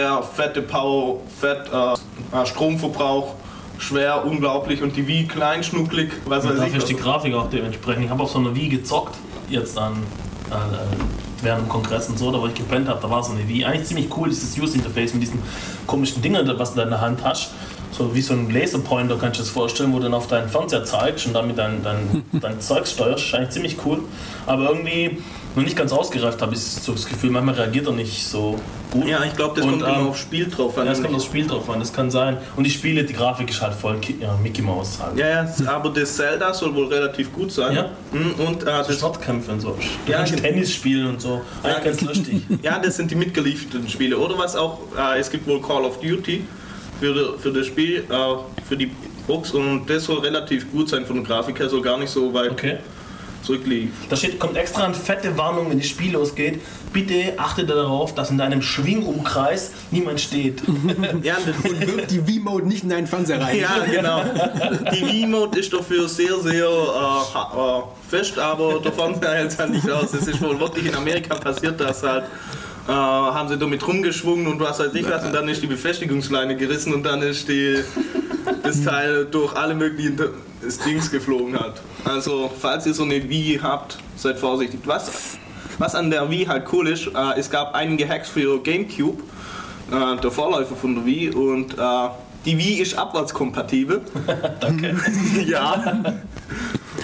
[0.00, 3.34] Ja, fette Power, fett, äh, Stromverbrauch,
[3.76, 6.76] schwer, unglaublich und die Wii klein, schnucklig, was weiß Dafür ich.
[6.76, 8.04] ist die Grafik auch dementsprechend.
[8.04, 9.14] Ich habe auf so einer Wii gezockt,
[9.50, 9.92] jetzt dann
[10.50, 10.54] äh,
[11.42, 13.66] während dem Kongress und so, da wo ich gepennt habe, da war so eine Wii.
[13.66, 15.42] Eigentlich ziemlich cool, dieses Use-Interface mit diesen
[15.86, 17.50] komischen Dingen, was du da in der Hand hast.
[17.92, 20.48] So wie so ein Laserpointer kannst du dir das vorstellen, wo du dann auf deinen
[20.48, 23.34] Fernseher zeigst und damit dein, dein, dein Zeug steuerst.
[23.34, 24.00] Eigentlich ziemlich cool.
[24.46, 25.18] Aber irgendwie
[25.56, 28.56] noch nicht ganz ausgereift habe ich so das Gefühl, manchmal reagiert er nicht so
[28.90, 29.06] gut.
[29.06, 30.86] Ja, ich glaube, das Und, kommt ähm, aufs Spiel drauf an.
[30.86, 32.38] Ja, es kommt aufs Spiel drauf an, das kann sein.
[32.56, 35.18] Und die Spiele, die Grafik ist halt voll ja, Mickey Mouse halt.
[35.18, 37.74] ja, ja, aber das Zelda soll wohl relativ gut sein.
[37.74, 37.90] Ja.
[38.12, 39.76] Mhm, Und äh, So das, Sportkämpfe und so.
[40.06, 40.36] Du Ja, genau.
[40.38, 41.40] Tennis spielen und so.
[41.62, 42.42] Eigentlich Ja, ganz lustig.
[42.62, 44.18] ja, das sind die mitgelieferten Spiele.
[44.18, 46.44] Oder was auch, äh, es gibt wohl Call of Duty
[47.00, 48.90] für, für das Spiel, äh, für die
[49.26, 52.32] Box und das soll relativ gut sein von der Grafik her, soll gar nicht so
[52.34, 52.78] weit Okay.
[53.42, 53.92] Zurückliegen.
[54.08, 56.60] Da steht, kommt extra eine fette Warnung, wenn das Spiel losgeht.
[56.92, 60.62] Bitte achte darauf, dass in deinem Schwingumkreis niemand steht.
[61.22, 63.58] Ja, Und wirft die V-Mode nicht in deinen Fernseher rein.
[63.58, 64.22] ja, genau.
[64.92, 69.90] Die Wii-Mode ist dafür sehr, sehr äh, äh, fest, aber der Fernseher hält halt nicht
[69.90, 70.14] aus.
[70.14, 72.24] Es ist wohl wirklich in Amerika passiert, dass halt
[72.88, 76.56] äh, haben sie damit rumgeschwungen und was weiß ich was und dann ist die Befestigungsleine
[76.56, 77.78] gerissen und dann ist die,
[78.62, 80.16] das Teil durch alle möglichen
[80.62, 81.80] des Dings geflogen hat.
[82.04, 84.80] Also falls ihr so eine Wii habt, seid vorsichtig.
[84.84, 85.38] Was,
[85.78, 89.22] was an der Wii halt cool ist, äh, es gab einige Hacks für Gamecube,
[89.90, 92.08] äh, der Vorläufer von der Wii und äh,
[92.44, 94.02] die Wii ist abwärtskompatibel.
[94.60, 94.96] Danke.
[95.46, 96.02] ja.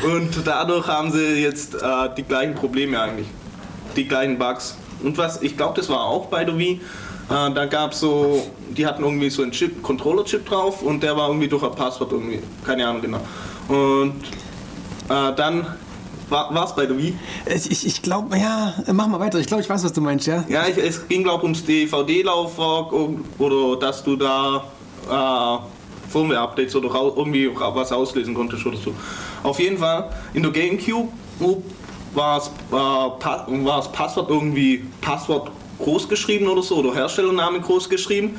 [0.05, 1.79] Und dadurch haben sie jetzt äh,
[2.17, 3.29] die gleichen Probleme eigentlich.
[3.97, 4.77] Die gleichen Bugs.
[5.03, 6.81] Und was, ich glaube, das war auch bei der Wii.
[7.29, 11.17] Äh, da gab es so, die hatten irgendwie so einen Chip, Controller-Chip drauf und der
[11.17, 13.21] war irgendwie durch ein Passwort irgendwie, keine Ahnung genau.
[13.69, 14.23] Und
[15.09, 15.67] äh, dann
[16.29, 17.15] war es bei der Wii.
[17.47, 19.39] Ich, ich, ich glaube, ja, mach mal weiter.
[19.39, 20.45] Ich glaube, ich weiß, was du meinst, ja.
[20.49, 22.93] Ja, ich, es ging glaube ums DVD-Laufwerk
[23.39, 24.65] oder dass du da
[25.09, 28.93] äh, Firmware-Updates oder irgendwie was auslesen konntest oder so.
[29.43, 31.09] Auf jeden Fall, in der Gamecube
[32.17, 37.61] war das, äh, Pa- war das Passwort irgendwie Passwort groß geschrieben oder so oder Herstellername
[37.61, 38.37] groß geschrieben.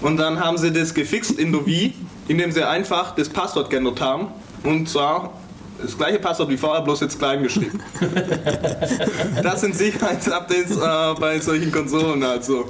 [0.00, 1.94] Und dann haben sie das gefixt in der Wii,
[2.28, 4.28] indem sie einfach das Passwort geändert haben.
[4.64, 5.32] Und zwar
[5.80, 7.80] das gleiche Passwort wie vorher, bloß jetzt klein geschrieben.
[9.42, 12.66] Das sind Sicherheitsupdates äh, bei solchen Konsolen, also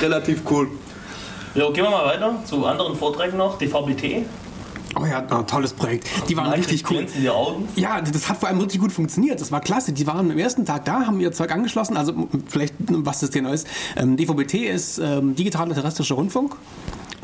[0.00, 0.68] relativ cool.
[1.54, 3.58] Jo, gehen wir mal weiter zu anderen Vorträgen noch.
[3.58, 4.24] Die VBT.
[5.00, 6.08] Oh ja, ein tolles Projekt.
[6.28, 7.06] Die waren richtig cool.
[7.18, 7.68] Die Augen.
[7.76, 9.40] Ja, das hat vor allem richtig gut funktioniert.
[9.40, 9.92] Das war klasse.
[9.92, 11.96] Die waren am ersten Tag da, haben ihr Zeug angeschlossen.
[11.96, 13.66] Also vielleicht, was das genau ist.
[13.96, 16.56] Ähm, DVB-T ist ähm, digitaler terrestrischer Rundfunk.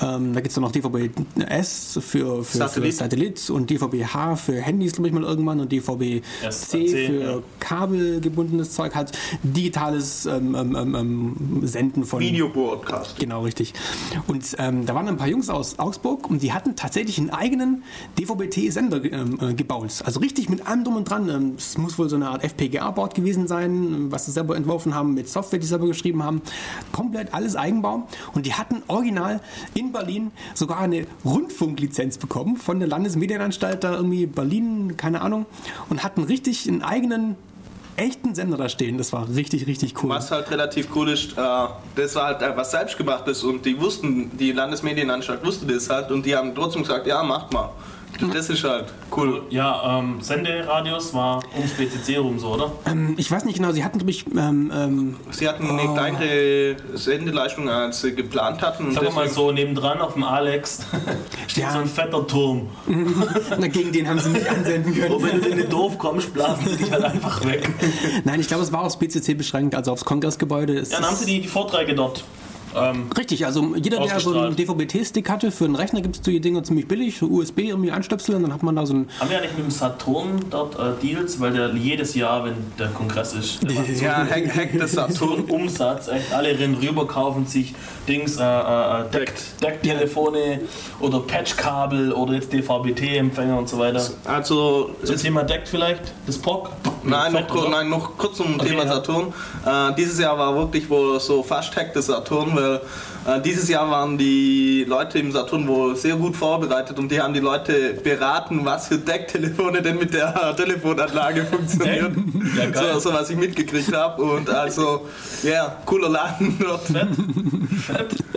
[0.00, 2.92] Ähm, da gibt es dann noch DVB-S für, für, Satellit.
[2.92, 7.38] für Satellit und DVB-H für Handys, glaube ich mal irgendwann und DVB-C für ja.
[7.58, 13.18] kabelgebundenes Zeug, halt digitales ähm, ähm, ähm, ähm, Senden von Videobroadcast.
[13.18, 13.74] Genau, richtig.
[14.28, 17.82] Und ähm, da waren ein paar Jungs aus Augsburg und die hatten tatsächlich einen eigenen
[18.18, 20.02] DVB-T-Sender äh, gebaut.
[20.04, 21.54] Also richtig mit allem drum und dran.
[21.56, 25.28] Es muss wohl so eine Art FPGA-Board gewesen sein, was sie selber entworfen haben, mit
[25.28, 26.42] Software, die sie selber geschrieben haben.
[26.92, 28.06] Komplett alles Eigenbau.
[28.34, 29.40] Und die hatten original
[29.74, 35.46] in Berlin sogar eine Rundfunklizenz bekommen von der Landesmedienanstalt da irgendwie Berlin, keine Ahnung,
[35.88, 37.36] und hatten richtig einen eigenen
[37.98, 38.96] echten Sender da stehen.
[38.96, 40.10] Das war richtig, richtig cool.
[40.10, 41.66] Was halt relativ cool ist, äh,
[41.96, 46.34] das war halt etwas selbstgemachtes und die wussten, die Landesmedienanstalt wusste das halt und die
[46.34, 47.70] haben trotzdem gesagt, ja, macht mal.
[48.32, 48.86] Das ist halt
[49.16, 49.42] cool.
[49.50, 52.72] Ja, ähm, Senderadius war ums BCC rum so, oder?
[52.86, 56.76] Ähm, ich weiß nicht genau, sie hatten, glaube ich, ähm, ähm, Sie hatten eine kleinere
[56.94, 58.86] Sendeleistung, als sie geplant hatten.
[58.86, 60.80] und Sagen wir mal so, nebendran auf dem Alex
[61.46, 61.72] steht Ja.
[61.72, 62.68] so ein fetter Turm.
[63.58, 65.22] na, gegen den haben sie nicht ansenden Und können.
[65.32, 67.68] wenn du in den Dorf kommst, blasen sie dich halt einfach weg.
[68.24, 70.76] Nein, ich glaube, es war aufs BCC beschränkt, also aufs Kongressgebäude.
[70.78, 72.24] Es Ja, dann haben sie die, die Vorträge dort.
[72.76, 74.56] Ähm, Richtig, also jeder, der so einen.
[74.56, 78.36] DVB-T-Stick hatte, für einen Rechner gibt es die Dinger ziemlich billig, so USB irgendwie anstöpseln,
[78.36, 79.08] und dann hat man da so ein...
[79.20, 82.88] haben wir eigentlich mit dem Saturn dort äh, Deals, weil der jedes Jahr, wenn der
[82.88, 85.38] Kongress ist, der macht so Ja, Hack, Hack des so Saturn.
[85.38, 86.08] einen Umsatz.
[86.08, 87.74] Echt, alle rennen rüber, kaufen sich
[88.08, 89.32] Dings, äh, äh, äh, Deck,
[89.62, 90.60] Decktelefone
[91.00, 94.08] oder Patchkabel oder jetzt DVB-T-Empfänger und so weiter.
[94.24, 96.70] Also, Zum Thema Deck vielleicht, das POC?
[97.02, 98.94] Nein, noch, nein, noch kurz zum Okay, Thema ja.
[98.94, 99.32] Saturn.
[99.64, 102.80] Äh, dieses Jahr war wirklich wohl so fast Hack des Saturn, weil
[103.28, 107.34] äh, dieses Jahr waren die Leute im Saturn wohl sehr gut vorbereitet und die haben
[107.34, 112.52] die Leute beraten, was für Decktelefone denn mit der Telefonanlage funktionieren.
[112.74, 114.22] Ja, so, so was ich mitgekriegt habe.
[114.22, 115.06] Und also,
[115.42, 116.82] ja, cooler Laden dort.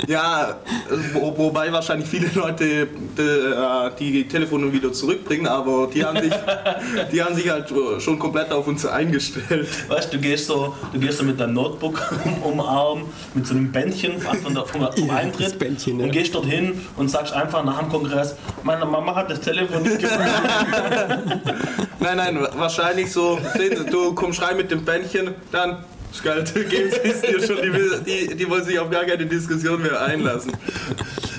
[0.07, 0.57] Ja,
[1.13, 6.33] wo, wobei wahrscheinlich viele Leute die, äh, die Telefone wieder zurückbringen, aber die haben sich,
[7.11, 9.67] die haben sich halt schon komplett auf uns eingestellt.
[9.87, 13.47] Weißt du, du gehst so, du gehst so mit deinem Notebook um, um Arm, mit
[13.47, 16.05] so einem Bändchen von der, vom, vom Ja, Eintritt Bändchen, ja.
[16.05, 19.99] und gehst dorthin und sagst einfach nach dem Kongress, meine Mama hat das Telefon nicht
[19.99, 20.25] gefunden.
[21.99, 23.39] Nein, nein, wahrscheinlich so,
[23.91, 28.27] du kommst rein mit dem Bändchen, dann das Geld geben Sie es dir schon, die,
[28.27, 30.51] die, die wollen sich auf gar keine Diskussion mehr einlassen.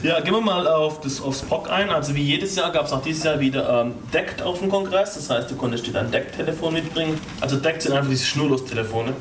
[0.03, 1.91] Ja, gehen wir mal auf das, aufs POC ein.
[1.91, 5.15] Also wie jedes Jahr gab es auch dieses Jahr wieder ähm, DECT auf dem Kongress.
[5.15, 7.21] Das heißt, du konntest dir dein DECT-Telefon mitbringen.
[7.41, 9.13] Also DECT sind einfach diese Schnurlos-Telefone.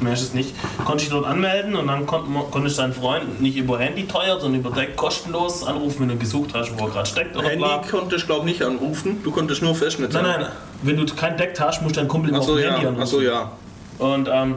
[0.00, 0.54] Mehr ist es nicht.
[0.84, 4.60] Konntest dich dort anmelden und dann konnt, konntest deinen Freund nicht über Handy teuer, sondern
[4.60, 7.82] über DECT kostenlos anrufen, wenn du gesucht hast, wo er gerade steckt oder Handy bla.
[7.90, 10.46] konntest du, glaube ich, nicht anrufen, du konntest nur Festnetz Nein, nein,
[10.82, 12.86] wenn du kein DECT hast, musst du deinen Kumpel immer Achso, auf dem ja, Handy
[12.86, 13.02] anrufen.
[13.02, 13.52] achso, ja.
[13.98, 14.56] Und ähm,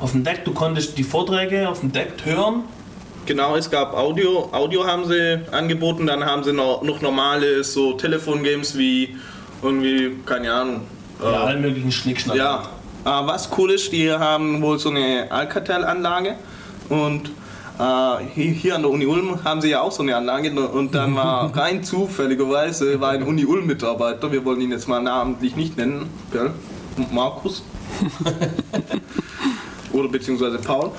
[0.00, 2.64] auf dem DECT, du konntest die Vorträge auf dem DECT hören
[3.24, 7.92] Genau, es gab Audio, Audio haben sie angeboten, dann haben sie noch, noch normale so
[7.92, 9.16] Telefongames wie
[9.62, 10.80] irgendwie, keine Ahnung.
[11.22, 12.36] ja, äh, allen möglichen Schnickschnack.
[12.36, 12.68] Ja,
[13.04, 16.36] äh, was cool ist, die haben wohl so eine Alcatel-Anlage
[16.88, 17.30] und
[17.78, 21.14] äh, hier, an der Uni Ulm haben sie ja auch so eine Anlage und dann
[21.16, 26.10] war rein zufälligerweise war ein Uni Ulm-Mitarbeiter, wir wollen ihn jetzt mal namentlich nicht nennen,
[26.32, 26.50] gell?
[27.10, 27.62] Markus.
[29.92, 30.92] Oder beziehungsweise Paul.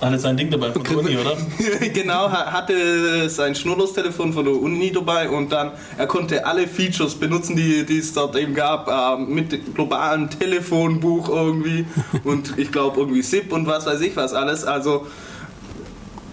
[0.00, 1.36] Äh, Alles ein Ding dabei von der Uni, oder?
[1.92, 7.14] genau, ha- hatte sein Schnurlostelefon von der Uni dabei und dann, er konnte alle Features
[7.14, 11.86] benutzen, die, die es dort eben gab, äh, mit globalem Telefonbuch irgendwie
[12.24, 14.64] und ich glaube irgendwie SIP und was weiß ich was alles.
[14.64, 15.06] Also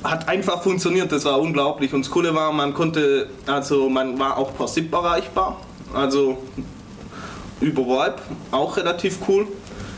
[0.03, 1.91] hat einfach funktioniert, das war unglaublich.
[1.91, 5.59] Und das Coole war, man konnte, also man war auch per SIP erreichbar,
[5.95, 6.37] also
[7.59, 8.13] über VoIP,
[8.51, 9.47] auch relativ cool.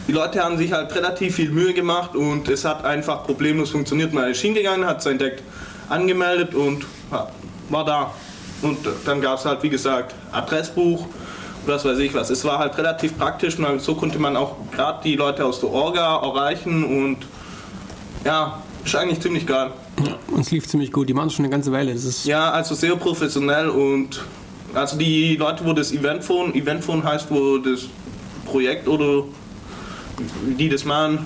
[0.07, 4.13] Die Leute haben sich halt relativ viel Mühe gemacht und es hat einfach problemlos funktioniert.
[4.13, 5.43] Man ist hingegangen, hat sein Deck
[5.89, 7.27] angemeldet und ja,
[7.69, 8.13] war da.
[8.61, 11.05] Und dann gab es halt, wie gesagt, Adressbuch,
[11.65, 12.29] was weiß ich was.
[12.29, 15.69] Es war halt relativ praktisch und so konnte man auch gerade die Leute aus der
[15.69, 17.17] Orga erreichen und
[18.23, 19.71] ja, ist eigentlich ziemlich geil.
[20.31, 21.09] Uns lief ziemlich gut.
[21.09, 21.93] Die machen schon eine ganze Weile.
[21.93, 24.23] Das ist Ja, also sehr professionell und
[24.73, 27.81] also die Leute, wo das Eventphone, Eventphone heißt, wo das
[28.45, 29.23] Projekt oder
[30.57, 31.25] die das machen,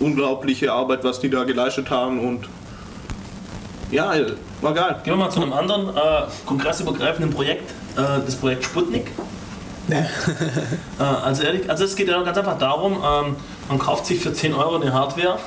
[0.00, 2.48] unglaubliche Arbeit, was die da geleistet haben und
[3.90, 4.12] ja,
[4.60, 5.00] war geil.
[5.04, 6.00] Gehen wir mal zu einem anderen äh,
[6.46, 9.10] kongressübergreifenden Projekt, äh, das Projekt Sputnik.
[9.90, 13.36] äh, also, ehrlich, also es geht ja ganz einfach darum, ähm,
[13.68, 15.38] man kauft sich für 10 Euro eine Hardware,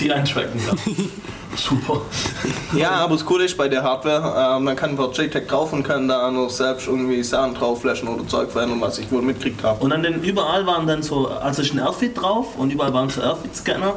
[0.00, 0.78] die einen tracken kann.
[1.56, 2.02] Super.
[2.76, 5.84] Ja, aber das Coole ist bei der Hardware, äh, man kann per JTAG drauf und
[5.84, 9.62] kann da noch selbst irgendwie Sachen drauf flashen oder Zeug verändern, was ich wohl mitgekriegt
[9.62, 9.82] habe.
[9.84, 13.08] Und an den überall waren dann so, also ist ein Airfit drauf und überall waren
[13.08, 13.94] so Airfit-Scanner.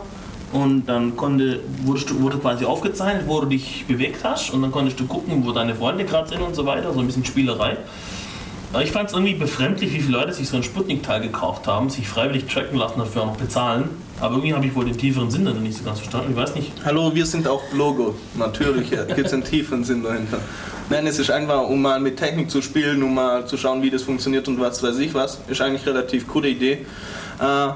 [0.54, 4.52] Und dann konnte, wurdest du, wurde quasi aufgezeichnet, wo du dich bewegt hast.
[4.52, 6.94] Und dann konntest du gucken, wo deine Freunde gerade sind und so weiter.
[6.94, 7.78] So ein bisschen Spielerei.
[8.72, 11.90] Aber ich fand es irgendwie befremdlich, wie viele Leute sich so ein Sputnik-Teil gekauft haben,
[11.90, 13.90] sich freiwillig tracken lassen, dafür auch noch bezahlen.
[14.20, 16.32] Aber irgendwie habe ich wohl den tieferen Sinn dann nicht so ganz verstanden.
[16.32, 16.72] Ich weiß nicht.
[16.84, 18.14] Hallo, wir sind auch Blogger.
[18.36, 20.40] Natürlich gibt es einen tiefen Sinn dahinter.
[20.90, 23.92] Nein, es ist einfach, um mal mit Technik zu spielen, um mal zu schauen, wie
[23.92, 25.40] das funktioniert und was weiß ich was.
[25.48, 26.86] Ist eigentlich relativ coole Idee.
[27.40, 27.70] Äh,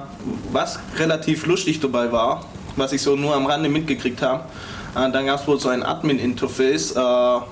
[0.52, 2.46] was relativ lustig dabei war,
[2.76, 4.46] was ich so nur am Rande mitgekriegt habe,
[4.96, 7.00] äh, dann gab es wohl so ein Admin-Interface, äh,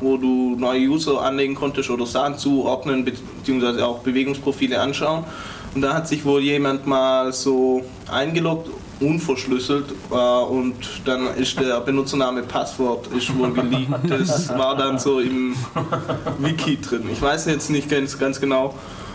[0.02, 5.26] wo du neue User anlegen konntest oder Sachen zuordnen, beziehungsweise auch Bewegungsprofile anschauen.
[5.76, 8.70] Und da hat sich wohl jemand mal so eingeloggt,
[9.00, 10.76] unverschlüsselt, äh, und
[11.06, 13.88] dann ist der Benutzername Passwort ist wohl geleakt.
[14.10, 15.56] Das war dann so im
[16.40, 17.04] Wiki drin.
[17.12, 18.74] Ich weiß jetzt nicht ganz, ganz genau,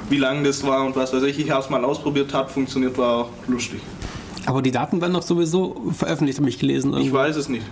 [0.09, 1.39] wie lang das war und was weiß ich.
[1.39, 3.81] Ich habe es mal ausprobiert, hat funktioniert, war lustig.
[4.47, 6.93] aber die Daten werden doch sowieso veröffentlicht, habe ich gelesen.
[6.93, 7.17] Ich irgendwo.
[7.17, 7.65] weiß es nicht.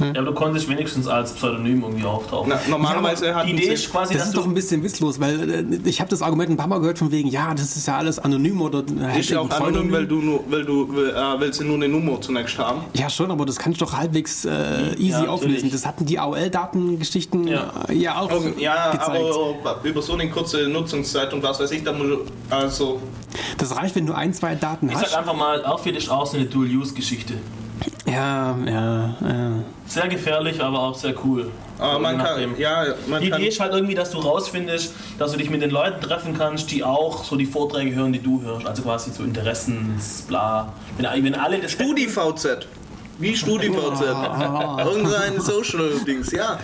[0.00, 2.48] Ja, aber du konntest wenigstens als Pseudonym irgendwie auftauchen.
[2.52, 5.50] Na, normalerweise hat Die Idee ist quasi, Das ist du doch ein bisschen witzlos, weil
[5.50, 7.96] äh, ich habe das Argument ein paar Mal gehört von wegen, ja, das ist ja
[7.98, 8.82] alles anonym oder
[9.14, 11.88] äh, Ist ja auch anonym, weil du nur, weil du äh, willst ja nur eine
[11.88, 12.82] Nummer zunächst haben.
[12.94, 15.70] Ja, schon, aber das kann ich doch halbwegs äh, easy Ja, auflösen.
[15.70, 17.70] Das hatten die AOL-Datengeschichten Ja.
[17.88, 17.94] ja.
[17.94, 19.10] ja auch Ja, gezeigt.
[19.10, 22.06] aber über so eine kurze Nutzungszeit und was weiß ich, da muss
[22.48, 23.00] also
[23.58, 25.14] Das reicht, wenn du ein, zwei Daten Ich sag hast.
[25.16, 27.34] einfach mal, Outfit ist auch so eine Dual-Use-Geschichte.
[28.06, 29.52] Ja, ja, ja.
[29.86, 31.50] Sehr gefährlich, aber auch sehr cool.
[31.78, 32.58] aber man Je kann nachdem.
[32.58, 35.62] ja man Die kann Idee ist halt irgendwie, dass du rausfindest, dass du dich mit
[35.62, 38.66] den Leuten treffen kannst, die auch so die Vorträge hören, die du hörst.
[38.66, 40.72] Also quasi so Interessens, bla.
[40.96, 42.66] Wenn, wenn alle das StudiVZ.
[43.18, 44.00] Wie StudiVZ.
[44.84, 46.58] Irgendein Social-Dings, ja.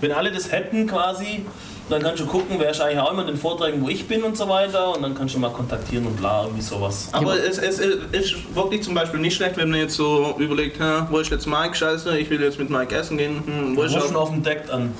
[0.00, 1.46] wenn alle das hätten quasi,
[1.90, 4.22] dann kannst du gucken, wer ist eigentlich auch immer in den Vorträgen, wo ich bin
[4.22, 4.94] und so weiter.
[4.94, 7.08] Und dann kannst du mal kontaktieren und bla, irgendwie sowas.
[7.12, 10.78] Aber es, es ist wirklich zum Beispiel nicht schlecht, wenn man jetzt so überlegt,
[11.10, 11.74] wo ist jetzt Mike?
[11.74, 13.42] Scheiße, ich will jetzt mit Mike essen gehen.
[13.44, 14.16] Hm, wo ist er?
[14.16, 14.92] auf dem Deck an.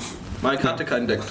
[0.43, 1.21] Mike hatte keinen Deck.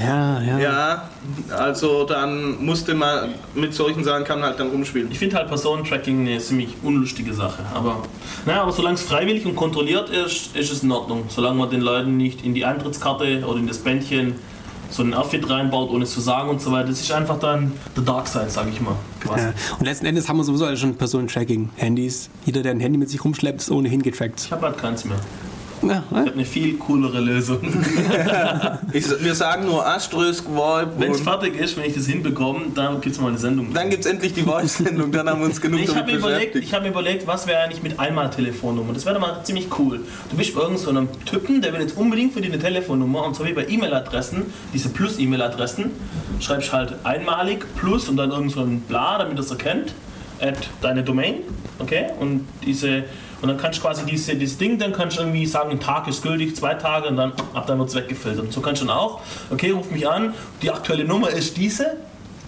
[0.00, 0.58] Ja, ja.
[0.58, 1.10] Ja,
[1.50, 5.10] also dann musste man, mit solchen Sachen kann man halt dann rumspielen.
[5.10, 7.62] Ich finde halt Personentracking eine ziemlich unlustige Sache.
[7.74, 8.02] Aber
[8.46, 11.24] naja, aber solange es freiwillig und kontrolliert ist, ist es in Ordnung.
[11.28, 14.36] Solange man den Leuten nicht in die Eintrittskarte oder in das Bändchen
[14.90, 16.88] so ein Outfit reinbaut, ohne es zu sagen und so weiter.
[16.88, 18.96] Das ist einfach dann the dark side, sag ich mal.
[19.24, 19.52] Ja.
[19.78, 22.30] Und letzten Endes haben wir sowieso alle schon Personentracking-Handys.
[22.44, 24.40] Jeder, der ein Handy mit sich rumschleppt, ist ohnehin getrackt.
[24.46, 25.20] Ich habe halt keins mehr.
[25.82, 27.60] Ja, Ich habe eine viel coolere Lösung.
[28.92, 33.00] Ich, wir sagen nur Asterisk, Voip Wenn es fertig ist, wenn ich das hinbekomme, dann
[33.00, 33.72] gibt es mal eine Sendung.
[33.72, 36.14] dann gibt es endlich die Voice-Sendung, dann haben wir uns genug Nee, ich habe damit
[36.14, 38.92] mir, überlegt, ich hab mir überlegt, was wäre eigentlich mit Einmal-Telefonnummer.
[38.92, 40.00] Das wäre doch mal ziemlich cool.
[40.30, 43.24] Du bist bei irgendeinem so einem Typen, der will jetzt unbedingt für dich eine Telefonnummer
[43.24, 45.92] und so wie bei E-Mail-Adressen, diese Plus-E-Mail-Adressen,
[46.40, 49.94] schreibst halt einmalig Plus und dann irgend so ein Bla, damit das erkennt,
[50.40, 51.36] at deine Domain,
[51.78, 52.06] okay?
[52.18, 53.04] Und diese
[53.42, 56.06] und dann kannst du quasi diese, dieses Ding, dann kannst du irgendwie sagen, ein Tag
[56.08, 58.44] ist gültig, zwei Tage und dann ab dann wird es weggefiltert.
[58.44, 59.20] Und so kannst du dann auch,
[59.50, 61.96] okay, ruf mich an, die aktuelle Nummer ist diese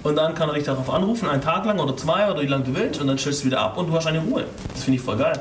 [0.03, 2.65] und dann kann er dich darauf anrufen, einen Tag lang oder zwei oder wie lange
[2.65, 4.45] du willst und dann stellst du wieder ab und du hast eine Ruhe.
[4.75, 5.39] Das finde ich voll geil.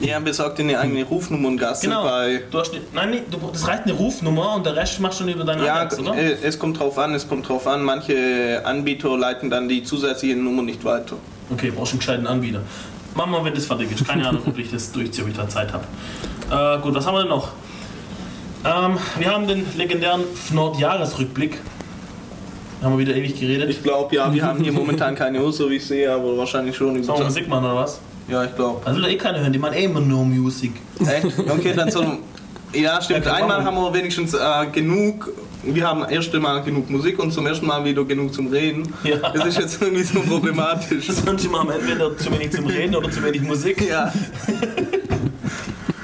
[0.00, 2.02] Ja, besorgt dir eine eigene Rufnummer und Gasse Genau.
[2.02, 2.42] bei.
[2.50, 5.24] Du hast, ne- nein, nee, du, das reicht eine Rufnummer und der Rest machst du
[5.28, 6.16] über deine Ja, Ajax, oder?
[6.16, 7.84] äh, es kommt drauf an, es kommt drauf an.
[7.84, 11.14] Manche Anbieter leiten dann die zusätzliche Nummer nicht weiter.
[11.52, 12.62] Okay, brauchst einen gescheiten Anbieter.
[13.14, 14.06] Mach mal, wenn das fertig ist.
[14.06, 15.84] Keine Ahnung, ob ich das durchziehe, ob ich da Zeit habe.
[16.50, 17.48] Äh, gut, was haben wir denn noch?
[18.64, 21.58] Ähm, wir haben den legendären Fnord-Jahresrückblick.
[22.82, 23.70] Haben wir wieder ewig geredet.
[23.70, 26.76] Ich glaube, ja, wir haben hier momentan keine Uhr, so wie ich sehe, aber wahrscheinlich
[26.76, 28.00] schon Sollen wir Musik machen oder was?
[28.28, 28.84] Ja, ich glaube.
[28.84, 30.74] Also will eh keiner hören, die machen eh immer nur Musik.
[31.00, 31.26] Echt?
[31.38, 32.04] Okay, dann so.
[32.72, 33.26] Ja, stimmt.
[33.26, 35.30] Ja, Einmal haben wir wenigstens äh, genug.
[35.62, 38.92] Wir haben erst Mal genug Musik und zum ersten Mal wieder genug zum Reden.
[39.04, 39.16] Ja.
[39.32, 41.08] Das ist jetzt irgendwie so problematisch.
[41.44, 43.80] Immer am entweder zu wenig zum Reden oder zu wenig Musik.
[43.88, 44.12] Ja.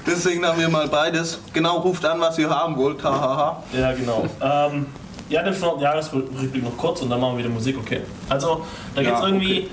[0.07, 1.41] Deswegen haben wir mal beides.
[1.53, 3.03] Genau, ruft an, was ihr haben wollt.
[3.03, 3.63] Hahaha.
[3.77, 4.27] Ja, genau.
[4.41, 4.87] Ähm,
[5.29, 8.01] ja, den Jahresrückblick noch kurz und dann machen wir wieder Musik, okay.
[8.29, 9.69] Also, da geht es Ja, irgendwie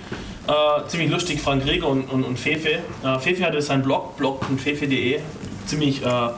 [0.47, 2.79] äh, ziemlich lustig, Frank Rieger und, und, und Fefe.
[3.03, 5.19] Äh, Fefe hatte seinen Blog, blog.fefe.de,
[5.65, 6.29] ziemlich äh,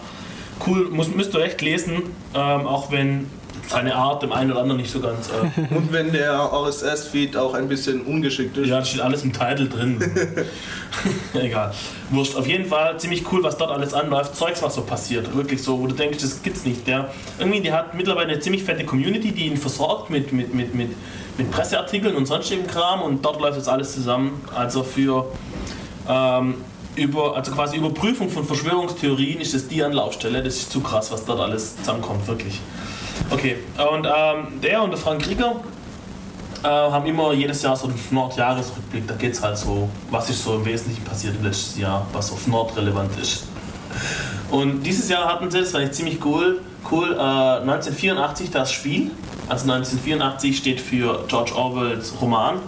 [0.68, 2.04] cool, muss, müsst ihr echt lesen,
[2.36, 3.28] ähm, auch wenn
[3.68, 5.30] seine Art dem einen oder anderen nicht so ganz...
[5.30, 8.68] Äh, Und wenn der RSS-Feed auch ein bisschen ungeschickt ist.
[8.68, 10.00] ja, da steht alles im Titel drin.
[11.34, 11.74] Egal.
[12.10, 12.36] Wurscht.
[12.36, 14.36] Auf jeden Fall ziemlich cool, was dort alles anläuft.
[14.36, 15.36] Zeugs, was so passiert.
[15.36, 16.88] Wirklich so, wo du denkst, das gibt's nicht.
[16.88, 17.10] Der,
[17.40, 20.90] irgendwie, die hat mittlerweile eine ziemlich fette Community, die ihn versorgt mit, mit, mit, mit,
[21.38, 24.42] mit Presseartikeln und sonstigem Kram und dort läuft jetzt alles zusammen.
[24.56, 25.32] Also für
[26.10, 26.56] ähm,
[26.96, 30.44] über, also quasi Überprüfung von Verschwörungstheorien ist das die Anlaufstelle.
[30.44, 32.60] Das ist zu krass, was dort alles zusammenkommt, wirklich.
[33.30, 33.58] Okay,
[33.92, 35.56] und ähm, der und der Frank Krieger
[36.64, 39.08] äh, haben immer jedes Jahr so einen Nord-Jahresrückblick.
[39.08, 42.32] Da geht es halt so, was ist so im Wesentlichen passiert im letzten Jahr, was
[42.32, 43.48] auf Nord relevant ist.
[44.50, 49.12] Und dieses Jahr hatten sie, das fand ich ziemlich cool, cool äh, 1984 das Spiel.
[49.50, 52.60] Also 1984 steht für George Orwells Roman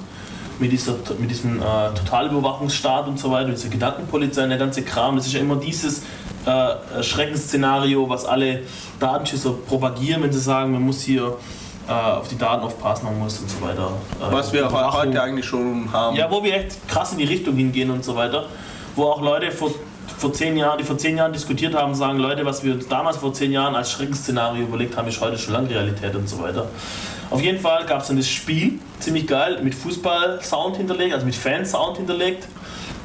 [0.60, 5.16] mit, dieser, mit diesem äh, Totalüberwachungsstaat und so weiter, diese Gedankenpolizei der ganze Kram.
[5.16, 6.04] Das ist ja immer dieses
[6.46, 8.62] äh, Schreckensszenario, was alle
[9.00, 11.38] Datenschützer propagieren, wenn sie sagen, man muss hier
[11.88, 13.92] äh, auf die Daten aufpassen, man muss und so weiter.
[14.22, 16.16] Äh, Was wir heute eigentlich schon haben.
[16.16, 18.46] Ja, wo wir echt krass in die Richtung hingehen und so weiter.
[18.96, 19.72] Wo auch Leute vor,
[20.18, 23.18] vor zehn Jahren, die vor zehn Jahren diskutiert haben, sagen, Leute, was wir uns damals
[23.18, 26.68] vor zehn Jahren als Schreckensszenario überlegt haben, ist heute schon lange Realität und so weiter.
[27.32, 31.36] Auf jeden Fall gab es dann das Spiel, ziemlich geil, mit Fußball-Sound hinterlegt, also mit
[31.36, 32.48] Fan-Sound hinterlegt.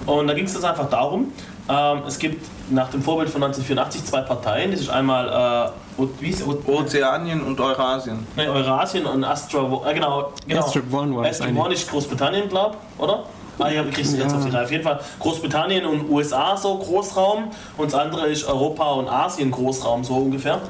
[0.07, 1.33] Und da ging es jetzt einfach darum,
[1.69, 4.71] ähm, es gibt nach dem Vorbild von 1984 zwei Parteien.
[4.71, 8.27] Das ist einmal äh, O- wie ist, O- Ozeanien und Eurasien.
[8.37, 9.61] Nee, Eurasien und Astra.
[9.87, 10.61] Äh, genau, genau.
[10.65, 11.55] Astra One war das Astra.
[11.65, 13.25] One ist Großbritannien, glaube oder?
[13.59, 14.65] Ah, ja, wir kriegen es jetzt auf die Reihe.
[14.65, 19.53] Auf jeden Fall Großbritannien und USA so Großraum und das andere ist Europa und Asien
[19.53, 20.61] Großraum so ungefähr.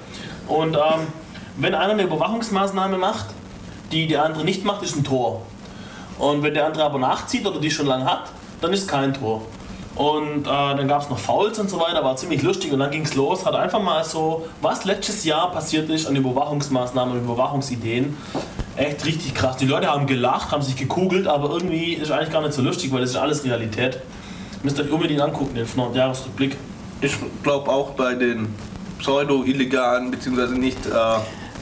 [0.49, 1.07] Und ähm,
[1.57, 3.27] wenn einer eine Überwachungsmaßnahme macht,
[3.91, 5.41] die der andere nicht macht, ist ein Tor.
[6.19, 8.25] Und wenn der andere aber nachzieht oder die schon lange hat,
[8.61, 9.41] dann ist kein Tor.
[9.97, 12.91] Und äh, dann gab es noch Fouls und so weiter, war ziemlich lustig und dann
[12.91, 18.17] ging es los, hat einfach mal so, was letztes Jahr passiert ist an Überwachungsmaßnahmen, Überwachungsideen.
[18.77, 19.57] Echt richtig krass.
[19.57, 22.93] Die Leute haben gelacht, haben sich gekugelt, aber irgendwie ist eigentlich gar nicht so lustig,
[22.93, 24.01] weil das ist alles Realität.
[24.65, 26.57] Müsst ihr euch unbedingt angucken, den Nordjahresrückblick.
[27.01, 28.53] Ich glaube auch bei den
[28.99, 30.87] pseudo-illegalen, beziehungsweise nicht.
[30.87, 30.91] Äh,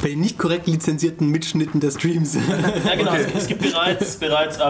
[0.03, 2.35] Bei den nicht korrekt lizenzierten Mitschnitten der Streams.
[2.35, 4.63] Ja genau, es, es gibt bereits, bereits äh,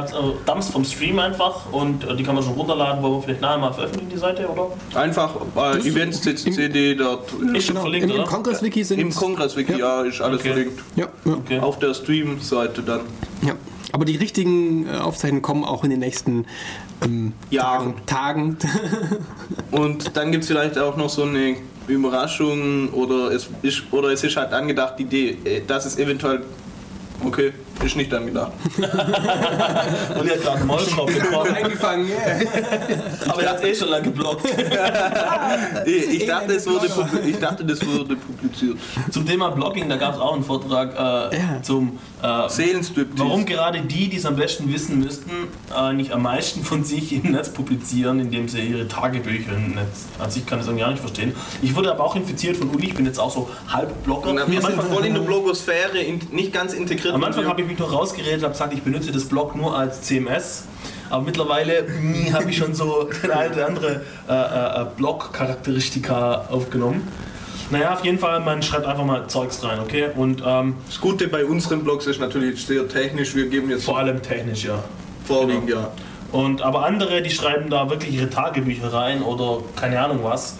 [0.47, 3.59] Dumps vom Stream einfach und äh, die kann man schon runterladen, wollen wir vielleicht nachher
[3.59, 4.69] mal veröffentlichen, die Seite, oder?
[4.95, 7.33] einfach bei Events CD dort.
[7.55, 8.25] äh, Ist schon verlinkt, Im, im?
[8.27, 10.49] Kongress-Wiki sind Im Kongress-Wiki, ja, ist alles Okay.
[10.53, 10.83] verlinkt.
[10.97, 11.59] Ja, ja, Okay.
[11.61, 13.01] Auf der Stream-Seite dann.
[13.43, 13.55] ja.
[13.95, 16.47] Aber die richtigen äh, Aufzeichnungen kommen auch in den nächsten
[17.05, 17.93] ähm, Jahren.
[18.07, 18.57] Tagen.
[18.59, 18.79] Tagen.
[19.71, 21.57] Und dann gibt es vielleicht auch noch so eine
[21.89, 26.43] Überraschung oder es ist, oder es ist halt angedacht, die Idee, äh, dass es eventuell.
[27.25, 27.53] Okay,
[27.85, 28.53] ist nicht angedacht.
[28.77, 31.55] Und er hat gerade einen Maulkorb getroffen.
[31.55, 32.41] Eingefangen, yeah.
[33.29, 34.47] Aber er hat eh schon lange geblockt.
[35.87, 36.87] Ich, ich, dachte, es wurde,
[37.27, 38.79] ich dachte, das wurde publiziert.
[39.11, 41.63] Zum Thema Blogging, da gab es auch einen Vortrag äh, Ja.
[41.63, 43.29] zum äh, Seelenstriptease.
[43.29, 45.31] Warum gerade die, die es am besten wissen müssten,
[45.77, 50.07] äh, nicht am meisten von sich im Netz publizieren, indem sie ihre Tagebücher im Netz.
[50.19, 51.35] Also ich kann das auch nicht verstehen.
[51.61, 54.33] Ich wurde aber auch infiziert von Uli, ich bin jetzt auch so halb Blogger.
[54.33, 57.15] Na, wir am sind Anfang, voll in der Blogosphäre, in, nicht ganz integriert.
[57.15, 59.77] am Anfang Wir- habe ich mich noch rausgeredet, habe gesagt, ich benutze das Blog nur
[59.77, 60.65] als CMS.
[61.11, 64.33] Aber mittlerweile mm, habe ich schon so den eine oder andere äh,
[64.83, 67.07] äh, Blog-Charakteristika aufgenommen.
[67.71, 70.09] Naja, auf jeden Fall, man schreibt einfach mal Zeugs rein, okay?
[70.17, 73.35] Und ähm, Das Gute bei unseren Blogs ist natürlich sehr technisch.
[73.35, 74.83] Wir geben jetzt vor allem technisch, ja.
[75.25, 75.91] vorwiegend, ja.
[76.33, 80.57] Und aber andere, die schreiben da wirklich ihre Tagebücher rein oder keine Ahnung was.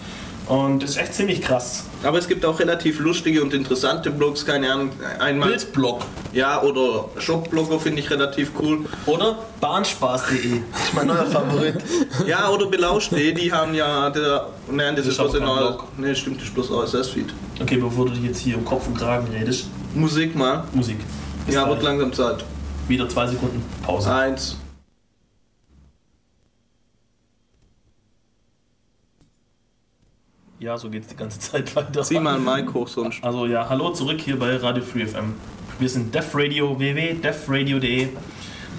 [0.49, 1.85] Und das ist echt ziemlich krass.
[2.03, 5.49] Aber es gibt auch relativ lustige und interessante Blogs, keine Ahnung, einmal.
[5.51, 8.81] Bildblog Ja, oder Shopblogger finde ich relativ cool.
[9.07, 10.61] oder bahnspaß.de.
[10.73, 11.77] Das ist mein neuer Favorit.
[12.27, 15.69] Ja, oder belauscht.de, die haben ja, der, nein, das, Das ist bloß ein kein neuer,
[15.73, 15.85] Blog.
[15.97, 17.33] nee, stimmt, das ist bloß RSS-Feed.
[17.61, 20.65] Okay, bevor du dich jetzt hier um Kopf und Kragen redest, Musik mal.
[20.73, 20.99] Musik.
[21.47, 21.75] Bis Ja, gleich.
[21.75, 22.45] wird langsam Zeit.
[22.89, 24.13] Wieder zwei Sekunden Pause.
[24.13, 24.57] Eins.
[30.63, 32.03] Ja, so geht's die ganze Zeit weiter.
[32.05, 33.23] Zieh mal ein Mic hoch, sonst.
[33.25, 35.35] Also ja, hallo zurück hier bei Radio Free FM.
[35.81, 38.09] Wir sind Def Radio, www.defradio.de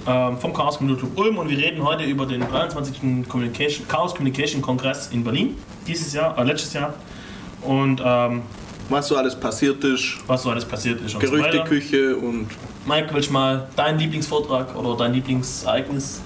[0.07, 3.27] ähm, vom Chaos Community Ulm und wir reden heute über den 23.
[3.27, 6.93] Communication, Chaos Communication Kongress in Berlin dieses Jahr, äh, letztes Jahr
[7.63, 8.43] und ähm,
[8.87, 11.63] Was so alles passiert ist, was so alles passiert ist und so weiter.
[11.63, 12.47] Gerüchteküche und
[12.85, 16.21] Mike, willst du mal deinen Lieblingsvortrag oder dein Lieblingsereignis?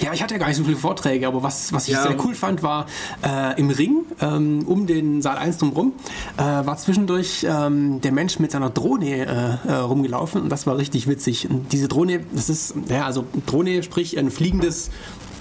[0.00, 2.02] Ja, ich hatte ja gar nicht so viele Vorträge, aber was, was ich Ja.
[2.02, 2.86] sehr cool fand, war
[3.24, 5.92] äh, im Ring ähm, um den Saal 1 drumherum,
[6.36, 10.76] äh, war zwischendurch ähm, der Mensch mit seiner Drohne äh, äh, rumgelaufen und das war
[10.76, 11.48] richtig witzig.
[11.48, 14.90] Und diese Drohne, das ist, ja, also Drohne, sprich ein fliegendes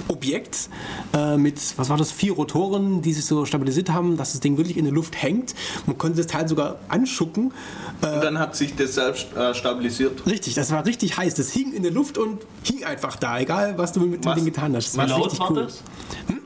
[0.07, 0.69] Objekt
[1.13, 4.57] äh, mit, was war das, vier Rotoren, die sich so stabilisiert haben, dass das Ding
[4.57, 5.53] wirklich in der Luft hängt.
[5.85, 7.53] Man konnte das Teil sogar anschucken.
[8.01, 10.25] Äh, dann hat sich das selbst äh, stabilisiert.
[10.25, 11.35] richtig, das war richtig heiß.
[11.35, 14.35] Das hing in der Luft und hing einfach da, egal was du mit dem Was?
[14.35, 14.87] Ding getan hast.
[14.87, 15.63] Das Wie war laut richtig war cool.
[15.63, 15.81] das?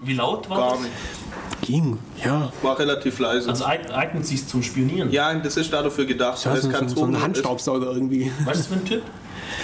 [0.03, 0.79] Wie laut war Gar das?
[0.81, 0.91] nicht.
[1.61, 2.51] Ging, ja.
[2.61, 3.49] War relativ leise.
[3.49, 5.11] Also eig- eignet sich zum Spionieren.
[5.11, 6.43] ja, das ist dafür gedacht.
[6.45, 8.31] Ja, es so, kann so, so ein Handstaubsauger irgendwie.
[8.45, 9.01] Was ist das für ein Typ?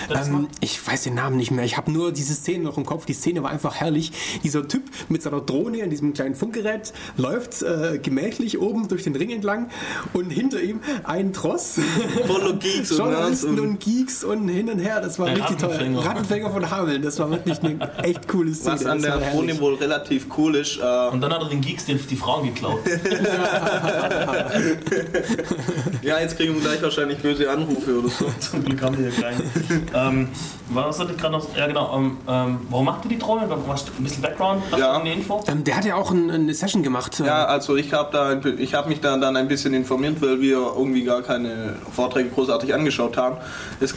[0.09, 1.65] Ähm, ich weiß den Namen nicht mehr.
[1.65, 3.05] Ich habe nur diese Szene noch im Kopf.
[3.05, 4.11] Die Szene war einfach herrlich.
[4.43, 9.15] Dieser Typ mit seiner Drohne in diesem kleinen Funkgerät läuft äh, gemächlich oben durch den
[9.15, 9.69] Ring entlang
[10.13, 11.79] und hinter ihm ein Tross.
[12.27, 15.01] Voller Geeks und Journalisten und- und Geeks und hin und her.
[15.01, 15.69] Das war Ein richtig toll.
[15.71, 16.05] Rattenfänger.
[16.05, 17.01] Rattenfänger von Hameln.
[17.01, 18.75] Das war wirklich eine echt coole Szene.
[18.75, 21.85] Was an der Drohne wohl relativ cool ist, äh, Und dann hat er den Geeks
[21.85, 22.79] den, die Frauen geklaut.
[26.01, 28.25] ja, jetzt kriegen wir gleich wahrscheinlich böse Anrufe oder so.
[28.39, 29.41] Zum Glück haben wir hier keinen.
[29.95, 30.29] ähm,
[30.69, 31.55] was hatte ich gerade noch?
[31.55, 31.95] Ja, genau.
[31.95, 33.47] Ähm, ähm, warum macht ihr die Drohne?
[33.67, 34.63] Was, ein bisschen Background?
[34.71, 34.93] Hast Ja.
[34.95, 35.43] du eine Info?
[35.47, 37.19] Ähm, der hat ja auch ein, eine Session gemacht.
[37.19, 40.21] äh, Ja, also ich habe da, ein- ich habe mich da dann ein bisschen informiert,
[40.21, 43.37] weil wir irgendwie gar keine Vorträge großartig angeschaut haben.
[43.79, 43.95] Es äh,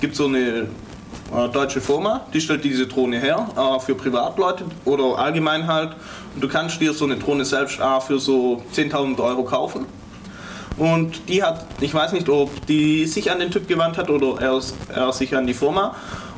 [0.00, 0.38] gibt so eine
[1.34, 5.90] äh, deutsche Firma, die stellt diese Drohne her äh, für Privatleute oder allgemein halt.
[6.34, 9.86] Und du kannst dir so eine Drohne selbst äh, für so 10.000 Euro kaufen.
[10.76, 14.40] Und die hat, ich weiß nicht, ob die sich an den Typ gewandt hat oder
[14.40, 14.60] er,
[14.94, 15.94] er sich an die Firma.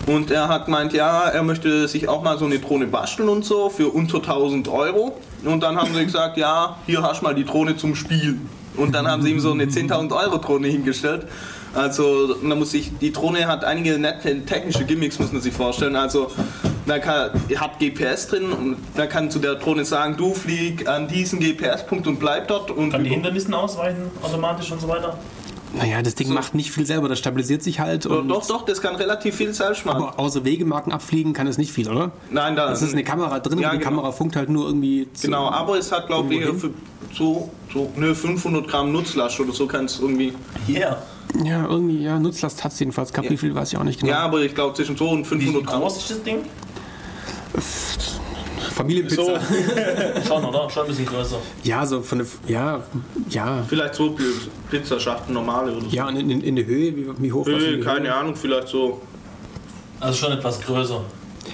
[0.07, 3.45] Und er hat gemeint, ja, er möchte sich auch mal so eine Drohne basteln und
[3.45, 5.17] so für unter 1000 Euro.
[5.45, 8.49] Und dann haben sie gesagt, ja, hier hast du mal die Drohne zum Spielen.
[8.77, 11.27] Und dann haben sie ihm so eine 10.000 Euro Drohne hingestellt.
[11.75, 15.97] Also, da muss ich, die Drohne hat einige nette technische Gimmicks, muss man sich vorstellen.
[15.97, 16.31] Also,
[16.87, 21.09] da kann, hat GPS drin und da kann zu der Drohne sagen, du flieg an
[21.09, 22.71] diesen GPS-Punkt und bleib dort.
[22.71, 25.19] Und Kann die Hindernissen ausweichen automatisch und so weiter?
[25.75, 27.09] Naja, das Ding macht nicht viel selber.
[27.09, 28.07] Das stabilisiert sich halt.
[28.07, 30.05] Und Doch, doch, das kann relativ viel selbst machen.
[30.05, 32.13] Aber außer Wegemarken abfliegen kann es nicht viel, oder?
[32.31, 33.91] Nein, da Es ist eine Kamera drin Ja, und die genau.
[33.91, 35.27] Kamera funkt halt nur irgendwie zu.
[35.27, 36.47] Genau, aber es hat, glaube ich,
[37.13, 40.33] so, so ne, 500 Gramm Nutzlast oder so kann es irgendwie.
[40.69, 41.03] Yeah.
[41.45, 43.13] Ja, irgendwie, ja, Nutzlast hat es jedenfalls.
[43.15, 43.29] Ja.
[43.29, 44.13] Wie viel weiß ich auch nicht genau.
[44.13, 45.81] Ja, aber ich glaube zwischen so und Wie 500 Gramm.
[45.83, 46.39] groß ist das Ding?
[48.75, 49.23] Familienpizza.
[49.23, 49.33] So,
[50.29, 50.69] Schon, oder?
[50.71, 51.37] Schon ein bisschen größer.
[51.63, 52.83] Ja, so von der, ja,
[53.31, 53.65] ja.
[53.69, 54.15] vielleicht so
[54.71, 55.87] Pizzaschachten normale oder so.
[55.89, 58.15] Ja, und in, in, in der Höhe, wie, wie hoch war die keine Höhe?
[58.15, 59.01] Ahnung, vielleicht so.
[60.01, 61.01] Also schon etwas größer.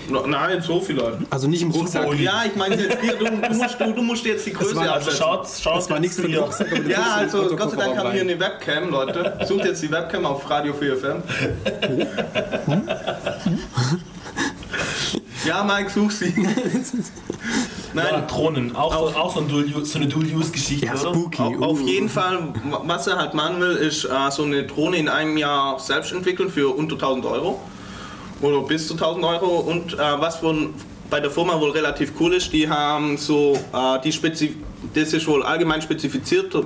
[0.09, 1.19] No- Nein, so vielleicht.
[1.31, 2.13] Also nicht im Rucksack.
[2.19, 4.95] Ja, ich meine, jetzt hier, du, du, musst, du, du musst jetzt die Größe war-
[4.95, 6.39] Also schaut, schaut Das war nichts für den.
[6.41, 6.89] Rucksack.
[6.89, 9.39] Ja, also Gott sei Dank haben wir hier eine Webcam, Leute.
[9.47, 11.23] Sucht jetzt die Webcam auf Radio 4 FM.
[15.45, 16.35] Ja, Mike, such sie.
[17.95, 21.11] Ja, Nein, Drohnen, auch, so, auch so, ein Dual -Use, so eine Dual-Use-Geschichte, Ja, oder?
[21.13, 21.43] spooky.
[21.43, 21.87] Au- Auf uh.
[21.87, 25.79] jeden Fall, was er halt machen will, ist äh, so eine Drohne in einem Jahr
[25.79, 27.61] selbst entwickeln für unter 1000 Euro
[28.41, 29.59] oder bis zu 1000 Euro.
[29.59, 30.73] Und äh, was von,
[31.11, 34.57] bei der Firma wohl relativ cool ist, die haben so, äh, die Spezi
[34.95, 36.59] das ist wohl allgemein spezifiziert, äh,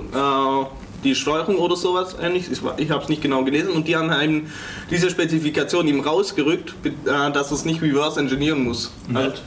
[1.03, 2.51] die Steuerung oder sowas ähnlich.
[2.51, 4.51] Ich, ich habe es nicht genau gelesen und die haben eben
[4.89, 8.91] diese Spezifikation ihm rausgerückt, äh, dass er es nicht reverse engineeren muss.
[9.07, 9.41] Nett.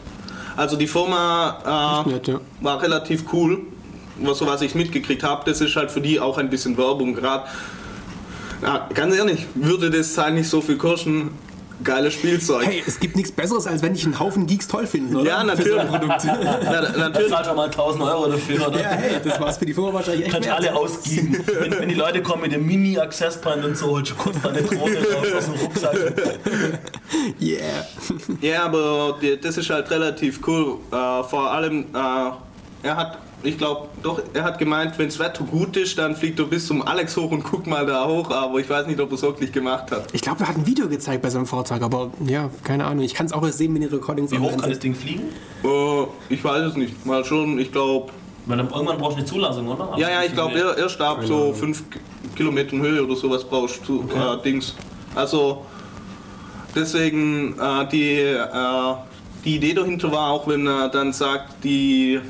[0.57, 2.41] Also die Firma äh, Nett, ja.
[2.61, 3.61] war relativ cool,
[4.21, 5.43] was, so was ich mitgekriegt habe.
[5.47, 7.45] Das ist halt für die auch ein bisschen Werbung gerade.
[8.93, 11.31] Ganz ehrlich, würde das Teil nicht so viel kosten,
[11.85, 12.67] geiles Spielzeug.
[12.67, 15.29] Hey, es gibt nichts Besseres, als wenn ich einen Haufen Geeks toll finde, oder?
[15.29, 15.91] Ja, Für so ein natürlich.
[15.91, 16.25] Produkt.
[16.65, 17.31] Na, natürlich.
[17.31, 18.81] zahlt mal 1000 Euro dafür, oder?
[18.81, 20.59] Ja, hey, das war's für die Firma wahrscheinlich echt Kannst wert.
[20.59, 21.45] alle ausgeben.
[21.61, 24.97] Wenn, wenn die Leute kommen mit dem Mini-Access-Point und so, holst du kurz deine Drohne
[24.99, 25.97] raus aus dem Rucksack.
[27.41, 27.87] Yeah.
[28.41, 30.77] Ja, aber die, das ist halt relativ cool.
[30.91, 32.31] Äh, vor allem, äh,
[32.83, 36.39] er hat, ich glaube, doch, er hat gemeint, wenn das Wetter gut ist, dann fliegt
[36.39, 38.31] er bis zum Alex hoch und guckt mal da hoch.
[38.31, 40.09] Aber ich weiß nicht, ob er es wirklich gemacht hat.
[40.13, 43.05] Ich glaube, er hat ein Video gezeigt bei seinem Vortrag, aber ja, keine Ahnung.
[43.05, 44.79] Ich kann es auch erst sehen, wenn die Recordings Wie hoch kann das.
[44.79, 45.25] Ding fliegen?
[45.65, 47.07] Äh, ich weiß es nicht.
[47.07, 48.13] Mal schon, ich glaube.
[48.47, 49.91] Weil dann irgendwann brauchst du eine Zulassung, oder?
[49.97, 51.85] Ja, ja, ich glaube, er, erst ab so 5
[52.35, 54.75] Kilometer Höhe oder sowas brauchst du äh, Dings.
[55.15, 55.65] Also
[56.75, 58.95] deswegen äh, die, äh,
[59.45, 62.21] die Idee dahinter war auch, wenn er dann sagt, die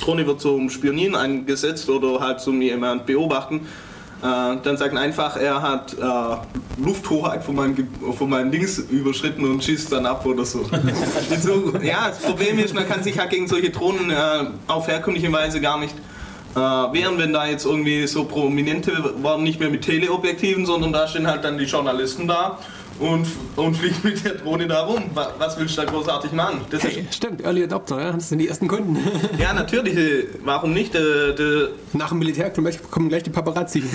[0.00, 3.66] Drohne wird zum Spionieren eingesetzt oder halt zum jemand beobachten,
[4.20, 8.78] äh, dann sagt er einfach, er hat äh, Lufthoheit von meinem, Ge- von meinem Dings
[8.78, 10.64] überschritten und schießt dann ab oder so.
[11.40, 11.72] so.
[11.82, 14.14] Ja, das Problem ist, man kann sich halt gegen solche Drohnen äh,
[14.66, 15.94] auf herkömmliche Weise gar nicht
[16.56, 21.06] äh, wehren, wenn da jetzt irgendwie so Prominente waren, nicht mehr mit Teleobjektiven, sondern da
[21.06, 22.58] stehen halt dann die Journalisten da
[23.00, 25.04] und, und fliegen mit der Drohne da rum.
[25.14, 26.60] Wa- Was willst du da großartig machen?
[26.70, 28.96] Das Hey, stimmt, Early Adopter, ja, das sind die ersten Kunden.
[29.38, 30.94] ja, natürlich, äh, warum nicht?
[30.94, 31.34] Äh,
[31.92, 33.82] Nach dem Militär kommen gleich, kommen gleich die Paparazzi.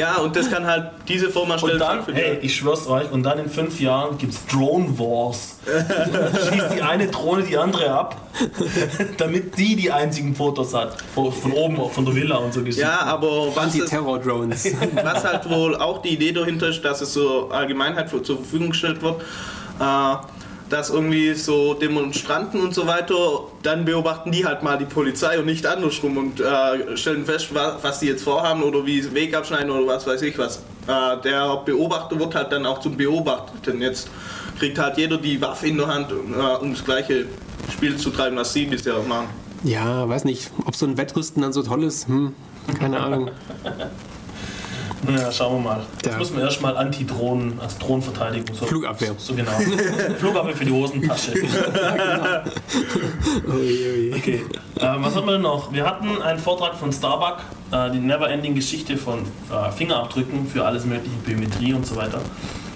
[0.00, 2.46] Ja, und das kann halt diese Firma stellt Und dann, hey, die.
[2.46, 5.58] ich schwör's euch, und dann in fünf Jahren gibt's Drone Wars.
[6.48, 8.16] Schießt die eine Drohne die andere ab,
[9.18, 10.96] damit die die einzigen Fotos hat.
[11.14, 12.84] Von, von oben, von der Villa und so gesehen.
[12.84, 14.72] Ja, aber was, es, Anti-Terror-Drones.
[15.04, 19.02] was halt wohl auch die Idee dahinter ist, dass es so Allgemeinheit zur Verfügung gestellt
[19.02, 19.20] wird,
[19.80, 20.16] äh,
[20.70, 23.14] dass irgendwie so Demonstranten und so weiter,
[23.62, 27.82] dann beobachten die halt mal die Polizei und nicht andersrum und äh, stellen fest, was,
[27.82, 30.58] was die jetzt vorhaben oder wie sie Weg abschneiden oder was weiß ich was.
[30.86, 33.82] Äh, der Beobachter wird halt dann auch zum Beobachteten.
[33.82, 34.08] Jetzt
[34.58, 37.26] kriegt halt jeder die Waffe in der Hand, äh, um das gleiche
[37.70, 39.28] Spiel zu treiben, was sie bisher machen.
[39.64, 42.06] Ja, weiß nicht, ob so ein Wettrüsten dann so toll ist.
[42.06, 42.34] Hm,
[42.78, 43.30] keine Ahnung.
[45.06, 45.80] Naja, schauen wir mal.
[46.02, 46.18] Jetzt Ja.
[46.18, 48.54] müssen wir erstmal Anti-Drohnen, als Drohnenverteidigung.
[48.54, 49.14] So, Flugabwehr.
[49.16, 49.50] So genau.
[50.18, 51.32] Flugabwehr für die Hosentasche.
[53.48, 54.14] Ui.
[54.16, 54.44] Okay.
[54.78, 55.72] Ähm, was haben wir denn noch?
[55.72, 57.38] Wir hatten einen Vortrag von Starbuck,
[57.72, 62.20] äh, die Neverending Geschichte von äh, Fingerabdrücken für alles mögliche, Biometrie und so weiter.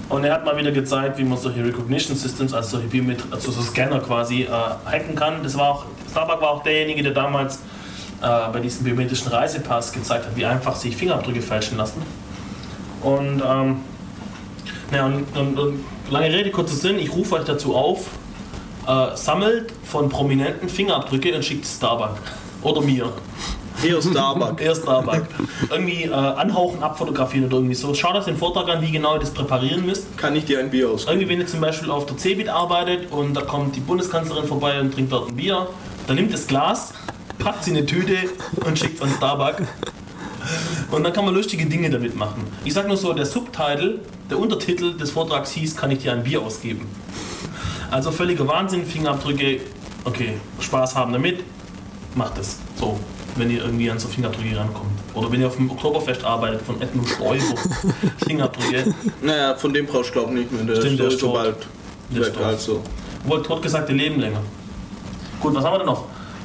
[0.08, 3.50] Und er hat mal wieder gezeigt, wie man solche Recognition Systems, also solche Biometrie, also
[3.50, 5.42] so Scanner quasi äh, hacken kann.
[5.42, 7.60] Das war auch, Starbuck war auch derjenige, der damals
[8.24, 12.02] äh, bei diesem biometrischen Reisepass gezeigt hat, wie einfach sich Fingerabdrücke fälschen lassen.
[13.02, 13.76] Und, ähm,
[14.92, 18.06] ja, und, und, und lange Rede, kurzer Sinn, ich rufe euch dazu auf,
[18.86, 22.16] äh, sammelt von Prominenten Fingerabdrücke und schickt Starbuck.
[22.62, 23.12] Oder mir.
[23.82, 24.58] Hier Starbuck.
[24.60, 25.26] Er Starbuck.
[25.70, 27.92] irgendwie äh, anhauchen, abfotografieren oder irgendwie so.
[27.92, 30.16] Schaut euch den Vortrag an, wie genau ihr das präparieren müsst.
[30.16, 31.04] Kann ich dir ein Bier aus?
[31.06, 34.80] Irgendwie, wenn ihr zum Beispiel auf der CeBIT arbeitet und da kommt die Bundeskanzlerin vorbei
[34.80, 35.66] und trinkt dort ein Bier,
[36.06, 36.94] dann nimmt das Glas,
[37.38, 38.16] packt sie in eine Tüte
[38.64, 39.62] und schickt es an Starbuck.
[40.90, 42.46] Und dann kann man lustige Dinge damit machen.
[42.64, 46.22] Ich sag nur so, der Subtitle, der Untertitel des Vortrags hieß, kann ich dir ein
[46.22, 46.86] Bier ausgeben.
[47.90, 49.60] Also völliger Wahnsinn, Fingerabdrücke,
[50.04, 51.44] okay, Spaß haben damit,
[52.14, 52.58] macht es.
[52.78, 52.98] So,
[53.36, 54.92] wenn ihr irgendwie an so Fingerabdrücke rankommt.
[55.14, 57.54] Oder wenn ihr auf dem Oktoberfest arbeitet von Edmund Stoiber,
[58.26, 58.94] Fingerabdrücke.
[59.22, 60.64] Naja, von dem brauchst du glaube ich nicht mehr.
[60.64, 61.34] Der Stimmt, der ist tot.
[61.34, 61.56] bald
[62.10, 62.44] Der ist weg.
[62.44, 62.82] Also.
[63.24, 64.40] Wohl totgesagte leben länger.
[65.40, 66.04] Gut, was haben wir denn noch?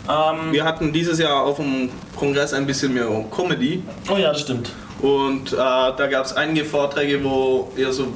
[0.10, 4.42] Ähm, Wir hatten dieses Jahr auf dem Kongress ein bisschen mehr Comedy oh ja, das
[4.42, 4.72] stimmt.
[5.02, 8.08] und äh, da gab es einige Vorträge, wo eher so,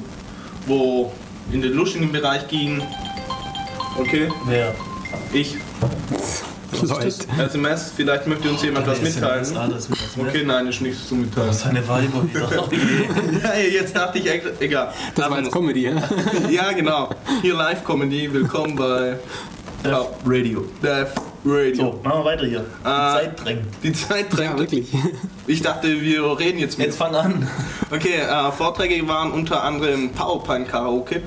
[0.66, 1.12] wo
[1.52, 2.82] in den lustigen Bereich gingen.
[3.96, 4.74] Okay, Wer?
[5.32, 5.56] ich.
[6.82, 7.28] Läuft.
[7.38, 9.56] SMS, vielleicht möchte uns jemand was mitteilen.
[9.56, 11.46] Alles mit was Okay, nein, ist nicht zu mitteilen.
[11.46, 12.68] Das ist eine Weiber wieder.
[13.42, 14.28] Ja, jetzt dachte ich,
[14.60, 14.92] egal.
[15.14, 15.92] Das war jetzt Comedy, ja?
[16.50, 17.10] Ja, genau.
[17.40, 18.30] Hier Live-Comedy.
[18.32, 19.18] Willkommen bei
[19.84, 20.64] Def Radio.
[20.82, 21.74] Death Radio.
[21.76, 22.60] So, machen wir weiter hier.
[22.60, 23.14] Die Ah.
[23.14, 23.62] Zeit drängt.
[23.82, 24.58] Die Zeit Ja, drängt.
[24.58, 24.88] wirklich.
[25.46, 26.86] Ich dachte, wir reden jetzt mit.
[26.86, 27.46] Jetzt fang an.
[27.90, 31.22] Okay, äh, Vorträge waren unter anderem PowerPoint Karaoke.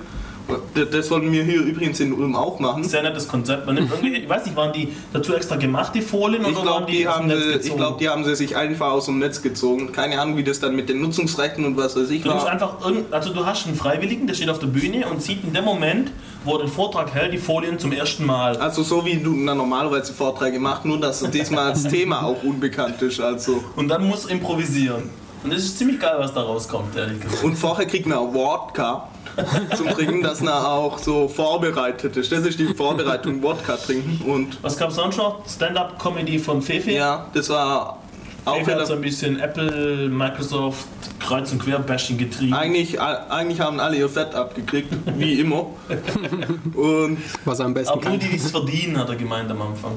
[0.91, 2.83] Das- wollten wir hier übrigens in Ulm auch machen.
[2.85, 3.65] Sehr nettes Konzept.
[3.65, 6.55] Man nimmt irgendwie, ich weiß nicht, waren die dazu extra gemacht, die Folien, oder Ich
[6.55, 7.77] waren glaube, die, dem haben sie, ich gezogen?
[7.77, 9.91] glaub, die haben sie sich einfach aus dem Netz gezogen.
[9.91, 12.53] Keine Ahnung, wie das dann mit den Nutzungsrechten und was weiß ich Du nimmst war.
[12.53, 15.53] einfach irgend, also du hast einen Freiwilligen, der steht auf der Bühne und sieht in
[15.53, 16.11] dem Moment,
[16.43, 18.57] wo er den Vortrag hält, die Folien zum ersten Mal.
[18.57, 23.01] Also so wie du na, normalerweise Vorträge machst, nur dass diesmal das Thema auch unbekannt
[23.01, 23.19] ist.
[23.19, 23.63] Also.
[23.75, 25.09] Und dann muss er improvisieren.
[25.43, 27.43] Und das ist ziemlich geil, was da rauskommt, ehrlich gesagt.
[27.43, 29.07] Und vorher kriegt man auch Wodka
[29.75, 32.31] zum Trinken, dass man auch so vorbereitet ist.
[32.31, 34.29] Das ist die Vorbereitung, Wodka trinken.
[34.29, 35.47] Und Was gab es sonst noch?
[35.47, 36.91] Stand-up-Comedy von Fefe.
[36.91, 37.99] ja, das war
[38.47, 40.87] auch hat so wieder, ein bisschen Apple, Microsoft,
[41.19, 42.53] Kreuz- und Querbashing getrieben.
[42.53, 45.67] eigentlich, eigentlich haben alle ihr Fett abgekriegt, wie immer.
[46.75, 48.19] Und Was er am besten nur kann.
[48.19, 49.91] die, die es verdienen, hat er gemeint am Anfang.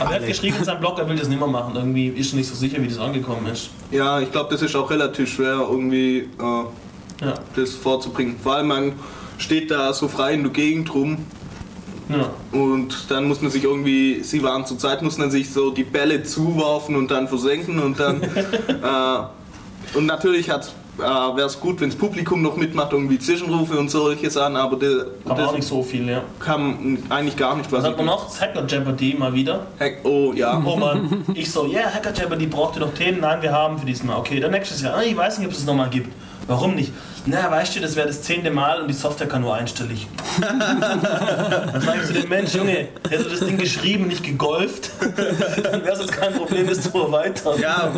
[0.00, 1.74] Aber er hat geschrieben in seinem Blog, er will das nicht mehr machen.
[1.76, 3.70] Irgendwie ist er nicht so sicher, wie das angekommen ist.
[3.90, 7.34] ja, ich glaube, das ist auch relativ schwer, irgendwie äh, Ja.
[7.56, 8.36] das vorzubringen.
[8.42, 8.92] Vor allem man
[9.38, 11.18] steht da so frei in der Gegend rum
[12.08, 12.30] ja.
[12.58, 15.84] Und dann muss man sich irgendwie, sie waren zur Zeit, muss man sich so die
[15.84, 18.22] Bälle zuwerfen und dann versenken und dann.
[18.22, 23.90] äh, und natürlich äh, wäre es gut, wenn das Publikum noch mitmacht, irgendwie Zwischenrufe und
[23.90, 26.22] solche Sachen, aber der, Aber auch nicht so viel, ja.
[26.38, 28.38] kam eigentlich gar nicht, was hat man noch?
[28.40, 29.66] Hacker Jeopardy mal wieder.
[29.78, 30.62] Heck, oh ja.
[30.64, 33.20] Oh Mann, ich so, ja, yeah, Hacker Jeopardy braucht ihr noch Themen?
[33.20, 34.18] Nein, wir haben für diesmal.
[34.18, 34.96] Okay, dann nächstes Jahr.
[34.96, 36.12] Ah, Ich weiß nicht, ob es es nochmal gibt.
[36.46, 36.92] Warum nicht?
[37.24, 40.08] Na, weißt du, das wäre das zehnte Mal und die Software kann nur einstellig.
[40.40, 44.90] dann sag ich zu dem Mensch, Junge, hätte das Ding geschrieben, nicht gegolft,
[45.62, 47.60] dann wäre es jetzt kein Problem, das zu erweitern.
[47.60, 47.92] Ja,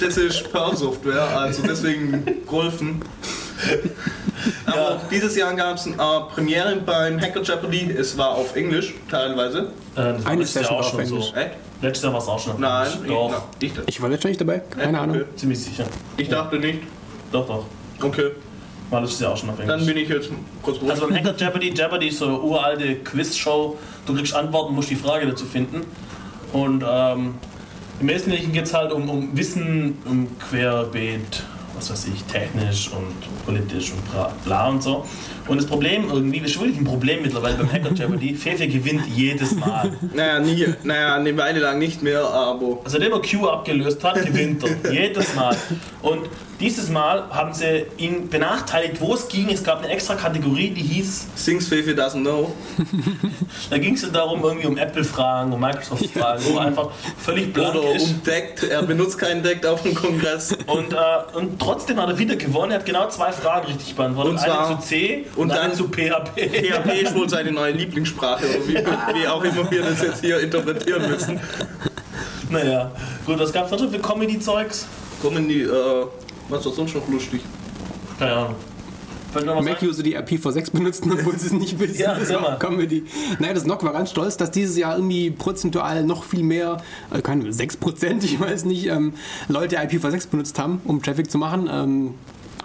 [0.00, 3.02] das ist Perl-Software, also deswegen Golfen.
[4.66, 5.00] Aber Ja.
[5.10, 7.90] dieses Jahr gab es eine äh, Premiere beim Hacker Jeopardy.
[7.90, 9.58] Es war auf Englisch teilweise.
[9.58, 9.64] Äh,
[9.96, 11.14] das war Eine letztes Jahr Session auch auf schon so.
[11.16, 11.32] Englisch.
[11.34, 11.50] Echt?
[11.82, 13.02] Letztes Jahr war es auch schon auf Nein, Englisch.
[13.02, 15.16] ich, Doch, na, ich, Ich war letztendlich dabei, keine Ahnung.
[15.16, 15.24] okay.
[15.34, 15.84] ziemlich sicher.
[16.16, 16.82] ich dachte nicht.
[17.32, 17.64] Doch, doch.
[18.00, 18.30] Okay,
[18.90, 19.76] War letztes Jahr auch schon auf Englisch.
[19.76, 20.30] dann bin ich jetzt
[20.62, 20.90] kurz ruhig.
[20.90, 23.76] Also beim Hacker Jeopardy, Jeopardy ist so eine uralte Quizshow.
[24.06, 25.82] Du kriegst Antworten, musst die Frage dazu finden.
[26.52, 27.34] Und ähm,
[28.00, 31.42] im Wesentlichen geht es halt um, um Wissen, um Querbeet,
[31.74, 35.04] was weiß ich, technisch und politisch und bla, bla und so.
[35.48, 39.02] Und das Problem irgendwie, das ist wirklich ein Problem mittlerweile beim Hacker Jeopardy, Fefe gewinnt
[39.14, 39.92] jedes Mal.
[40.14, 42.78] Naja, nie, naja, eine Weile lang nicht mehr, aber.
[42.84, 44.92] Also seitdem er Q abgelöst hat, gewinnt er.
[44.92, 45.56] Jedes Mal.
[46.02, 46.20] Und
[46.60, 49.48] dieses Mal haben sie ihn benachteiligt, wo es ging.
[49.50, 52.52] Es gab eine extra Kategorie, die hieß Things Fefe doesn't know.
[53.70, 57.94] Da ging es ja darum, irgendwie um Apple-Fragen, um Microsoft-Fragen, wo einfach völlig blank Oder
[57.96, 58.06] ist.
[58.06, 58.62] um Deck.
[58.70, 60.56] Er benutzt keinen Deck auf dem Kongress.
[60.66, 60.96] Und, äh,
[61.36, 62.72] und trotzdem hat er wieder gewonnen.
[62.72, 64.32] Er hat genau zwei Fragen richtig beantwortet.
[64.32, 66.48] Und zwar- eine zu C und, und eine dann- zu PHP.
[66.48, 70.40] PHP ist wohl seine neue Lieblingssprache, oder wie, wie auch immer wir das jetzt hier
[70.40, 71.38] interpretieren müssen.
[72.50, 72.90] Naja,
[73.26, 74.86] gut, was gab es sonst noch für Comedy-Zeugs?
[75.22, 76.06] Die, äh,
[76.48, 77.40] was war sonst noch lustig?
[78.18, 78.54] Keine Ahnung.
[79.34, 79.64] Ein?
[79.64, 82.00] Mac-User, die IP4.6 benutzen, obwohl sie es nicht wissen.
[82.00, 83.04] Ja, das ist auch Comedy.
[83.38, 86.78] Naja, das NOC war ganz stolz, dass dieses Jahr irgendwie prozentual noch viel mehr,
[87.12, 89.12] äh, keine 6%, ich weiß nicht, ähm,
[89.48, 91.68] Leute IP4.6 benutzt haben, um Traffic zu machen.
[91.70, 92.14] Ähm,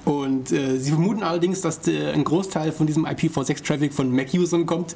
[0.06, 4.96] und äh, sie vermuten allerdings, dass der, ein Großteil von diesem IP4.6-Traffic von Mac-Usern kommt,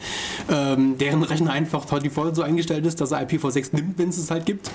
[0.52, 4.18] ähm, deren Rechner einfach by default so eingestellt ist, dass er IP4.6 nimmt, wenn es
[4.18, 4.70] es halt gibt.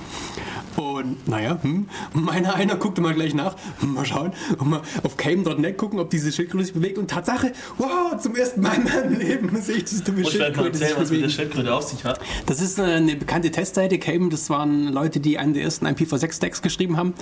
[0.76, 5.16] Und naja, hm, meiner einer guckte mal gleich nach, hm, mal schauen, und mal auf
[5.16, 6.96] came.net gucken, ob diese Schildkröte sich bewegt.
[6.96, 10.38] Und Tatsache, wow, zum ersten Mal in meinem Leben sehe ich diese dumme Muss ich
[10.38, 11.28] mal Schildkröte erzählen, was mit der.
[11.28, 12.20] Schildkröte auf sich hat.
[12.46, 16.96] Das ist eine bekannte Testseite, Came, das waren Leute, die einen der ersten IPv6-Stacks geschrieben
[16.96, 17.14] haben.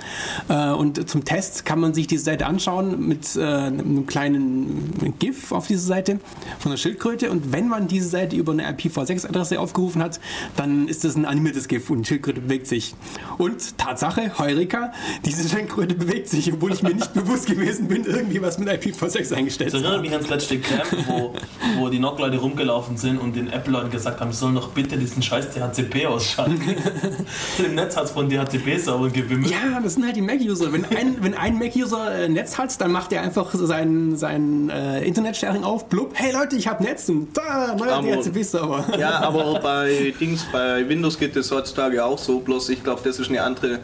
[0.47, 5.51] Äh, Und zum Test kann man sich diese Seite anschauen mit äh, einem kleinen GIF
[5.51, 6.19] auf dieser Seite
[6.59, 7.31] von der Schildkröte.
[7.31, 10.19] Und wenn man diese Seite über eine IPv6-Adresse aufgerufen hat,
[10.55, 12.95] dann ist das ein animiertes GIF und die Schildkröte bewegt sich.
[13.37, 14.91] Und Tatsache, Heureka,
[15.25, 19.33] diese Schildkröte bewegt sich, obwohl ich mir nicht bewusst gewesen bin, irgendwie was mit IPv6
[19.33, 20.01] eingestellt zu erinnert haben.
[20.01, 21.33] mich ans letzte Camp, wo,
[21.77, 25.21] wo die NOC-Leute rumgelaufen sind und den Apple-Leuten gesagt haben, sie sollen doch bitte diesen
[25.21, 26.61] scheiß DHCP ausschalten.
[27.65, 29.51] Im Netz hat es von DHCP-Server gewimmelt.
[29.51, 30.71] Ja, das sind halt die Mac-User.
[30.71, 35.03] Wenn ein, wenn ein Mac-User äh, Netz hat, dann macht er einfach sein, sein äh,
[35.05, 38.97] Internet-Sharing auf, blub, hey Leute, ich habe Netz und da, neuer Aber- DHCP-Server.
[38.97, 43.19] Ja, aber bei Dings, bei Windows geht es heutzutage auch so, bloß ich glaube, das
[43.19, 43.79] ist eine andere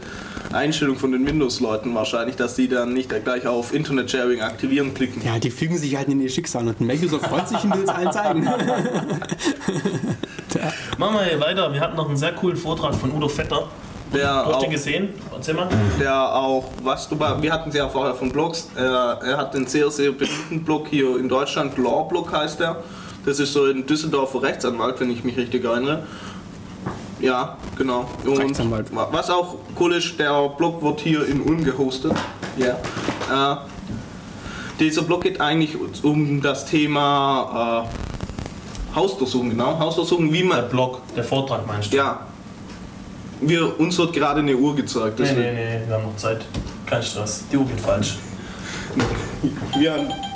[0.54, 5.22] Einstellung von den Windows-Leuten wahrscheinlich, dass die dann nicht gleich auf Internet-Sharing aktivieren klicken.
[5.26, 7.84] Ja, die fügen sich halt in ihr Schicksal und ein Mac-User freut sich und will
[7.84, 8.44] es allen zeigen.
[10.98, 11.72] Machen wir hier weiter.
[11.74, 13.68] Wir hatten noch einen sehr coolen Vortrag von Udo Vetter.
[14.14, 15.10] Der Du hast auch, den gesehen?
[15.36, 15.68] Erzähl mal.
[16.00, 19.56] der auch, was du bei, wir hatten es ja vorher von Blogs, äh, er hat
[19.56, 22.84] einen sehr, sehr beliebten Blog hier in Deutschland, Law Blog heißt er.
[23.26, 26.04] Das ist so ein Düsseldorfer Rechtsanwalt, wenn ich mich richtig erinnere.
[27.20, 28.06] Ja, genau.
[28.26, 28.96] Und Rechtsanwalt.
[28.96, 32.14] wa- was auch cool ist, der Blog wird hier in Ulm gehostet.
[32.58, 32.78] Ja.
[33.54, 33.58] Äh,
[34.80, 37.84] dieser Blog geht eigentlich um das Thema
[38.94, 39.78] äh, Hausdurchsuchung, genau.
[39.80, 40.70] Hausdurchsuchung, wie Der man.
[40.70, 41.98] Blog, der Vortrag meinst du?
[41.98, 42.20] Ja.
[43.42, 45.20] Wir, uns wird gerade eine Uhr gezeigt.
[45.20, 46.46] Nee, nee, nee, wir haben noch Zeit.
[46.86, 47.44] Kein Stress.
[47.52, 48.18] Die Uhr geht falsch.
[49.78, 50.27] Wir haben.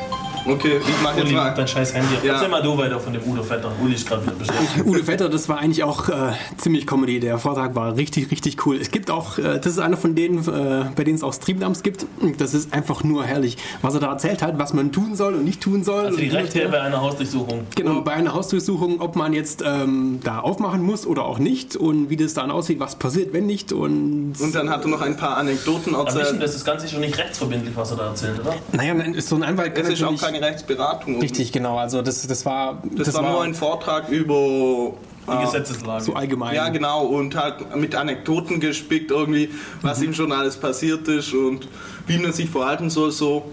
[0.46, 1.54] Okay, ich mache jetzt Uli, mal.
[1.54, 2.16] dein scheiß Handy.
[2.26, 2.34] Ja.
[2.34, 3.72] Erzähl mal du weiter von dem Udo Vetter.
[3.84, 4.70] Uli ist gerade wieder beschäftigt.
[4.86, 7.20] Udo Vetter, das war eigentlich auch äh, ziemlich Comedy.
[7.20, 8.78] Der Vortrag war richtig, richtig cool.
[8.82, 11.84] Es gibt auch, äh, das ist einer von denen, äh, bei denen es auch Streamdumps
[11.84, 12.06] gibt.
[12.38, 15.44] Das ist einfach nur herrlich, was er da erzählt hat, was man tun soll und
[15.46, 16.06] nicht tun soll.
[16.06, 16.70] Also die Rechte her.
[16.70, 17.68] bei einer Hausdurchsuchung.
[17.76, 22.10] Genau, bei einer Hausdurchsuchung, ob man jetzt ähm, da aufmachen muss oder auch nicht und
[22.10, 23.72] wie das dann aussieht, was passiert, wenn nicht.
[23.74, 26.42] Und, Und dann hat er noch ein paar Anekdoten Aber wissen, erzählt.
[26.44, 28.56] das ist ganz sicher nicht rechtsverbindlich, was er da erzählt, oder?
[28.72, 31.20] naja, ist so ein Anwalt kann Es ist auch natürlich- keine Rechtsberatung.
[31.20, 31.78] Richtig, genau.
[31.78, 34.94] Also das, das war, Das, war nur ein Vortrag über.
[35.28, 36.04] Die äh, Gesetzeslage.
[36.04, 36.56] so allgemein.
[36.56, 39.50] Ja, genau, und halt mit Anekdoten gespickt, irgendwie,
[39.84, 40.06] was Mhm.
[40.06, 41.68] ihm schon alles passiert ist und
[42.08, 43.52] wie man sich verhalten soll, so.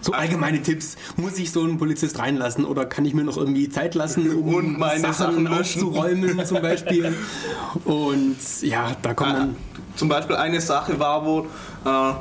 [0.00, 0.96] So allgemeine Tipps.
[1.16, 4.52] Muss ich so einen Polizist reinlassen oder kann ich mir noch irgendwie Zeit lassen, um
[4.52, 5.84] Und meine Sachen löschen.
[5.84, 7.14] aufzuräumen zum Beispiel?
[7.84, 9.56] Und ja, da kommt dann...
[9.94, 11.44] zum Beispiel eine Sache war wohl,
[11.84, 12.12] äh,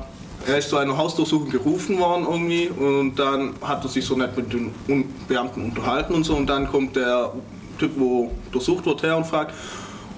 [0.47, 4.35] er ist zu einer Hausdurchsuchung gerufen worden irgendwie und dann hat er sich so nett
[4.35, 4.73] mit den
[5.27, 7.31] Beamten unterhalten und so und dann kommt der
[7.77, 9.53] Typ, wo durchsucht wird, her und fragt,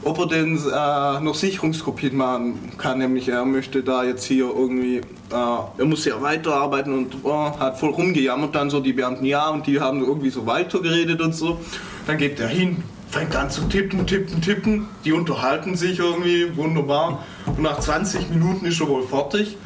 [0.04, 4.98] ob er denn äh, noch Sicherungskopien machen kann, nämlich er möchte da jetzt hier irgendwie,
[4.98, 9.50] äh, er muss ja weiterarbeiten und oh, hat voll rumgejammert dann so die Beamten, ja
[9.50, 11.60] und die haben irgendwie so weitergeredet und so.
[12.06, 17.24] Dann geht er hin, fängt an zu tippen, tippen, tippen, die unterhalten sich irgendwie, wunderbar
[17.46, 19.58] und nach 20 Minuten ist er wohl fertig.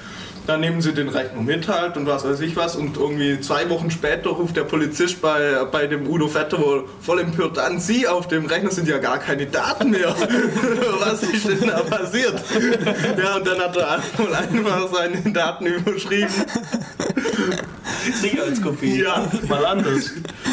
[0.47, 3.69] Dann nehmen sie den Rechner mit halt und was weiß ich was und irgendwie zwei
[3.69, 8.07] Wochen später ruft der Polizist bei, bei dem Udo Vetter wohl voll empört an, Sie
[8.07, 10.15] auf dem Rechner sind ja gar keine Daten mehr.
[10.99, 12.41] was ist denn da passiert?
[13.21, 16.29] Ja und dann hat er wohl einfach seine Daten überschrieben.
[18.13, 19.01] Sicherheitskopie.
[19.03, 19.29] Ja.
[19.47, 20.11] Mal anders.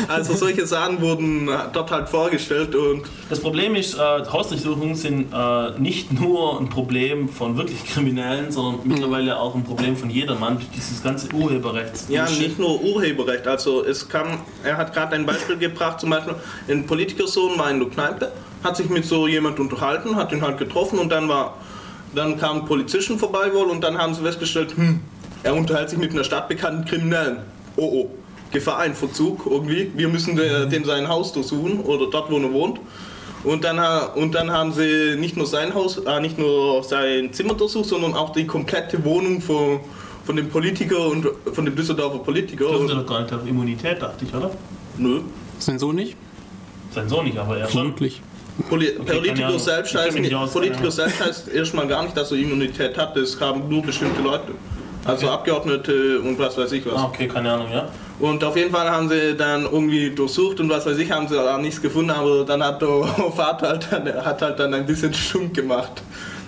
[0.09, 5.79] Also solche Sachen wurden dort halt vorgestellt und Das Problem ist, äh, Hausdurchsuchungen sind äh,
[5.79, 11.03] nicht nur ein Problem von wirklich Kriminellen, sondern mittlerweile auch ein Problem von jedermann dieses
[11.03, 12.07] ganze Urheberrechts.
[12.09, 13.47] Ja, nicht nur Urheberrecht.
[13.47, 16.35] Also es kam, er hat gerade ein Beispiel gebracht, zum Beispiel
[16.69, 20.59] ein Politikersohn war in der Kneipe, hat sich mit so jemand unterhalten, hat ihn halt
[20.59, 21.57] getroffen und dann war,
[22.15, 25.01] dann kamen Polizisten vorbei wohl und dann haben sie festgestellt, hm,
[25.43, 27.39] er unterhält sich mit einer stadtbekannten Kriminellen.
[27.77, 28.11] Oh oh,
[28.53, 29.91] Gefahr ein Verzug irgendwie.
[29.97, 32.79] Wir müssen de- dem sein Haus durchsuchen oder dort, wo er wohnt.
[33.45, 37.33] Und dann, ha- und dann haben sie nicht nur sein Haus, äh, nicht nur sein
[37.33, 39.81] Zimmer durchsucht, sondern auch die komplette Wohnung von,
[40.25, 42.65] von dem Politiker und von dem Düsseldorfer Politiker.
[42.65, 44.51] Dürfte Und, doch gar nicht auf Immunität, dachte ich, oder?
[44.97, 45.21] nö.
[45.59, 46.17] Sein Sohn nicht?
[46.93, 47.81] Sein Sohn nicht, aber er schon.
[47.83, 48.23] Vermutlich.
[48.69, 49.59] Poli keine Politiker Ahnung.
[49.59, 53.17] selbst heißt, mich nicht aus, Politiker selbst heißt erstmal gar nicht, dass er Immunität hat.
[53.17, 54.53] Das haben nur bestimmte Leute.
[55.05, 56.95] Also Abgeordnete und was weiß ich was.
[56.95, 57.89] Ah, okay, keine Ahnung, ja.
[58.21, 61.37] Und auf jeden Fall haben sie dann irgendwie durchsucht und was weiß ich, haben sie
[61.37, 62.89] auch nichts gefunden, aber dann hat der
[63.37, 66.03] Vater halt dann, hat halt dann ein bisschen Stunk gemacht.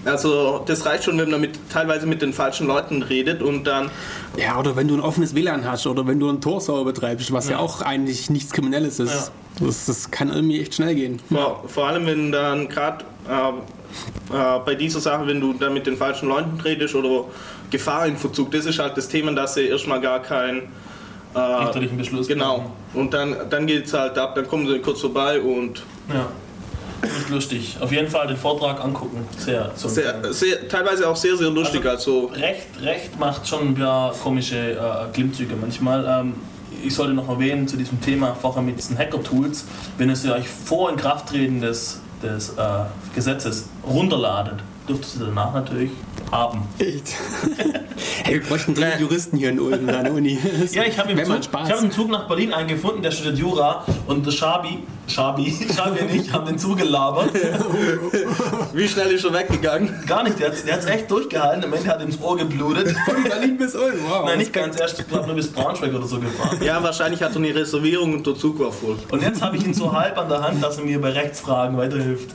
[0.04, 3.90] Also das reicht schon, wenn man mit, teilweise mit den falschen Leuten redet und dann,
[4.36, 7.48] Ja, oder wenn du ein offenes WLAN hast oder wenn du einen Torsauer betreibst, was
[7.48, 9.32] ja, auch eigentlich nichts Kriminelles ist.
[9.58, 11.18] Das, das kann irgendwie echt schnell gehen.
[11.28, 13.48] vor, vor allem wenn dann gerade äh,
[14.34, 17.24] äh, bei dieser Sache, wenn du dann mit den falschen Leuten redest oder
[17.70, 20.62] Gefahr in Verzug, das ist halt das Thema, dass sie erstmal gar kein
[21.36, 22.28] äh, Richterlichen Beschluss.
[22.28, 22.70] Genau.
[22.94, 26.28] Und dann, dann geht es halt ab, dann kommen sie kurz vorbei und Ja.
[27.02, 27.76] Nicht lustig.
[27.80, 29.26] Auf jeden Fall den Vortrag angucken.
[29.36, 31.84] Sehr, sehr, sehr, teilweise auch sehr, sehr lustig.
[31.86, 36.04] Also, Recht, Recht macht schon ein paar komische äh, Klimmzüge manchmal.
[36.06, 36.34] Ähm,
[36.82, 39.66] ich sollte noch erwähnen zu diesem Thema vorher mit diesen Hacker-Tools,
[39.98, 42.62] wenn ihr sie euch vor Inkrafttreten des, des äh,
[43.14, 44.56] Gesetzes runterladet,
[44.88, 45.90] dürft ihr danach natürlich
[46.32, 46.62] haben.
[46.78, 47.14] Echt?
[48.24, 50.38] hey, wir bräuchten dringend Juristen hier in Ulm an der Uni.
[50.72, 54.32] Ja, ich habe im, hab einen Zug nach Berlin eingefunden, der studiert Jura und der
[54.32, 57.30] Schabi, Schabi, Schabi und ich haben den zugelabert.
[58.72, 59.88] wie schnell ist er weggegangen?
[60.06, 62.94] Gar nicht, der hat es echt durchgehalten, am Ende hat ihm ins Ohr geblutet.
[63.06, 63.94] Von Berlin bis Ulm.
[64.08, 64.24] Wow.
[64.26, 66.58] Nein, nicht ganz, erst, ich glaube nur bis Braunschweig oder so gefahren.
[66.62, 68.96] Ja, wahrscheinlich hat er eine Reservierung und der Zug war voll.
[69.10, 71.76] Und jetzt habe ich ihn so halb an der Hand, dass er mir bei Rechtsfragen
[71.76, 72.30] weiterhilft.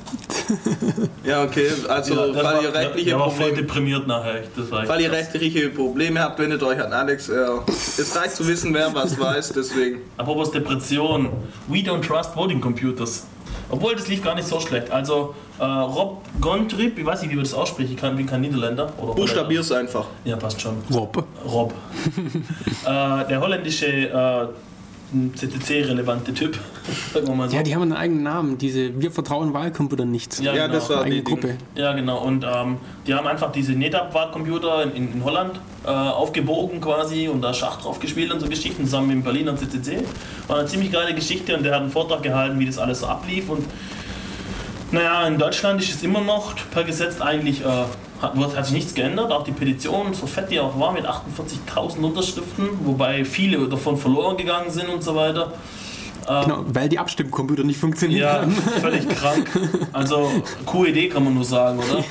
[1.24, 1.68] Ja, okay.
[1.88, 4.44] Also, Ja, war- ihr rechtliche der war voll Probleme, deprimiert nachher.
[4.56, 7.30] Das war falls ihr rechtliche Probleme habt, wendet euch an Alex.
[7.30, 10.00] Er, es reicht zu wissen, wer was weiß, deswegen.
[10.18, 11.30] Apropos Depression.
[11.68, 13.26] We don't trust voting computers.
[13.70, 14.92] Obwohl, das lief gar nicht so schlecht.
[14.92, 18.42] Also, äh, Rob Gontrip, ich weiß nicht, wie man das ausspricht, ich kann, bin kein
[18.42, 18.92] Niederländer.
[18.98, 20.06] Oder Buchstabier's einfach.
[20.26, 20.78] Ja, passt schon.
[20.94, 21.26] Rob.
[21.46, 21.74] Rob.
[22.86, 24.50] äh, der holländische
[25.14, 26.60] äh, CCC-relevante Typ,
[27.14, 27.56] sagen wir mal so.
[27.56, 28.58] Ja, die haben einen eigenen Namen.
[28.58, 30.40] Diese Wir vertrauen Wahlcomputer nicht.
[30.40, 30.80] Ja, Ja, genau.
[30.80, 31.48] das war Eine die eigene Gruppe.
[31.48, 31.58] Ding.
[31.76, 32.24] Ja, genau.
[32.24, 37.42] Und ähm, die haben einfach diese NetApp-Wahlcomputer in, in, in Holland äh, aufgebogen quasi und
[37.42, 40.04] da Schach drauf gespielt und so Geschichten zusammen mit dem Berliner CCC.
[40.48, 43.08] War eine ziemlich geile Geschichte und der hat einen Vortrag gehalten, wie das alles so
[43.08, 43.50] ablief.
[43.50, 43.66] Und
[44.92, 47.66] naja, in Deutschland ist es immer noch per Gesetz eigentlich, äh,
[48.22, 49.32] hat, hat sich nichts geändert.
[49.32, 54.38] Auch die Petition, so fett die auch war, mit 48.000 Unterschriften, wobei viele davon verloren
[54.38, 55.54] gegangen sind und so weiter.
[56.28, 58.22] Genau, weil die Abstimmcomputer nicht funktionieren.
[58.22, 59.50] Ja, völlig krank.
[59.92, 60.32] Also,
[60.66, 62.04] coole Idee kann man nur sagen, oder?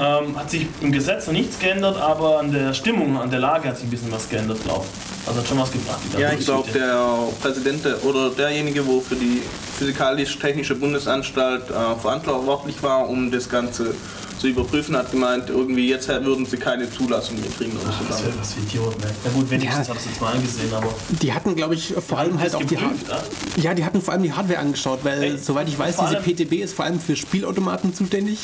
[0.26, 3.68] ähm, hat sich im Gesetz noch nichts geändert, aber an der Stimmung, an der Lage
[3.68, 5.28] hat sich ein bisschen was geändert, glaube ich.
[5.28, 5.98] Also hat schon was gebracht.
[6.16, 9.42] Ja, ich glaube, der Präsident der- oder derjenige, wo für die
[9.76, 13.94] Physikalisch-Technische Bundesanstalt äh, verantwortlich war, um das Ganze
[14.38, 18.08] zu überprüfen, hat gemeint, irgendwie jetzt würden sie keine Zulassung mehr kriegen oder so.
[18.08, 19.10] Was für, was für Idioten, ey.
[19.24, 19.94] Na gut, wenigstens Ja.
[19.94, 20.88] hat es jetzt mal angesehen, aber.
[21.22, 22.94] Die hatten, glaube ich, vor allem halt das auch die Hardware.
[22.98, 23.62] geprüft, ja?
[23.70, 26.62] Ja, die hatten vor allem die Hardware angeschaut, weil Ey, soweit ich weiß, diese PTB
[26.62, 28.38] ist vor allem für Spielautomaten zuständig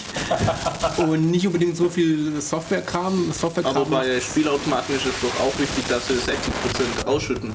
[0.96, 3.32] und nicht unbedingt so viel Softwarekram.
[3.32, 7.52] Softwarekram Aber bei Spielautomaten ist es doch auch wichtig, dass sie 60% ausschütten.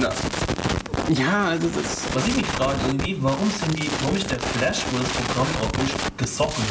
[0.00, 0.10] Na,
[1.10, 4.84] ja, also das, Was ich mich frage, irgendwie, warum sind die, warum ist der Flash,
[4.90, 6.64] wo das Programm drauf ist, gesoffen?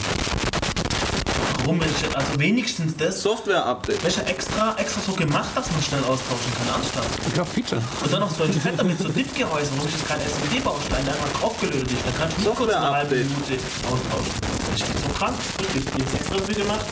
[1.60, 4.04] Warum ist, also wenigstens das, Software-Update.
[4.04, 7.36] welcher extra, extra so gemacht, dass man schnell austauschen kann, ernsthaft.
[7.36, 7.82] ja, Feature.
[8.04, 11.14] Und dann noch so ein Fetter mit so DIP-Gehäuse, warum ist das kein SMD-Baustein, der
[11.14, 12.06] einfach draufgelötet ist.
[12.06, 13.16] Da kannst du nicht kurz eine halbe.
[13.16, 14.34] Minute austauschen.
[14.72, 15.36] Das ist so krank.
[15.58, 16.86] Wirklich, die ist extra dafür gemacht.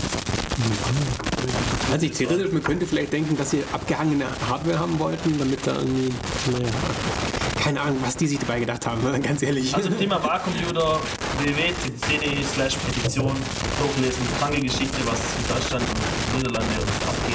[1.91, 5.75] Also ich theoretisch, man könnte vielleicht denken, dass sie abgehangene Hardware haben wollten, damit da
[5.75, 6.13] irgendwie,
[6.51, 6.69] naja,
[7.61, 9.73] keine Ahnung, was die sich dabei gedacht haben, ganz ehrlich.
[9.75, 10.99] Also Thema Wahlcomputer,
[11.41, 13.35] www.cd slash Petition,
[13.79, 15.85] durchlesen, kranke Geschichte, was in Deutschland
[16.33, 16.75] und Niederlande
[17.07, 17.34] abgeht.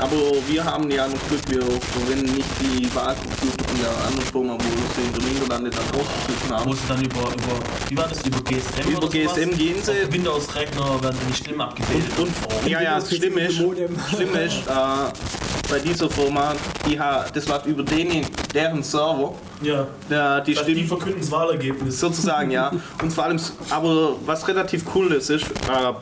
[0.00, 0.16] Aber
[0.46, 4.60] wir haben ja noch Glück, wir verwenden nicht die Wahlcomputer von der anderen Firma, wo
[4.94, 6.72] sie in den Niederlanden dann rausgeschnitten Wo haben.
[6.74, 9.34] sie dann über, über wie war das, über GSM Über oder sowas?
[9.34, 10.12] GSM gehen sie.
[10.12, 12.18] Windows-Rechner werden die Stimmen abgebildet.
[12.18, 12.30] Und,
[12.68, 13.54] ja, ja, Windows schlimm ist,
[14.14, 16.54] schlimm ist äh, bei dieser Firma,
[16.86, 19.86] die hat, das war über den, deren Server, ja.
[20.10, 21.98] der, die Die, die Stimmen verkünden das Wahlergebnis.
[21.98, 22.70] sozusagen, ja.
[23.02, 23.40] Und vor allem,
[23.70, 25.92] aber was relativ cool ist, ist, äh,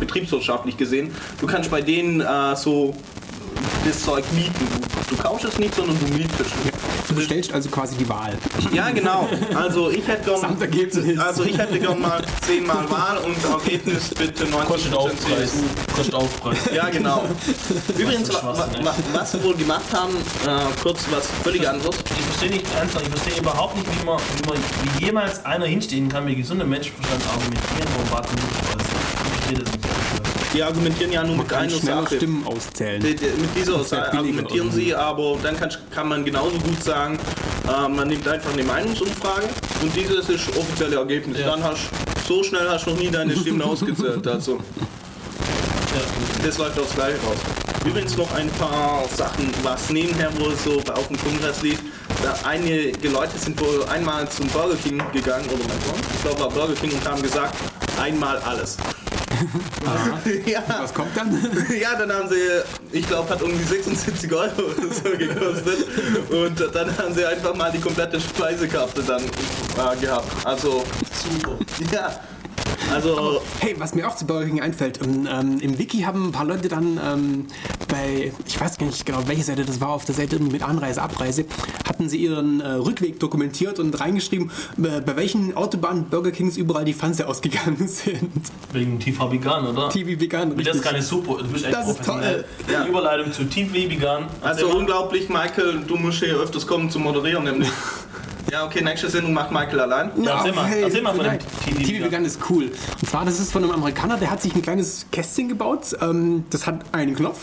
[0.00, 2.94] betriebswirtschaftlich gesehen, du kannst bei denen äh, so
[3.84, 4.52] das Zeug mieten.
[5.08, 7.08] Du, du kaufst es nicht, sondern du mietest es.
[7.08, 8.36] Du bestellst also quasi die Wahl.
[8.72, 9.28] Ja, genau.
[9.54, 11.18] Also ich hätte gern, Samt Ergebnis.
[11.18, 15.52] also ich hätte gern mal zehnmal Wahl und Ergebnis bitte 90% Kostet Aufpreis.
[15.94, 16.58] Kostet Aufpreis.
[16.74, 17.24] Ja, genau.
[17.96, 20.14] Übrigens, Was wa für wa Schwachsinn, wa was sie wohl gemacht haben,
[20.46, 21.96] äh, kurz was völlig anderes.
[22.04, 24.58] Ich verstehe nicht ernsthaft, ich verstehe überhaupt nicht, wie man, wie man
[24.98, 28.88] wie jemals einer hinstehen kann, mit gesundem Menschenverstand argumentieren, warum Wahlcomputer ist.
[29.24, 30.27] Ich verstehe das nicht.
[30.54, 32.16] Die argumentieren ja nur Man mit kann einer Sache.
[32.16, 33.02] Stimmen auszählen.
[33.02, 37.18] Die- Mit dieser Sache argumentieren sie, aber dann kann, kann man genauso gut sagen,
[37.66, 39.48] äh, man nimmt einfach eine Meinungsumfrage
[39.82, 41.38] und dieses ist offizielle Ergebnis.
[41.38, 41.50] Ja.
[41.50, 41.90] Dann hast
[42.26, 44.26] so schnell hast du noch nie deine Stimmen ausgezählt.
[44.26, 44.54] Also
[45.94, 47.36] Ja, das läuft aufs Gleiche raus.
[47.84, 51.78] Übrigens noch ein paar Sachen, was nebenher wohl so auf dem Kongress lief.
[52.22, 56.48] Da einige Leute sind wohl einmal zum Burger King gegangen, oder McDonald's, ich glaube war
[56.50, 57.54] Burger King und haben gesagt,
[58.00, 58.76] einmal alles.
[60.46, 61.30] ja, Was kommt dann?
[61.80, 62.36] ja, dann haben sie,
[62.92, 65.86] ich glaube, hat irgendwie 76 Euro oder so gekostet.
[66.30, 70.30] Und dann haben sie einfach mal die komplette Speisekarte dann äh, gehabt.
[70.44, 71.58] Also, super.
[71.92, 72.20] ja.
[72.92, 76.32] Also, Hey, was mir auch zu Burger King einfällt, ähm, ähm, im Wiki haben ein
[76.32, 77.46] paar Leute dann ähm,
[77.88, 80.62] bei, ich weiß gar nicht genau, welche Seite das war, auf der Seite irgendwie mit
[80.62, 81.44] Anreise, Abreise,
[81.86, 86.84] hatten sie ihren äh, Rückweg dokumentiert und reingeschrieben, äh, bei welchen Autobahnen Burger Kings überall
[86.84, 88.30] die Fernseher ausgegangen sind.
[88.72, 89.88] Wegen TV Vegan, oder?
[89.90, 92.44] TV Vegan, Das ist keine super, du bist echt Das ist toll.
[92.72, 92.84] Ja.
[92.84, 94.26] Die Überleitung zu TV Vegan.
[94.40, 94.76] also mal.
[94.76, 97.68] unglaublich, Michael, du musst hier öfters kommen zu moderieren, nämlich.
[98.50, 100.10] Ja, okay, nächste Sendung macht Michael allein.
[100.22, 101.38] Ja, erzähl mal, erzähl mal von dem.
[101.38, 102.70] TV TV Vegan ist cool.
[103.00, 105.96] Und zwar, das ist von einem Amerikaner, der hat sich ein kleines Kästchen gebaut.
[106.00, 107.40] Ähm, das hat einen Knopf.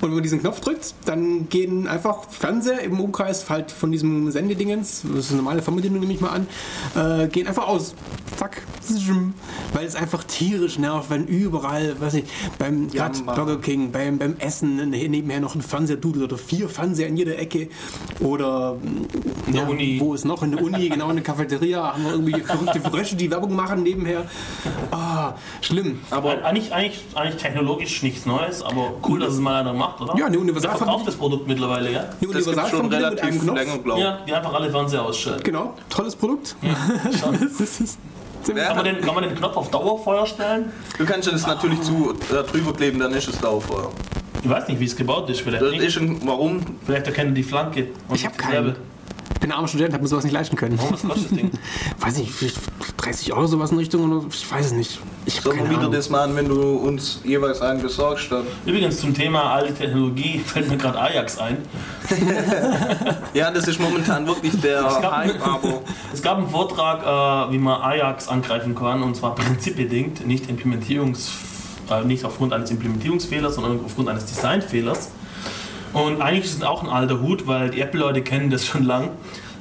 [0.00, 4.30] Und wenn man diesen Knopf drückt, dann gehen einfach Fernseher im Umkreis halt von diesem
[4.30, 6.46] Sendedingens, das ist eine normale Fernbedienung, nehme ich mal an,
[6.96, 7.94] äh, gehen einfach aus.
[8.36, 8.62] zack,
[9.72, 12.24] weil es einfach tierisch nervt, wenn überall, weiß ich,
[12.58, 13.34] beim Jamba.
[13.34, 17.38] Burger King, beim, beim Essen nebenher noch ein Fernseher dudelt oder vier Fernseher in jeder
[17.38, 17.68] Ecke
[18.20, 18.76] oder
[19.52, 22.80] ja, wo ist noch in der Uni, genau in der Cafeteria haben wir irgendwie verrückte
[22.80, 24.24] Frösche, die Werbung machen nebenher.
[24.90, 26.00] Ah, schlimm.
[26.10, 30.14] Aber eigentlich, eigentlich, eigentlich technologisch nichts Neues, aber cool, dass es mal einer macht, oder?
[30.18, 30.88] Ja, eine Universalverbindung.
[30.88, 32.00] verkauft das Produkt mittlerweile, ja?
[32.00, 33.42] Eine das gibt schon Universalverbindung mit einem relativ
[33.82, 33.96] Knopf.
[33.98, 34.02] ich.
[34.04, 35.42] Ja, die einfach alle Fernseher ausschalten.
[35.42, 36.56] Genau, tolles Produkt.
[38.42, 40.72] Ziemlich- Kann man, den, kann man den Knopf auf Dauerfeuer stellen?
[40.98, 43.90] Du kannst das natürlich zu äh, drüber kleben, dann ist es Dauerfeuer.
[44.42, 45.42] Ich weiß nicht, wie es gebaut ist.
[45.42, 45.82] Vielleicht, Das nicht.
[45.82, 46.60] ist ein, warum?
[46.86, 47.88] Vielleicht erkennen die Flanke.
[48.08, 48.66] und Ich hab das keinen.
[48.66, 48.76] Level.
[49.40, 50.76] Ich bin ein armer Student, habe mir sowas nicht leisten können.
[50.78, 51.50] Warum, was kostet das Ding?
[51.98, 52.58] Weiß nicht, vielleicht
[52.98, 54.98] 30 Euro sowas in Richtung oder ich weiß es nicht.
[55.24, 55.92] Ich keine wieder Ahnung.
[55.92, 58.30] das machen, wenn du uns jeweils einen besorgst?
[58.30, 58.42] Dann?
[58.66, 61.56] Übrigens zum Thema alte Technologie fällt mir gerade Ajax ein.
[63.32, 65.80] Ja, das ist momentan wirklich der gab- Hype, aber
[66.12, 71.30] Es gab einen Vortrag, äh, wie man Ajax angreifen kann, und zwar prinzipbedingt, nicht, Implementierungs,
[71.90, 75.08] äh, nicht aufgrund eines Implementierungsfehlers, sondern aufgrund eines Designfehlers.
[75.92, 79.10] Und eigentlich ist es auch ein alter Hut, weil die Apple-Leute kennen das schon lang.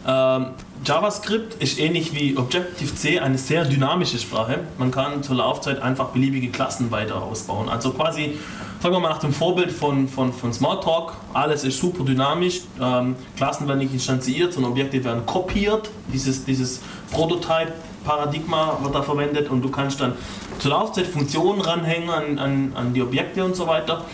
[0.08, 0.48] Ähm,
[0.86, 4.62] JavaScript ist ähnlich wie Objective-C eine sehr dynamische Sprache.
[4.78, 7.68] Man kann zur Laufzeit einfach beliebige Klassen weiter ausbauen.
[7.68, 8.38] Also quasi,
[8.82, 12.62] sagen wir mal nach dem Vorbild von, von, von Smalltalk, alles ist super dynamisch.
[12.82, 15.90] Ähm, Klassen werden nicht instanziert, sondern Objekte werden kopiert.
[16.14, 20.14] Dieses, dieses Prototype-Paradigma wird da verwendet und du kannst dann
[20.60, 24.06] zur Laufzeit Funktionen ranhängen an, an, an die Objekte und so weiter.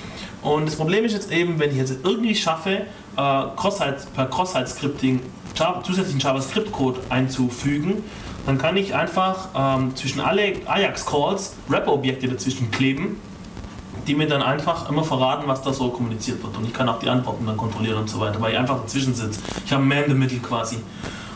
[0.46, 2.84] Und das Problem ist jetzt eben, wenn ich jetzt irgendwie schaffe, äh,
[3.16, 5.22] per Cross-Site-Scripting
[5.84, 8.04] zusätzlichen JavaScript-Code einzufügen,
[8.46, 13.20] dann kann ich einfach ähm, zwischen alle Ajax-Calls Wrapper-Objekte dazwischen kleben,
[14.06, 16.56] die mir dann einfach immer verraten, was da so kommuniziert wird.
[16.56, 19.16] Und ich kann auch die Antworten dann kontrollieren und so weiter, weil ich einfach dazwischen
[19.16, 19.40] sitze.
[19.66, 20.78] Ich habe ein Man in the Middle quasi.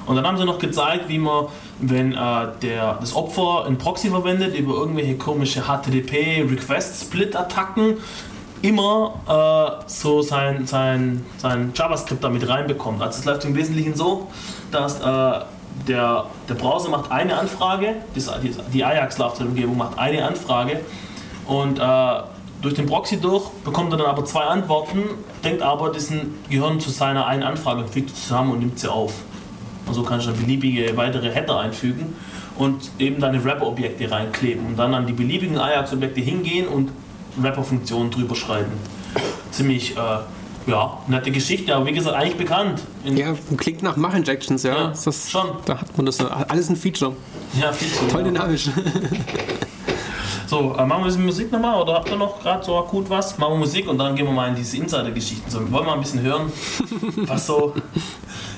[0.06, 1.48] Und dann haben sie noch gezeigt, wie man,
[1.80, 7.98] wenn äh, der, das Opfer ein Proxy verwendet, über irgendwelche komische HTTP-Request-Split-Attacken,
[8.62, 13.02] immer äh, so sein, sein, sein JavaScript damit reinbekommt.
[13.02, 14.28] Also es läuft im Wesentlichen so,
[14.72, 15.04] dass äh,
[15.88, 18.24] der, der Browser macht eine Anfrage, die,
[18.74, 20.82] die, Ajax-Laufzeitumgebung macht eine Anfrage
[21.48, 21.82] und äh,
[22.62, 25.04] durch den Proxy durch bekommt er dann aber zwei Antworten,
[25.44, 29.14] denkt aber, diesen gehören zu seiner einen Anfrage, fügt sie zusammen und nimmt sie auf.
[29.88, 32.16] Und so kannst du dann beliebige weitere Header einfügen
[32.58, 36.92] und eben deine Wrapper-Objekte reinkleben und dann an die beliebigen Ajax-Objekte hingehen und
[37.44, 38.72] Wrapper-Funktionen drüber schreiben.
[39.52, 40.00] Ziemlich, äh,
[40.68, 42.82] ja, nette Geschichte, aber wie gesagt, eigentlich bekannt.
[43.04, 44.76] In, Ja, klingt nach Mach-Injections, ja.
[44.76, 45.48] Ja, Ist das, schon.
[45.66, 46.20] Da hat man das.
[46.20, 47.14] Alles ein Feature.
[47.60, 48.06] ja, viel zu.
[48.10, 48.70] Voll dynamisch.
[50.48, 53.08] So, äh, machen wir ein bisschen Musik nochmal oder habt ihr noch gerade so akut
[53.08, 53.38] was?
[53.38, 55.48] Machen wir Musik und dann gehen wir mal in diese Insider-Geschichten.
[55.48, 56.52] So, wir wollen mal ein bisschen hören,
[57.28, 57.76] was so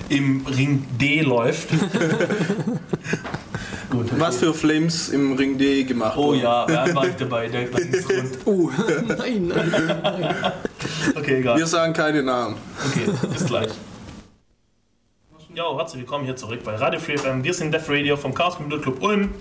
[0.07, 1.67] im Ring D läuft.
[3.91, 4.05] Gut.
[4.05, 4.19] okay.
[4.19, 7.49] was für Flames im Ring D gemacht Oh ja, wer war ich dabei?
[7.49, 8.37] Der ist rund.
[8.45, 8.69] Oh,
[9.17, 10.35] nein, nein, nein.
[11.13, 11.57] Okay, egal.
[11.57, 12.55] Wir sagen keine Namen.
[12.87, 13.67] Okay, bis gleich.
[15.53, 17.43] Jo, herzlich willkommen hier zurück bei Radio Free FM.
[17.43, 19.31] Wir sind Def Radio vom Chaos Computer Club Ulm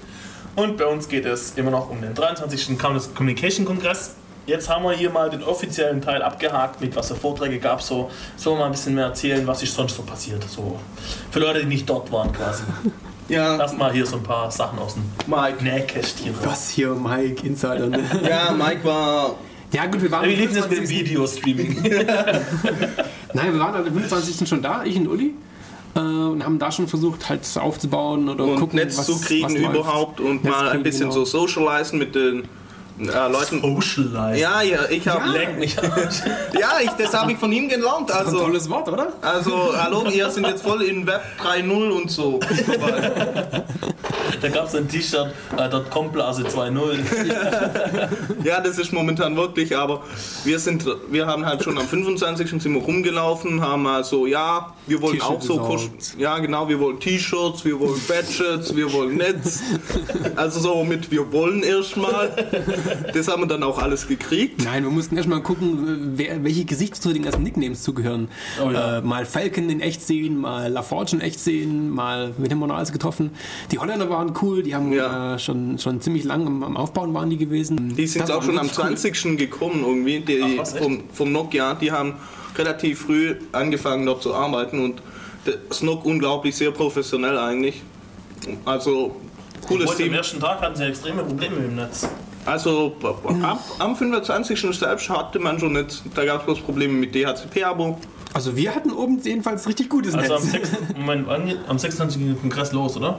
[0.57, 2.77] und bei uns geht es immer noch um den 23.
[2.77, 4.17] Chaos Communication Kongress.
[4.47, 8.11] Jetzt haben wir hier mal den offiziellen Teil abgehakt, mit was für Vorträge gab so.
[8.37, 10.43] Sollen wir mal ein bisschen mehr erzählen, was ist sonst so passiert?
[10.43, 10.81] So
[11.31, 12.65] für Leute, die nicht dort waren quasi.
[13.31, 15.63] Ja, Lass mal hier so ein paar Sachen aus dem Mike.
[15.63, 16.35] Nähkästchen.
[16.43, 17.87] Was hier, Mike, Insider.
[17.87, 18.03] ne?
[18.29, 19.37] Ja, Mike war.
[19.73, 20.29] Ja, gut, wir waren.
[20.29, 21.01] Wie am lief das mit dem 25.
[21.01, 21.83] Videostreaming?
[23.35, 24.49] Nein, wir waren am 25.
[24.49, 25.35] schon da, ich und Uli.
[25.95, 29.45] Äh, und haben da schon versucht, halt aufzubauen oder Und gucken, Netz was, zu kriegen
[29.45, 31.25] was überhaupt und Netz mal ein bisschen genau.
[31.25, 32.49] so socialisen mit den
[33.09, 33.61] äh, Leuten.
[33.63, 34.41] Socialize.
[34.41, 35.27] Ja, ja, ich habe.
[35.27, 35.33] Ja.
[35.33, 35.91] Leck mich an.
[36.59, 38.09] Ja, ich, das habe ich von ihm gelernt.
[38.11, 39.13] Das ist ein Also, tolles Wort, oder?
[39.23, 42.41] also, hallo, ihr sind jetzt voll in Web 3.0 und so.
[44.41, 46.99] Da gab es ein T-Shirt, äh, .com-Blase 2.0.
[48.45, 50.03] Ja, das ist momentan wirklich, aber
[50.45, 52.49] wir sind, wir haben halt schon am 25.
[52.51, 55.77] sind wir rumgelaufen, haben mal so, ja, wir wollen auch so,
[56.17, 59.61] ja genau, wir wollen T-Shirts, wir wollen Badges, wir wollen Netz,
[60.37, 62.31] also so mit, wir wollen erstmal,
[63.15, 64.63] das haben wir dann auch alles gekriegt.
[64.65, 68.29] Nein, wir mussten erstmal gucken, wer, welche Gesichtszüge den ganzen Nicknames zugehören.
[68.65, 68.99] Oh ja.
[68.99, 72.67] äh, mal Falcon in echt sehen, mal LaForge in echt sehen, mal, wen haben wir
[72.67, 73.31] noch alles getroffen?
[73.71, 75.35] Die Holländer waren cool, die haben Ja.
[75.35, 77.95] äh, schon, schon ziemlich lang am, am Aufbauen waren die gewesen.
[77.97, 78.97] Die sind Das auch schon am wirklich cool.
[78.97, 79.37] 20.
[79.39, 82.15] gekommen irgendwie, die Ach, was, vom, vom Nokia, die haben
[82.57, 85.03] relativ früh angefangen dort zu arbeiten und
[85.69, 87.83] das Nook unglaublich sehr professionell eigentlich.
[88.65, 89.17] Also
[89.67, 90.15] cooles Heute am Team.
[90.15, 92.09] ersten Tag hatten sie extreme Probleme im Netz.
[92.47, 94.61] Also ab, am 25.
[94.79, 97.99] selbst hatte man schon nicht, da gab es bloß Probleme mit DHCP-Abo.
[98.33, 100.71] Also wir hatten oben jedenfalls richtig gutes Also am, Netz.
[100.71, 102.19] 6, Moment, wann geht- am 26.
[102.19, 103.19] ging der Kongress los, oder?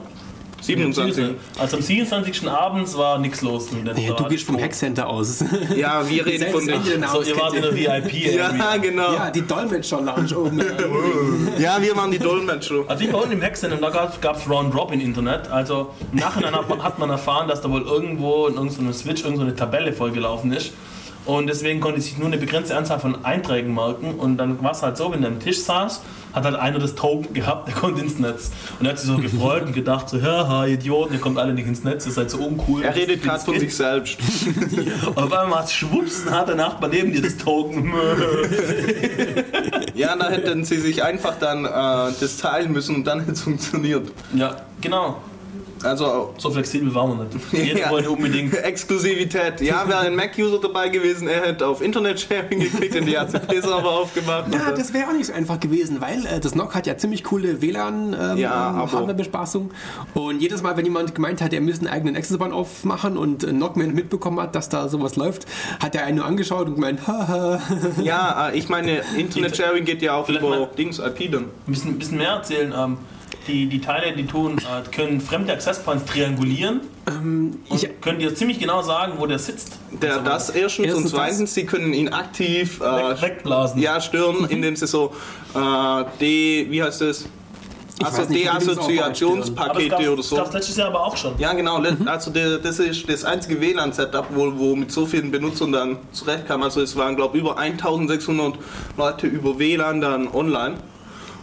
[0.61, 1.35] 27.
[1.59, 2.47] Also am 27.
[2.47, 3.67] abends war nichts los.
[3.95, 5.43] Ja, du gehst vom Hackcenter aus.
[5.75, 7.01] Ja, wir reden von Selbst wenn den.
[7.01, 8.13] ihr So, ihr wart in der VIP.
[8.35, 9.13] Ja, genau.
[9.13, 10.61] Ja, die Dolmetscher-Lounge oben.
[11.57, 12.83] Ja, wir waren die Dolmetscher.
[12.87, 13.89] Also ich war unten im Hackcenter und da
[14.21, 15.49] gab es Round-Drop-Internet.
[15.51, 19.23] Also im Nachhinein hat man, hat man erfahren, dass da wohl irgendwo in irgendeinem Switch
[19.23, 20.71] irgendeine Tabelle vollgelaufen ist.
[21.25, 24.15] Und deswegen konnte sich nur eine begrenzte Anzahl von Einträgen merken.
[24.15, 26.01] Und dann war es halt so, wenn der am Tisch saß,
[26.33, 28.51] hat halt einer das Token gehabt, der konnte ins Netz.
[28.79, 31.67] Und er hat sich so gefreut und gedacht, so, haha, Idioten, ihr kommt alle nicht
[31.67, 32.83] ins Netz, ihr seid so uncool.
[32.83, 34.17] Er redet gerade von sich selbst.
[35.05, 37.93] Und auf einmal hat schwupps, dann hat der Nachbar neben dir das Token.
[39.93, 43.41] Ja, da hätten sie sich einfach dann äh, das teilen müssen und dann hätte es
[43.41, 44.09] funktioniert.
[44.33, 45.17] ja, genau.
[45.83, 47.37] Also So flexibel waren wir nicht.
[47.67, 47.89] Jeder Ja.
[47.91, 48.53] wollte unbedingt.
[48.53, 49.61] Exklusivität.
[49.61, 54.53] Ja, wäre ein Mac-User dabei gewesen, er hätte auf Internet-Sharing geklickt und die HCP-Server aufgemacht.
[54.53, 57.23] Ja, das wäre auch nicht so einfach gewesen, weil äh, das NOC hat ja ziemlich
[57.23, 58.87] coole WLAN ähm, Ja,
[60.13, 63.51] und jedes Mal, wenn jemand gemeint hat, er müsste einen eigenen Access-Bahn aufmachen und äh,
[63.51, 65.45] NOC mitbekommen hat, dass da sowas läuft,
[65.81, 67.59] hat er einen nur angeschaut und gemeint, haha.
[68.01, 71.43] ja, äh, ich meine, Internet-Sharing geht ja auch Vielleicht über Dings, IP dann.
[71.43, 72.73] Ein bisschen, bisschen mehr erzählen.
[72.77, 72.97] Ähm,
[73.47, 78.33] die, die Teile, die tun, äh, können fremde Access Points triangulieren und ich- können dir
[78.35, 79.73] ziemlich genau sagen, wo der sitzt.
[80.01, 82.83] Der, so das erstens, Erstens und zweitens, sie können ihn aktiv äh,
[83.13, 83.81] Weg, wegblasen.
[83.81, 85.13] ja, stören, indem sie so
[85.55, 87.25] äh, de, wie heißt das?
[88.03, 90.35] Also weiß nicht, Deassoziationspakete oder das so.
[90.37, 91.33] gab es letztes Jahr aber auch schon.
[91.37, 91.79] Ja, genau.
[91.79, 95.97] le- Also der, das ist das einzige WLAN-Setup, wo, wo mit so vielen Benutzern dann
[96.11, 96.63] zurechtkam.
[96.63, 98.55] Also es waren, glaube ich, über 1600
[98.97, 100.75] Leute über WLAN dann online.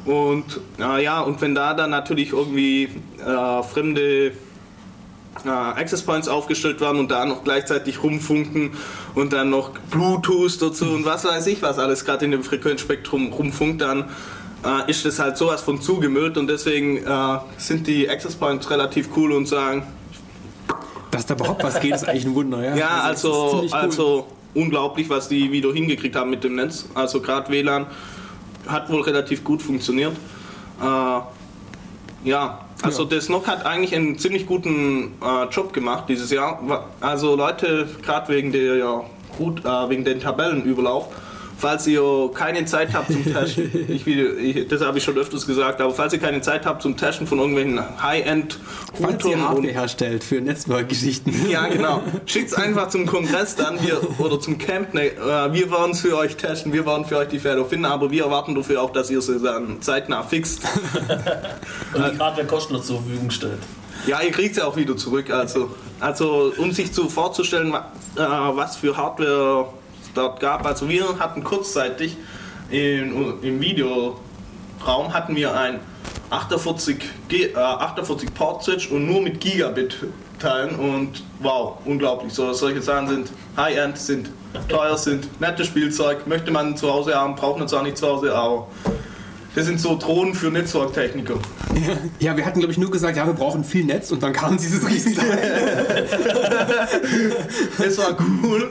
[0.08, 2.84] Und äh, ja, und wenn da dann natürlich irgendwie
[3.18, 4.32] äh, fremde
[5.44, 8.70] äh, Access Points aufgestellt werden und da noch gleichzeitig rumfunken
[9.14, 13.34] und dann noch Bluetooth dazu und was weiß ich, was alles gerade in dem Frequenzspektrum
[13.34, 14.06] rumfunkt, dann
[14.64, 19.10] äh, ist das halt sowas von zugemüllt und deswegen äh, sind die Access Points relativ
[19.14, 19.82] cool und sagen,
[21.10, 22.64] Dass da überhaupt was geht, ist eigentlich ein Wunder.
[22.64, 23.78] Ja, ja, also, ziemlich cool.
[23.78, 26.86] also unglaublich, was die wieder hingekriegt haben mit dem Netz.
[26.94, 27.88] Also gerade WLAN
[28.66, 30.12] hat wohl relativ gut funktioniert.
[30.80, 30.84] Äh,
[32.24, 33.08] ja, also Ja.
[33.10, 36.60] das NOC hat eigentlich einen ziemlich guten äh, Job gemacht dieses Jahr.
[37.00, 39.04] Also Leute, gerade wegen der ja,
[39.36, 41.08] gut, äh, wegen den Tabellenüberlauf,
[41.58, 45.46] falls ihr keine Zeit habt zum Testen, ich, will- ich, das habe ich schon öfters
[45.46, 48.58] gesagt, aber falls ihr keine Zeit habt zum Testen von irgendwelchen High-End
[49.00, 51.34] Falls ihr Hardware herstellt für Netzwerkgeschichten.
[51.50, 52.02] ja, genau.
[52.26, 54.94] Schickt's einfach zum Kongress dann wir, oder zum Camp.
[54.94, 57.86] Ne, äh, wir werden es für euch testen, wir werden für euch die Fehler finden,
[57.86, 60.62] aber wir erwarten dafür auch, dass ihr sie dann zeitnah fixt.
[61.92, 63.58] Und die Hardware kostenlos zur Verfügung stellt.
[64.06, 65.30] Ja, ihr kriegt sie auch wieder zurück.
[65.30, 67.78] Also, also um sich zu vorzustellen, äh,
[68.16, 69.77] was für Hardware es
[70.14, 70.66] dort gab.
[70.66, 72.16] Also wir hatten kurzzeitig
[72.70, 75.80] in, im Videoraum hatten wir ein
[76.30, 76.98] 48,
[77.28, 79.96] G, äh, 48 Port Switch und nur mit Gigabit
[80.38, 82.32] Teilen und wow, unglaublich.
[82.32, 84.30] So, solche Sachen sind High-End, sind
[84.68, 88.34] teuer, sind nettes Spielzeug, möchte man zu Hause haben, braucht man zwar nicht zu Hause,
[88.34, 88.68] aber
[89.54, 91.34] das sind so Drohnen für Netzwerktechniker.
[92.18, 94.56] Ja, wir hatten, glaube ich, nur gesagt, ja, wir brauchen viel Netz und dann kam
[94.56, 96.08] dieses Riesenteil.
[97.78, 98.70] Das war cool.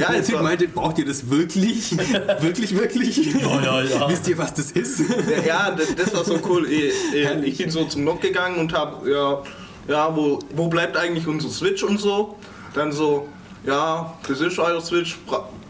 [0.00, 1.96] Ja, Der Typ meinte, braucht ihr das wirklich?
[2.40, 3.34] wirklich, wirklich?
[3.34, 4.08] Ja, ja, ja.
[4.10, 5.02] Wisst ihr, was das ist?
[5.46, 6.68] ja, das, das war so cool.
[6.70, 6.92] Ich,
[7.44, 9.42] ich, bin so zum Nock gegangen und hab, ja,
[9.88, 12.36] ja wo, wo bleibt eigentlich unser Switch und so.
[12.74, 13.28] Dann so,
[13.66, 15.18] ja, das ist euer Switch.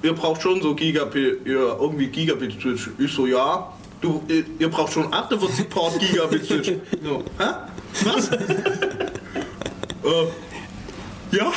[0.03, 2.91] Ihr braucht schon so Gigabit, ja, irgendwie Gigabit Switch.
[2.99, 3.73] Ich so, ja.
[4.01, 6.73] Du, ihr, ihr braucht schon 48 Port Gigabit Switch.
[7.03, 7.55] So, hä?
[8.05, 8.31] Was?
[8.31, 8.39] äh,
[11.33, 11.53] ja.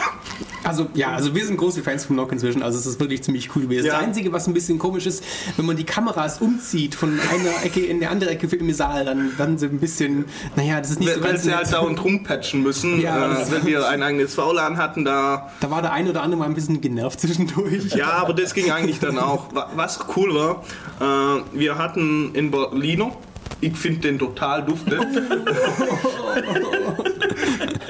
[0.65, 3.49] Also ja, also wir sind große Fans vom Nock inzwischen, also es ist wirklich ziemlich
[3.55, 3.85] cool gewesen.
[3.87, 3.93] Ja.
[3.95, 5.23] Das Einzige, was ein bisschen komisch ist,
[5.57, 9.37] wenn man die Kameras umzieht von einer Ecke in die andere Ecke im Saal, dann
[9.37, 11.57] werden sie ein bisschen, naja, das ist nicht so Weil ganz sie nett.
[11.57, 15.81] halt dauernd rumpatchen müssen, Ja, äh, wenn wir ein eigenes VLAN hatten, da Da war
[15.81, 17.93] der eine oder andere mal ein bisschen genervt zwischendurch.
[17.95, 19.53] Ja, aber das ging eigentlich dann auch.
[19.53, 20.63] Wa- Was cool war,
[21.01, 23.17] äh, wir hatten in Berlino,
[23.59, 24.99] ich finde den total dufte.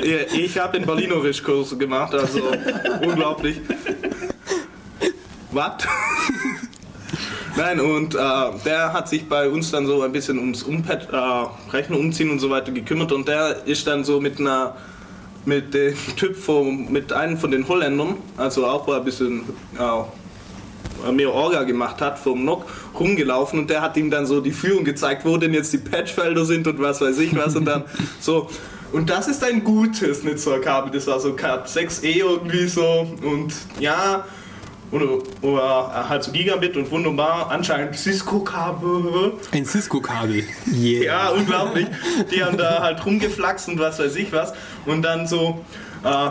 [0.04, 2.41] Ich habe den Berlinerisch-Kurs gemacht, also
[3.01, 3.62] unglaublich.
[5.51, 5.72] Was?
[7.56, 8.20] Nein, und äh,
[8.66, 12.39] der hat sich bei uns dann so ein bisschen ums Umpad, äh, Rechner umziehen und
[12.39, 14.76] so weiter gekümmert und der ist dann so mit einer
[15.45, 19.43] mit dem Typ vom, mit einem von den Holländern, also auch ein bisschen
[19.78, 22.66] äh, mehr Orga gemacht hat, vom Nock
[22.97, 26.45] rumgelaufen und der hat ihm dann so die Führung gezeigt, wo denn jetzt die Patchfelder
[26.45, 27.84] sind und was weiß ich was und dann
[28.20, 28.49] so.
[28.94, 34.24] Und das ist ein gutes Netzwerkkabel, das war so Cat 6e irgendwie so und ja,
[34.91, 39.34] oder, oder halt so Gigabit und wunderbar, anscheinend Cisco-Kabel.
[39.52, 40.44] Ein Cisco-Kabel.
[40.72, 41.04] Yeah.
[41.04, 41.88] Ja, unglaublich.
[42.32, 44.54] Die haben da halt rumgeflaxt und was weiß ich was.
[44.86, 45.66] Und dann so
[46.04, 46.30] äh,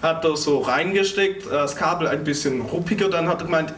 [0.00, 3.74] hat er so reingesteckt, äh, das Kabel ein bisschen ruppiger, dann hat er gemeint,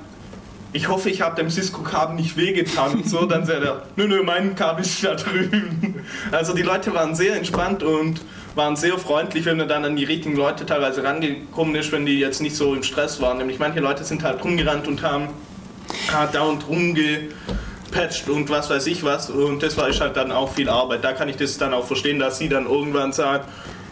[0.73, 3.27] ich hoffe, ich habe dem Cisco-Kabel nicht wehgetan und so.
[3.27, 6.07] Dann sagt er, nö, nö, mein Kabel ist da drüben.
[6.31, 8.21] Also die Leute waren sehr entspannt und
[8.55, 12.19] waren sehr freundlich, wenn man dann an die richtigen Leute teilweise rangekommen ist, wenn die
[12.19, 13.39] jetzt nicht so im Stress waren.
[13.39, 15.29] Nämlich manche Leute sind halt rumgerannt und haben
[16.13, 19.31] halt dauernd rumgepatcht und was weiß ich was.
[19.31, 21.03] Und das war ist halt dann auch viel Arbeit.
[21.03, 23.45] Da kann ich das dann auch verstehen, dass sie dann irgendwann sagen,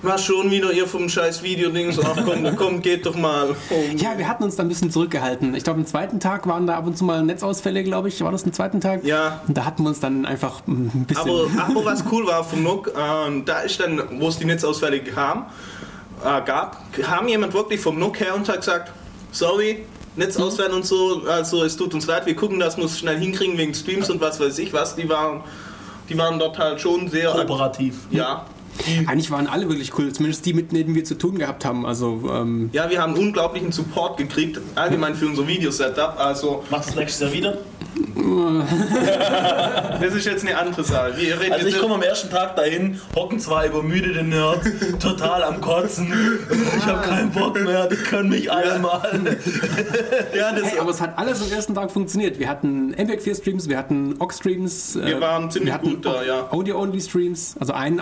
[0.02, 1.98] was schon wieder ihr vom scheiß Video-Dings?
[2.02, 3.54] Ach komm, komm, geht doch mal.
[3.70, 3.74] Oh.
[3.96, 5.54] Ja, wir hatten uns da ein bisschen zurückgehalten.
[5.54, 8.20] Ich glaube, am zweiten Tag waren da ab und zu mal Netzausfälle, glaube ich.
[8.20, 9.04] War das am zweiten Tag?
[9.04, 9.40] Ja.
[9.46, 11.30] Und da hatten wir uns dann einfach ein bisschen...
[11.30, 15.00] Aber, aber was cool war vom NUC, äh, da ist dann, wo es die Netzausfälle
[15.00, 15.46] kam,
[16.20, 18.92] äh, gab, kam jemand wirklich vom NUC her und hat gesagt,
[19.32, 19.84] sorry,
[20.16, 23.56] Netzausfälle und so, also es tut uns leid, wir gucken, dass wir es schnell hinkriegen
[23.56, 24.96] wegen Streams und was weiß ich was.
[24.96, 25.42] Die waren,
[26.08, 27.30] die waren dort halt schon sehr...
[27.30, 27.94] Kooperativ.
[28.10, 28.46] Ja.
[29.06, 31.84] Eigentlich waren alle wirklich cool, zumindest die, mit denen wir zu tun gehabt haben.
[31.86, 36.14] Also, ähm, Ja, wir haben unglaublichen Support gekriegt, allgemein für unser Videosetup.
[36.18, 37.58] Also, Machst du das nächstes Jahr wieder?
[40.00, 41.14] das ist jetzt eine andere Sache.
[41.16, 44.68] Wir reden Also ich komme am ersten Tag dahin, hocken zwei übermüdete Nerds,
[45.00, 46.12] total am Kotzen.
[46.76, 49.02] Ich habe keinen Bock mehr, die können mich alle mal.
[50.36, 52.38] ja, das, hey, aber es hat alles am ersten Tag funktioniert.
[52.38, 54.96] Wir hatten MPEG-4-Streams, wir hatten OX-Streams.
[54.96, 56.48] äh, Wir waren ziemlich wir hatten gut da, ja.
[56.52, 58.00] Audio-Only-Streams, also einen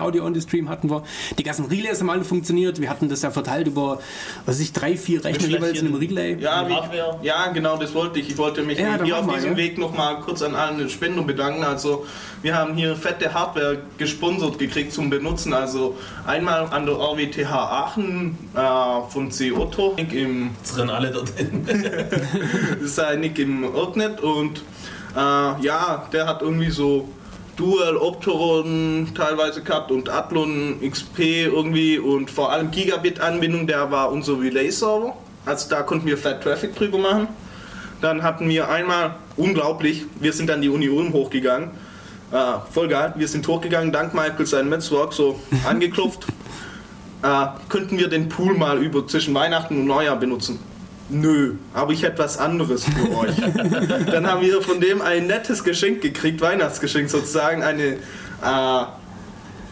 [0.67, 1.03] Hatten wir.
[1.37, 2.79] Die ganzen Relays haben alle funktioniert.
[2.79, 3.99] Wir hatten das ja verteilt über,
[4.45, 6.37] was weiß ich, drei, vier Rechner jeweils in einem Relay.
[6.39, 8.29] Ja, wie, ja, genau, das wollte ich.
[8.29, 9.57] Ich wollte mich Ja, hier auf mal, diesem ja.
[9.57, 11.63] Weg nochmal kurz an allen Spender bedanken.
[11.63, 12.05] Also,
[12.41, 15.53] wir haben hier fette Hardware gesponsert gekriegt zum Benutzen.
[15.53, 19.51] Also, einmal an der RWTH Aachen äh, von C.
[19.51, 21.65] Otto Nick im, Jetzt rennen alle dorthin.
[21.65, 24.61] das ist ein Nick im Irknet und
[25.15, 27.09] äh, ja, der hat irgendwie so
[27.57, 34.39] Dual Opteron teilweise gehabt und Athlon XP irgendwie und vor allem Gigabit-Anbindung, der war unser
[34.39, 35.15] Relay-Server.
[35.45, 37.27] Also da konnten wir Flat Traffic drüber machen.
[37.99, 41.71] Dann hatten wir einmal, unglaublich, wir sind dann die Uni Ulm hochgegangen.
[42.31, 42.35] Äh,
[42.71, 46.27] voll geil, wir sind hochgegangen, dank Michael sein Netzwerk so angeklopft.
[47.23, 50.59] äh, könnten wir den Pool mal über zwischen Weihnachten und Neujahr benutzen?
[51.09, 53.35] Nö, aber ich hätte was anderes für euch.
[54.11, 57.83] Dann haben wir von dem ein nettes Geschenk gekriegt, Weihnachtsgeschenk sozusagen, eine
[58.43, 58.85] äh,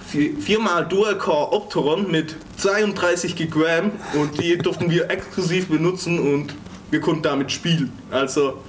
[0.08, 6.56] vier- viermal Dual-Core Opteron mit 32 Gigramm und die durften wir exklusiv benutzen und
[6.90, 7.92] wir konnten damit spielen.
[8.12, 8.62] Also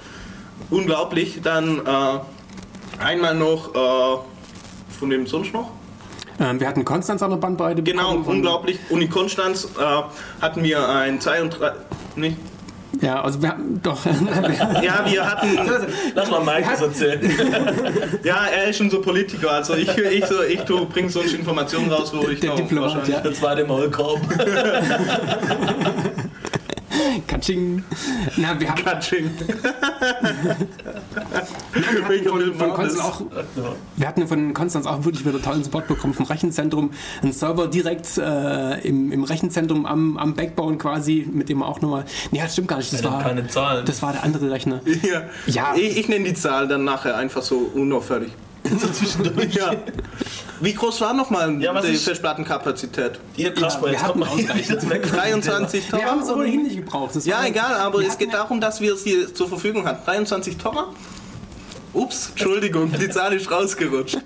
[0.69, 1.39] unglaublich.
[1.41, 4.17] Dann äh, einmal noch äh,
[4.99, 5.71] von dem sonst noch.
[6.39, 8.77] Ähm, wir hatten Konstanz an der Bandbreite Genau, unglaublich.
[8.89, 11.59] Uni Konstanz äh, hatten wir ein 32.
[12.17, 12.37] Nicht?
[13.01, 14.05] Ja, also wir hatten doch.
[14.81, 15.49] Ja, wir hatten.
[16.15, 17.19] Lass mal Mike das erzählen.
[18.23, 19.51] Ja, er ist schon so Politiker.
[19.51, 22.83] Also ich, ich, so, ich tu, bring sonst Informationen raus, wo ich Der noch Diplomat,
[22.95, 23.21] wahrscheinlich- ja.
[23.21, 24.19] Der zweite Maulkorb.
[27.27, 27.83] Katsching.
[28.37, 29.29] Na, wir haben Katsching.
[31.73, 33.21] wir hatten von, Konstanz auch,
[33.95, 36.91] wir hatten von Konstanz auch wirklich wieder tollen Support bekommen vom Rechenzentrum.
[37.21, 42.05] Ein Server direkt äh, im, im Rechenzentrum am, am Backbone quasi, mit dem auch nochmal.
[42.31, 42.93] Nee, das stimmt gar nicht.
[42.93, 43.85] Das war, keine Zahlen.
[43.85, 44.81] das war der andere Rechner.
[45.07, 45.21] Ja.
[45.45, 45.75] Ja.
[45.75, 48.31] Ich, ich nenne die Zahl dann nachher einfach so unauffällig.
[48.63, 49.53] so zwischendurch.
[49.53, 49.71] Ja.
[50.59, 53.19] Wie groß war nochmal Ja, die Festplattenkapazität?
[53.35, 54.89] Ihr Kasper, wir jetzt hatten kommt mal ausreichend.
[54.89, 55.11] weg.
[55.11, 57.15] 23 Wir haben es ohnehin nicht gebraucht.
[57.15, 60.05] Das Ja, egal, aber es geht ja- darum, dass wir sie zur Verfügung hatten.
[60.05, 60.87] 23 Terra?
[61.93, 64.17] Ups, Entschuldigung, die Zahl ist rausgerutscht.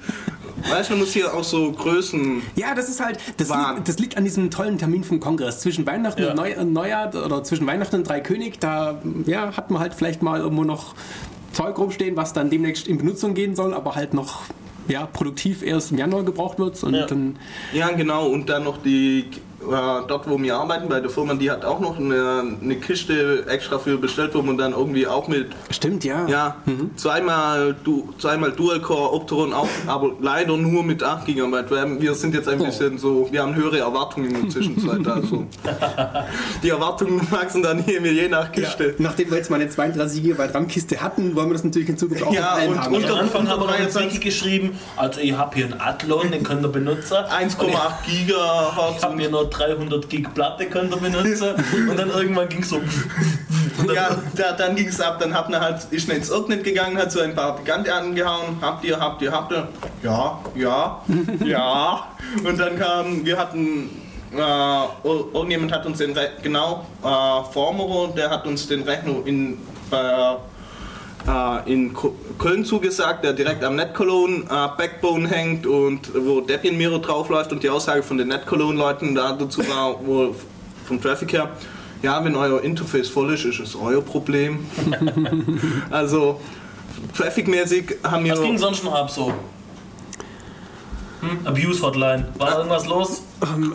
[0.70, 2.42] Weißt du, man muss hier auch so Größen.
[2.56, 5.60] Ja, das ist halt, das, liegt, das liegt an diesem tollen Termin vom Kongress.
[5.62, 6.30] Zwischen Weihnachten Ja.
[6.32, 10.40] und Neu Neujahr oder zwischen Weihnachten und Dreikönig, da ja, hat man halt vielleicht mal
[10.40, 10.94] irgendwo noch
[11.54, 14.42] Zeug rumstehen, was dann demnächst in Benutzung gehen soll, aber halt noch
[14.92, 16.82] ja, produktiv erst im Januar gebraucht wird.
[16.84, 17.06] Und Ja.
[17.06, 17.38] dann,
[17.74, 19.26] Ja, genau, und dann noch die,
[19.70, 23.78] dort wo wir arbeiten, bei der Firma, die hat auch noch eine, eine Kiste extra
[23.80, 26.26] für bestellt, wo man dann irgendwie auch mit, stimmt, ja.
[26.28, 26.56] ja,
[26.96, 31.42] zweimal, du, zweimal Dual-Core Opteron, auch, aber leider nur mit 8 GB.
[32.00, 32.66] Wir sind jetzt ein Oh.
[32.66, 35.08] bisschen so, wir haben höhere Erwartungen in der Zwischenzeit.
[35.08, 35.46] Also.
[36.64, 38.96] Die Erwartungen wachsen dann hier je nach Ja, Kiste.
[39.00, 42.24] nachdem wir jetzt mal eine 32 GB RAM-Kiste hatten, wollen wir das natürlich in Zukunft
[42.24, 42.96] auch Ja, und- haben.
[42.96, 46.32] und- Am Anfang haben wir noch 23 Wiki geschrieben, also ich habe hier einen Athlon,
[46.32, 47.14] den könnt ihr benutzen.
[47.30, 49.04] 1,8 Ich Gigahertz.
[49.04, 51.56] habe hier noch 300 Gig Platte, könnt ihr benutzen.
[51.90, 52.82] Und dann irgendwann ging es so.
[53.94, 56.98] Ja, da, dann ging es ab, dann hat man halt, ist schnell ins Irrnet gegangen,
[56.98, 59.68] hat so ein paar Bekannte angehauen, habt ihr, habt ihr, habt ihr,
[60.04, 61.02] ja, ja,
[61.44, 62.08] ja.
[62.44, 63.90] Und dann kam, wir hatten
[64.34, 64.84] äh,
[65.34, 69.58] irgendjemand hat uns den Re genau äh, Formerer, der hat uns den Rechner in
[69.92, 70.36] äh,
[71.28, 71.94] äh, in
[72.40, 77.64] Köln zugesagt, der direkt am NetCologne äh, Backbone hängt und wo Debian Mirror draufläuft und
[77.64, 80.36] die Aussage von den NetCologne Leuten da dazu war, wo
[80.86, 81.50] vom Traffic her,
[82.02, 84.66] ja, wenn euer Interface voll ist, ist es euer Problem.
[85.90, 86.40] also
[87.16, 89.34] Traffic-mäßig haben wir Was ging sonst noch ab so?
[91.22, 91.46] Hm?
[91.46, 92.28] Abuse Hotline.
[92.38, 93.24] War da irgendwas los?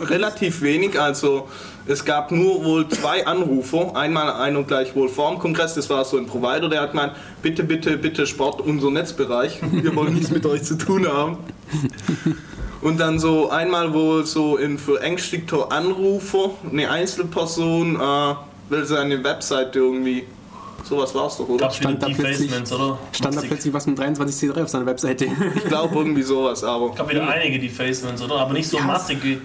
[0.09, 1.47] relativ wenig, also
[1.85, 6.17] es gab nur wohl zwei Anrufer, einmal einer gleich wohl vorm Kongress, das war so
[6.17, 10.45] ein Provider, der hat gemeint, bitte, bitte, bitte sport unser Netzbereich, wir wollen nichts mit
[10.45, 11.37] euch zu tun haben.
[12.81, 18.35] Und dann so einmal wohl so ein verängstigter Anrufer, eine Einzelperson, äh,
[18.69, 20.25] will seine Webseite irgendwie,
[20.83, 21.65] sowas war's doch, oder?
[21.65, 22.99] Gab's wieder Stand da plötzlich- Defacements, oder?
[23.11, 25.25] Stand da plötzlich was mit 23C3 auf seiner Webseite.
[25.55, 26.91] Ich glaube irgendwie sowas, aber...
[26.93, 28.35] gab wieder einige Defacements, oder?
[28.35, 29.39] Aber nicht so Ja, massig wie.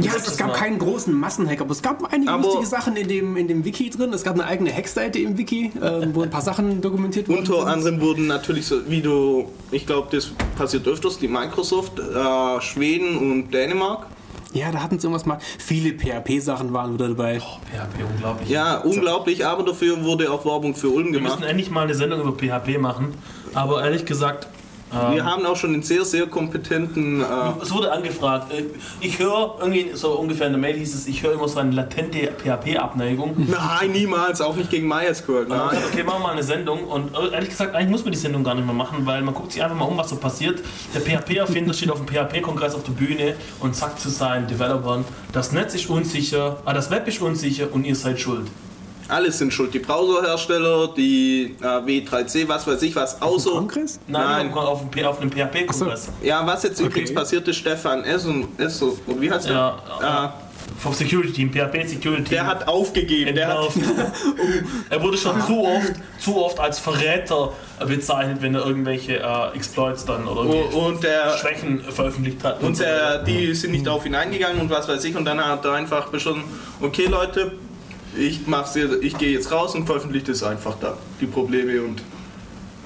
[0.00, 0.54] Ja, es gab Mal.
[0.54, 3.90] keinen großen Massenhack, aber es gab einige Aber- lustige Sachen in dem, in dem Wiki
[3.90, 4.12] drin.
[4.12, 7.38] Es gab eine eigene Hackseite im Wiki, ähm, wo ein paar Sachen dokumentiert wurden.
[7.40, 12.60] Unter anderem wurden natürlich so, wie du, ich glaube, das passiert öfters, die Microsoft, äh,
[12.60, 14.06] Schweden und Dänemark.
[14.54, 15.38] Ja, da hatten sie irgendwas mal.
[15.58, 17.38] Viele PHP-Sachen waren wieder dabei.
[17.40, 18.48] Oh, PHP, unglaublich.
[18.48, 21.40] Ja, unglaublich, aber dafür wurde auch Werbung für Ulm Wir gemacht.
[21.40, 23.14] müssen endlich mal eine Sendung über PHP machen.
[23.54, 24.48] Aber ehrlich gesagt,
[24.90, 27.20] Wir haben auch schon einen sehr, sehr kompetenten.
[27.20, 27.24] Äh,
[27.62, 28.52] es wurde angefragt.
[28.52, 28.64] Äh,
[29.00, 31.72] Ich höre irgendwie, so ungefähr in der Mail hieß es, ich höre immer so eine
[31.72, 33.34] latente PHP-Abneigung.
[33.48, 35.46] nein, niemals, auch nicht gegen MySQL.
[35.48, 35.70] Nein.
[35.70, 36.84] gesagt, okay, machen wir mal eine Sendung.
[36.84, 39.34] Und äh, ehrlich gesagt, eigentlich muss man die Sendung gar nicht mehr machen, weil man
[39.34, 40.60] guckt sich einfach mal um, was so passiert.
[40.94, 45.52] Der PHP-Erfinder steht auf dem PHP-Kongress auf der Bühne und sagt zu seinen Developern, das
[45.52, 48.46] Netz ist unsicher, ah, das Web ist unsicher und ihr seid schuld.
[49.08, 49.72] Alles sind schuld.
[49.72, 53.50] Die Browserhersteller, die äh, W3C, was weiß ich was, außer.
[53.52, 53.98] Kongress?
[54.06, 54.52] Nein, Nein.
[54.54, 56.08] auf dem, P- auf dem PHP-Kongress.
[56.22, 57.18] Ja, was jetzt übrigens Okay.
[57.18, 58.26] passiert ist, Stefan S.
[58.26, 58.82] und S.
[58.82, 59.54] und wie heißt der?
[60.00, 60.48] Ja, Äh,
[60.80, 62.30] Vom Security Team, PHP Security Team.
[62.30, 63.34] der hat aufgegeben.
[63.34, 63.70] Der hat,
[64.90, 67.52] er wurde schon zu oft, zu oft als Verräter
[67.86, 72.62] bezeichnet, wenn er irgendwelche äh, Exploits dann oder irgendwie und der, Schwächen veröffentlicht hat.
[72.62, 75.16] Und so der, die sind nicht auf ihn eingegangen und was weiß ich.
[75.16, 76.44] Und dann hat er einfach beschlossen,
[76.80, 77.52] okay Leute,
[78.16, 80.96] ich, mach's jetzt, ich gehe jetzt raus und veröffentliche das einfach da.
[81.20, 82.02] Die Probleme und.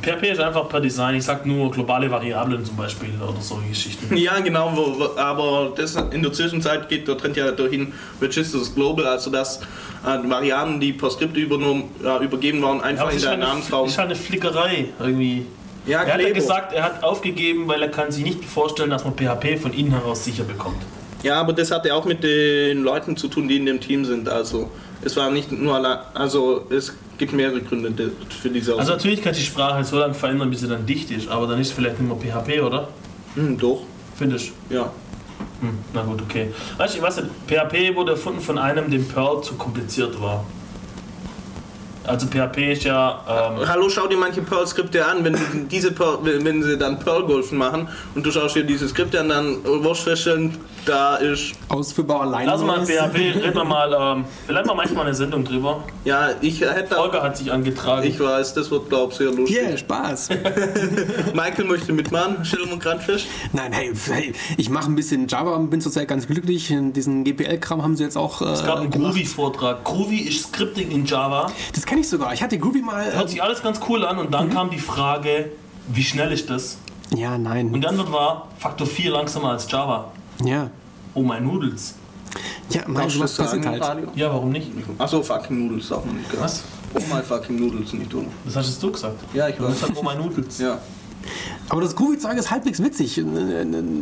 [0.03, 4.17] PHP ist einfach per Design, ich sag nur globale Variablen zum Beispiel oder solche Geschichten.
[4.17, 9.31] Ja, genau, aber das, in der Zwischenzeit geht der Trend ja dahin, Registers Global, also
[9.31, 13.41] dass äh, Variablen, die per Skript übernommen, äh, übergeben waren, einfach es in der halt,
[13.41, 13.87] Namensraum.
[13.87, 15.47] ist halt eine Flickerei irgendwie.
[15.87, 19.05] Ja, er hat ja gesagt, er hat aufgegeben, weil er kann sich nicht vorstellen, dass
[19.05, 20.83] man PHP von innen heraus sicher bekommt.
[21.23, 24.29] Ja, aber das hatte auch mit den Leuten zu tun, die in dem Team sind.
[24.29, 24.71] Also
[25.03, 28.97] es war nicht nur allein, also es gibt mehrere Gründe de- für diese Also Aussage.
[28.99, 31.69] natürlich kann die Sprache so lange verändern, bis sie dann dicht ist, aber dann ist
[31.69, 32.89] es vielleicht nicht mehr PHP, oder?
[33.35, 33.83] Hm, doch,
[34.17, 34.75] Findest du?
[34.75, 34.91] ja.
[35.61, 36.49] Hm, na gut, okay.
[36.77, 40.45] Weißt du, ich weiß nicht, PHP wurde erfunden von einem, dem Perl zu kompliziert war.
[42.07, 43.21] Also PHP ist ja.
[43.29, 47.89] Ähm, Hallo, schau dir manche Perl-Skripte an, wenn, diese Perl, wenn sie dann Perl-Golfen machen
[48.15, 52.47] und du schaust dir diese Skripte an, dann wirst du feststellen, da ist, Ausführbarer Line.
[52.47, 55.85] lass mal PHP, reden wir mal, ähm, vielleicht mal manchmal eine Sendung drüber.
[56.05, 58.07] ja, ich hätte, Volker hat sich angetragen.
[58.07, 59.57] ich weiß, das wird, glaube ich, sehr lustig.
[59.57, 60.31] Yeah, Spaß.
[61.35, 63.27] Michael möchte mitmachen, stell mal Grandfisch.
[63.53, 66.75] Nein, hey, hey ich mache ein bisschen Java und bin zurzeit ganz glücklich.
[66.77, 69.13] Diesen GPL-Kram haben sie jetzt auch äh, es gab einen gemacht.
[69.13, 69.85] Groovy-Vortrag.
[69.85, 71.51] Groovy ist Scripting in Java.
[71.75, 72.33] Das kenne ich sogar.
[72.33, 73.13] Ich hatte Groovy mal.
[73.13, 75.51] Hört sich alles ganz cool an und dann kam die Frage,
[75.89, 76.79] wie schnell ist das?
[77.15, 77.71] ja, nein.
[77.71, 80.11] Und die Antwort war Faktor 4 langsamer als Java.
[80.43, 80.71] ja.
[81.15, 81.97] Oh mein Nudels.
[82.71, 83.83] Ja, du sowas das passiert halt.
[83.83, 84.09] Radio?
[84.15, 84.71] Ja, warum nicht?
[84.97, 86.31] Achso, fucking Noodles darf man nicht.
[86.31, 86.41] gell?
[86.41, 86.63] Was?
[86.95, 88.25] Oh my fucking Noodles nicht, oder?
[88.47, 89.17] Das hast du gesagt.
[89.35, 89.73] Ja, ich Du weiß.
[89.73, 90.59] hast gesagt, oh mein Nudels.
[90.59, 90.79] Ja.
[91.69, 93.23] Aber das Groovy-Zeug ist halbwegs witzig.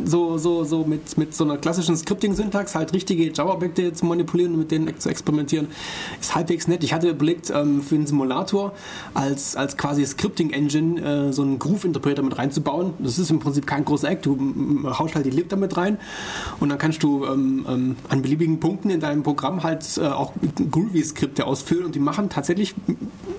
[0.05, 4.59] So, so, so mit, mit so einer klassischen Scripting-Syntax halt richtige Java-Objekte zu manipulieren und
[4.59, 5.67] mit denen zu experimentieren,
[6.19, 6.83] ist halbwegs nett.
[6.83, 8.73] Ich hatte überlegt, ähm, für einen Simulator
[9.13, 12.93] als, als quasi Scripting-Engine äh, so einen Groove-Interpreter mit reinzubauen.
[12.99, 14.25] Das ist im Prinzip kein großer Act.
[14.25, 15.97] Du mm, haust halt die lib damit rein
[16.59, 20.33] und dann kannst du ähm, ähm, an beliebigen Punkten in deinem Programm halt äh, auch
[20.71, 22.75] Groovy-Skripte ausführen und die machen tatsächlich,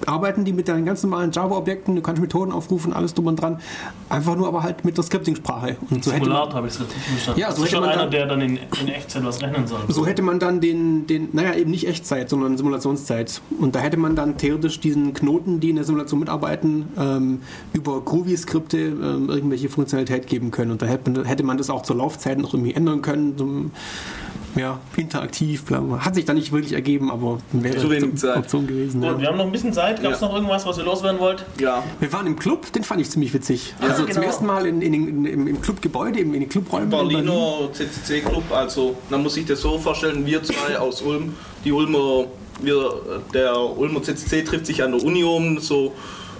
[0.07, 3.61] arbeiten die mit deinen ganz normalen Java-Objekten, du kannst Methoden aufrufen, alles drum und dran.
[4.09, 5.77] Einfach nur aber halt mit der Scripting-Sprache.
[5.91, 7.41] Und so Simulator habe ich es richtig verstanden.
[7.41, 9.41] Ja, das so ist hätte schon man einer, dann- der dann in, in Echtzeit was
[9.41, 9.81] rechnen soll.
[9.89, 13.41] so hätte man dann den, den, naja, eben nicht Echtzeit, sondern Simulationszeit.
[13.59, 17.41] Und da hätte man dann theoretisch diesen Knoten, die in der Simulation mitarbeiten, ähm,
[17.73, 20.73] über Groovy-Skripte ähm, irgendwelche Funktionalität geben können.
[20.73, 23.39] Und da hätte man, hätte man das auch zur Laufzeit noch irgendwie ändern können.
[23.39, 23.71] Zum,
[24.55, 25.65] ja, interaktiv.
[25.65, 25.99] Bla, bla.
[26.05, 28.37] Hat sich dann nicht wirklich ergeben, aber wäre Zu wenig eine Zeit.
[28.37, 29.01] Option gewesen.
[29.01, 29.21] Gut, Ja.
[29.21, 30.03] wir haben noch ein bisschen Zeit.
[30.03, 30.29] Gab es Ja.
[30.29, 31.45] noch irgendwas, was ihr loswerden wollt?
[31.61, 33.75] Ja, Wir waren im Club, den fand ich ziemlich witzig.
[33.81, 34.15] Ja, also genau.
[34.15, 36.85] zum ersten Mal in, in, in, im, im Clubgebäude, im, in den Clubräumen.
[36.85, 37.25] in Berlin.
[37.27, 41.35] Berliner CCC-Club, also man muss sich das so vorstellen, wir zwei aus Ulm,
[41.65, 42.27] die Ulmer,
[42.61, 42.91] wir,
[43.35, 45.93] der Ulmer CCC trifft sich an der Uni um, so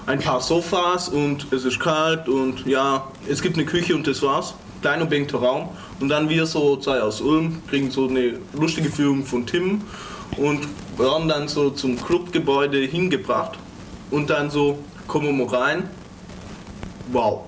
[0.07, 4.21] ein paar Sofas und es ist kalt und ja, es gibt eine Küche und das
[4.23, 4.55] war's.
[4.81, 5.69] Kleiner beengter Raum
[6.03, 9.83] und dann wir so zwei aus Ulm kriegen so eine lustige Führung von Tim
[10.37, 10.67] und
[10.99, 13.57] werden dann so zum Clubgebäude hingebracht
[14.11, 15.89] und dann so kommen wir rein,
[17.13, 17.43] wow.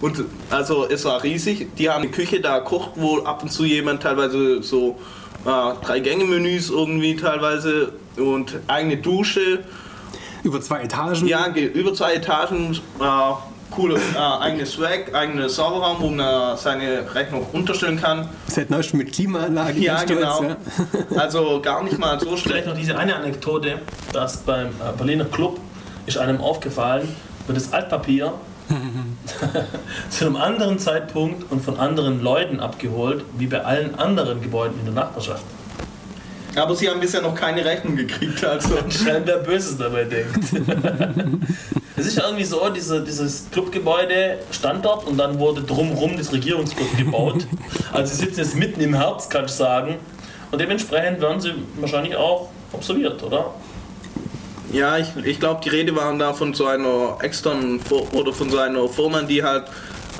[0.00, 1.76] Und also es war riesig.
[1.76, 4.98] Die haben eine Küche, da kocht wohl ab und zu jemand teilweise so
[5.46, 9.60] äh, drei Gänge Menüs irgendwie teilweise und eigene Dusche.
[10.42, 11.26] Über zwei Etagen.
[11.28, 12.76] Ja, über zwei Etagen.
[13.00, 18.28] Äh, coole äh, eigene Swag, eigene Serverraum, wo man seine Rechnung unterstellen kann.
[18.46, 19.80] Seit neuestem mit Klimaanlage.
[19.80, 20.42] Ja, stolz, genau.
[20.42, 20.56] ja.
[21.16, 22.66] Also gar nicht mal so Vielleicht schlecht.
[22.66, 23.80] noch diese eine Anekdote,
[24.12, 25.58] dass beim äh, Berliner Club
[26.06, 27.08] ist einem aufgefallen,
[27.46, 28.34] wird das Altpapier
[30.10, 34.86] zu einem anderen Zeitpunkt und von anderen Leuten abgeholt, wie bei allen anderen Gebäuden in
[34.86, 35.44] der Nachbarschaft.
[36.56, 38.44] Aber sie haben bisher noch keine Rechnung gekriegt.
[38.44, 38.76] Also.
[38.88, 40.38] Scheinbar Böses dabei denkt.
[41.96, 46.32] Es ist ja irgendwie so, diese, dieses Clubgebäude stand dort und dann wurde drumherum das
[46.32, 47.46] Regierungsviertel gebaut.
[47.92, 49.96] Also sie sitzen jetzt mitten im Herz, kann ich sagen.
[50.50, 53.54] Und dementsprechend werden sie wahrscheinlich auch observiert, oder?
[54.72, 57.80] Ja, ich, ich glaube, die Rede waren da von so einer externen
[58.12, 59.64] oder von so einer Firma, die halt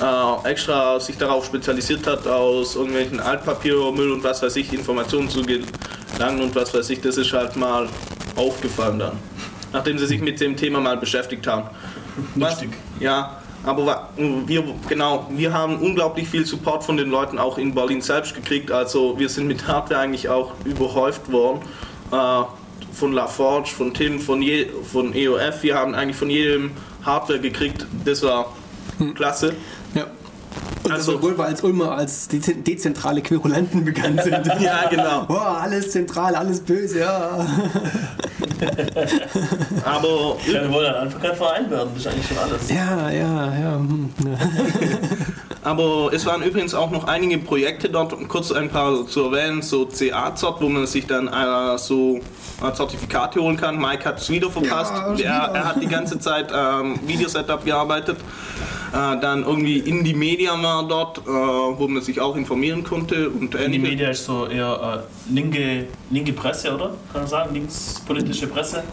[0.01, 5.43] äh, extra sich darauf spezialisiert hat, aus irgendwelchen Altpapiermüll und was weiß ich Informationen zu
[5.43, 7.01] gelangen und was weiß ich.
[7.01, 7.87] Das ist halt mal
[8.35, 9.19] aufgefallen dann,
[9.73, 11.69] nachdem sie sich mit dem Thema mal beschäftigt haben.
[12.35, 12.69] Lustig.
[12.99, 18.01] ja, aber wir, genau, wir haben unglaublich viel Support von den Leuten auch in Berlin
[18.01, 18.71] selbst gekriegt.
[18.71, 21.61] Also wir sind mit Hardware eigentlich auch überhäuft worden.
[22.11, 22.43] Äh,
[22.95, 25.63] von LaForge, von Tim, von, je, von EOF.
[25.63, 26.71] Wir haben eigentlich von jedem
[27.03, 27.85] Hardware gekriegt.
[28.05, 28.53] Das war
[29.15, 29.55] klasse.
[30.91, 34.35] Also- obwohl wir als Ulmer als de dezentrale Querulanten bekannt sind.
[34.59, 35.25] Ja, genau.
[35.25, 37.45] Boah, alles zentral, alles böse, ja.
[39.85, 42.69] Aber wir wollen einfach kein Verein werden, das ist eigentlich schon alles.
[42.69, 43.81] Ja, ja, ja.
[45.65, 45.71] Ja.
[45.71, 49.61] Aber es waren übrigens auch noch einige Projekte dort, um kurz ein paar zu erwähnen,
[49.61, 52.19] so CA-Zert, wo man sich dann äh, so
[52.73, 53.77] Zertifikate holen kann.
[53.77, 54.93] Mike hat es wieder verpasst.
[55.17, 58.17] Ja, er, er hat die ganze Zeit ähm, Videosetup gearbeitet.
[58.93, 63.53] Äh, dann irgendwie Indie Media war dort, äh, wo man sich auch informieren konnte und
[63.53, 63.81] Die ähnliche.
[63.81, 66.93] Media ist so eher äh, linke, linke Presse, oder?
[67.11, 67.53] Kann man sagen?
[67.53, 68.83] Linkspolitische Presse.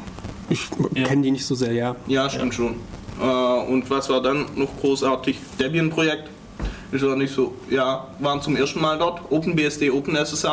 [0.48, 1.04] Ich Ja.
[1.04, 1.94] kenne die nicht so sehr, ja.
[2.08, 2.74] Ja, stimmt schon.
[3.20, 5.38] Äh, und was war dann noch großartig?
[5.60, 6.28] Debian-Projekt.
[6.92, 9.20] Ist ja nicht so, ja, waren zum ersten Mal dort.
[9.30, 10.44] OpenBSD, OpenSSH.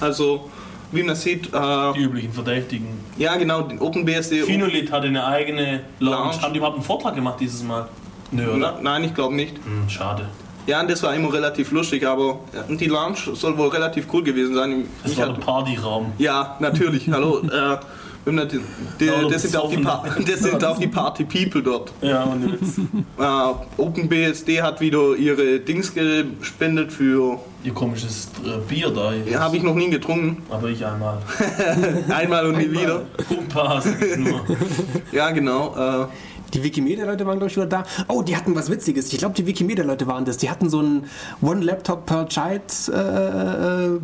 [0.00, 0.48] Also,
[0.92, 2.86] wie man sieht, äh, Die üblichen Verdächtigen.
[3.18, 4.42] ja genau, den OpenBSD.
[4.44, 6.16] Finolith hatte eine eigene Lounge.
[6.16, 6.42] Lounge.
[6.42, 7.88] Haben die überhaupt einen Vortrag gemacht dieses Mal?
[8.30, 8.78] Nö, Na, oder?
[8.82, 9.56] nein, ich glaube nicht.
[9.56, 10.28] Hm, schade.
[10.66, 12.38] Ja, das war immer relativ lustig, aber
[12.68, 14.84] äh, die Lounge soll wohl relativ cool gewesen sein.
[15.02, 16.12] Das Ich war der Partyraum.
[16.18, 17.40] ja, natürlich, hallo.
[17.50, 17.76] Äh,
[18.24, 18.60] wenn man die,
[19.30, 21.92] das, sind auch die Pa- das sind auch die Party-People dort.
[22.02, 22.44] Ja, und.
[23.18, 27.38] Äh, OpenBSD hat wieder ihre Dings gespendet für.
[27.62, 29.12] Ihr komisches äh, Bier da.
[29.12, 30.42] Ja, habe ich noch nie getrunken.
[30.48, 31.18] Aber ich einmal.
[32.08, 33.02] Einmal und nie wieder.
[33.52, 34.40] Sag ich nur.
[35.12, 35.74] Ja, genau.
[36.04, 36.06] Äh,
[36.54, 37.84] Die Wikimedia-Leute waren, glaube ich, wieder da.
[38.08, 39.12] Oh, die hatten was Witziges.
[39.12, 40.36] Ich glaube, die Wikimedia-Leute waren das.
[40.38, 41.04] Die hatten so ein
[41.42, 44.00] One-Laptop per Child äh, äh,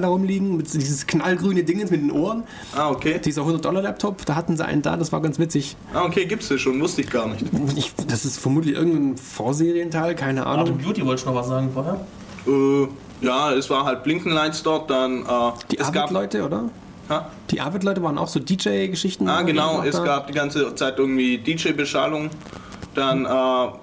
[0.00, 0.56] da rumliegen.
[0.56, 2.44] Mit dieses knallgrüne Dingens mit den Ohren.
[2.76, 3.20] ah, okay.
[3.24, 4.96] Dieser 100-Dollar-Laptop, da hatten sie einen da.
[4.96, 5.76] Das war ganz witzig.
[5.92, 7.44] Ah, okay, gibt's das schon, wusste ich gar nicht.
[7.76, 10.78] Ich, das ist vermutlich irgendein Vorserienteil, keine Art Ahnung.
[10.78, 12.00] Beauty wollte ich noch was sagen vorher.
[12.46, 12.88] Äh,
[13.20, 15.22] ja, es war halt Blinkenlights dort, dann.
[15.22, 16.04] Äh, Die es gab.
[16.04, 16.64] Avid-Leute, oder?
[17.50, 19.28] Die Avid-Leute waren auch so DJ-Geschichten.
[19.28, 20.04] Ah, genau, es da.
[20.04, 22.30] gab die ganze Zeit irgendwie DJ-Beschallung.
[22.94, 23.28] Dann, äh,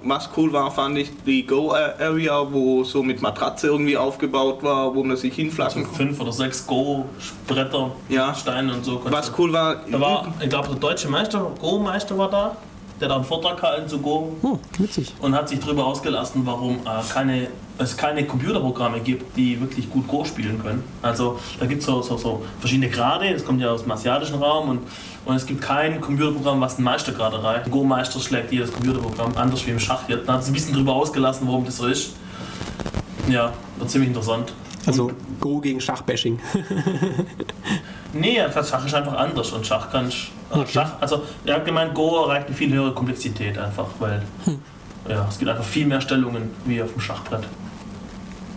[0.04, 5.02] was cool war, fand ich die Go-Area, wo so mit Matratze irgendwie aufgebaut war, wo
[5.04, 5.96] man sich hinflacken konnte.
[5.98, 8.34] Fünf oder sechs Go-Bretter, Ja.
[8.36, 9.02] Steine und so.
[9.06, 12.58] Was cool war, Da war, ich glaube, der deutsche Meister, Go-Meister war da.
[13.00, 15.14] Der hat einen Vortrag gehalten zu Go Oh, witzig.
[15.20, 20.08] und hat sich darüber ausgelassen, warum äh, keine, es keine Computerprogramme gibt, die wirklich gut
[20.08, 20.84] Go spielen können.
[21.04, 24.36] Also da gibt es so, so, so verschiedene Grade, das kommt ja aus dem asiatischen
[24.42, 24.80] Raum und,
[25.26, 27.70] und es gibt kein Computerprogramm, was einen Meistergrad erreicht.
[27.70, 30.28] Go-Meister schlägt jedes Computerprogramm, anders wie im Schach jetzt.
[30.28, 32.14] Da hat sie ein bisschen darüber ausgelassen, warum das so ist.
[33.30, 34.54] Ja, war ziemlich interessant.
[34.88, 36.40] Also Go gegen Schachbashing.
[38.20, 40.12] Nee, Schach ist einfach anders und Schach kann.
[40.50, 44.22] Also, Schach, also er hat gemeint, Go erreicht eine viel höhere Komplexität einfach, weil
[45.10, 47.48] ja, es gibt einfach viel mehr Stellungen wie auf dem Schachbrett.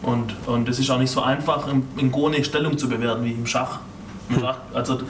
[0.02, 3.24] Und, und es ist auch nicht so einfach, in, in Go eine Stellung zu bewerten
[3.24, 3.80] wie im Schach.
[4.30, 5.00] Im Schach also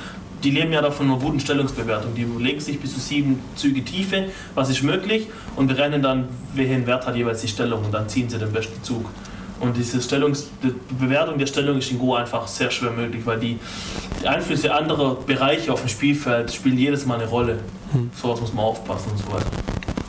[0.42, 2.14] die leben ja davon einer guten Stellungsbewertung.
[2.14, 6.86] Die legen sich bis zu sieben Züge Tiefe, was ist möglich, und berechnen dann, welchen
[6.86, 9.06] Wert hat jeweils die Stellung und dann ziehen sie den besten Zug.
[9.60, 13.38] Und diese Stellungs die Bewertung der Stellung ist in Go einfach sehr schwer möglich, weil
[13.38, 13.58] die,
[14.22, 17.58] die Einflüsse anderer Bereiche auf dem Spielfeld spielen jedes Mal eine Rolle.
[17.92, 18.10] Hm.
[18.14, 19.50] Sowas muss man aufpassen und so weiter.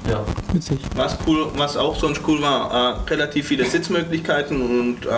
[0.10, 0.24] Ja.
[0.54, 0.80] Witzig.
[0.96, 5.10] Was, cool, was auch sonst cool war, äh, relativ viele Sitzmöglichkeiten und äh,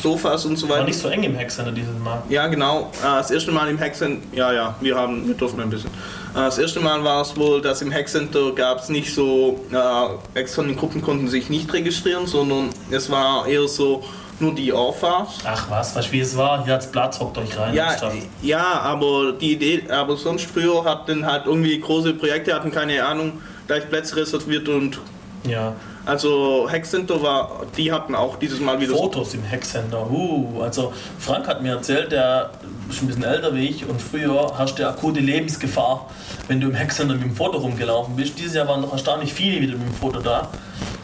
[0.00, 0.80] Sofas und so weiter.
[0.80, 2.22] War nicht so eng im Hackcenter dieses Mal.
[2.28, 2.90] Ja, genau.
[3.02, 5.90] Äh, das erste Mal im Hackcenter, ja, ja, wir haben, wir durften ein bisschen.
[5.90, 10.38] Äh, das erste Mal war es wohl, dass im Hackcenter gab es nicht so, äh,
[10.38, 14.02] externen Gruppen konnten sich nicht registrieren, sondern es war eher so,
[14.42, 15.38] nur die Orphas.
[15.44, 16.64] Ach was, weißt du wie es war?
[16.64, 17.74] Hier hat's Platz, hockt euch rein.
[17.74, 17.96] Ja,
[18.42, 23.40] ja, aber die Idee, aber sonst früher hatten halt irgendwie große Projekte, hatten keine Ahnung,
[23.66, 24.98] gleich Plätze reserviert und
[25.46, 25.74] ja.
[26.04, 30.10] Also Hackcenter war, die hatten auch dieses Mal wieder Fotos im Hackcenter.
[30.10, 32.50] Uh, also Frank hat mir erzählt, der
[32.90, 36.10] ist ein bisschen älter wie ich und früher hast du akute Lebensgefahr,
[36.48, 38.36] wenn du im Hackcenter mit dem Foto rumgelaufen bist.
[38.38, 40.48] Dieses Jahr waren noch erstaunlich viele wieder mit dem Foto da.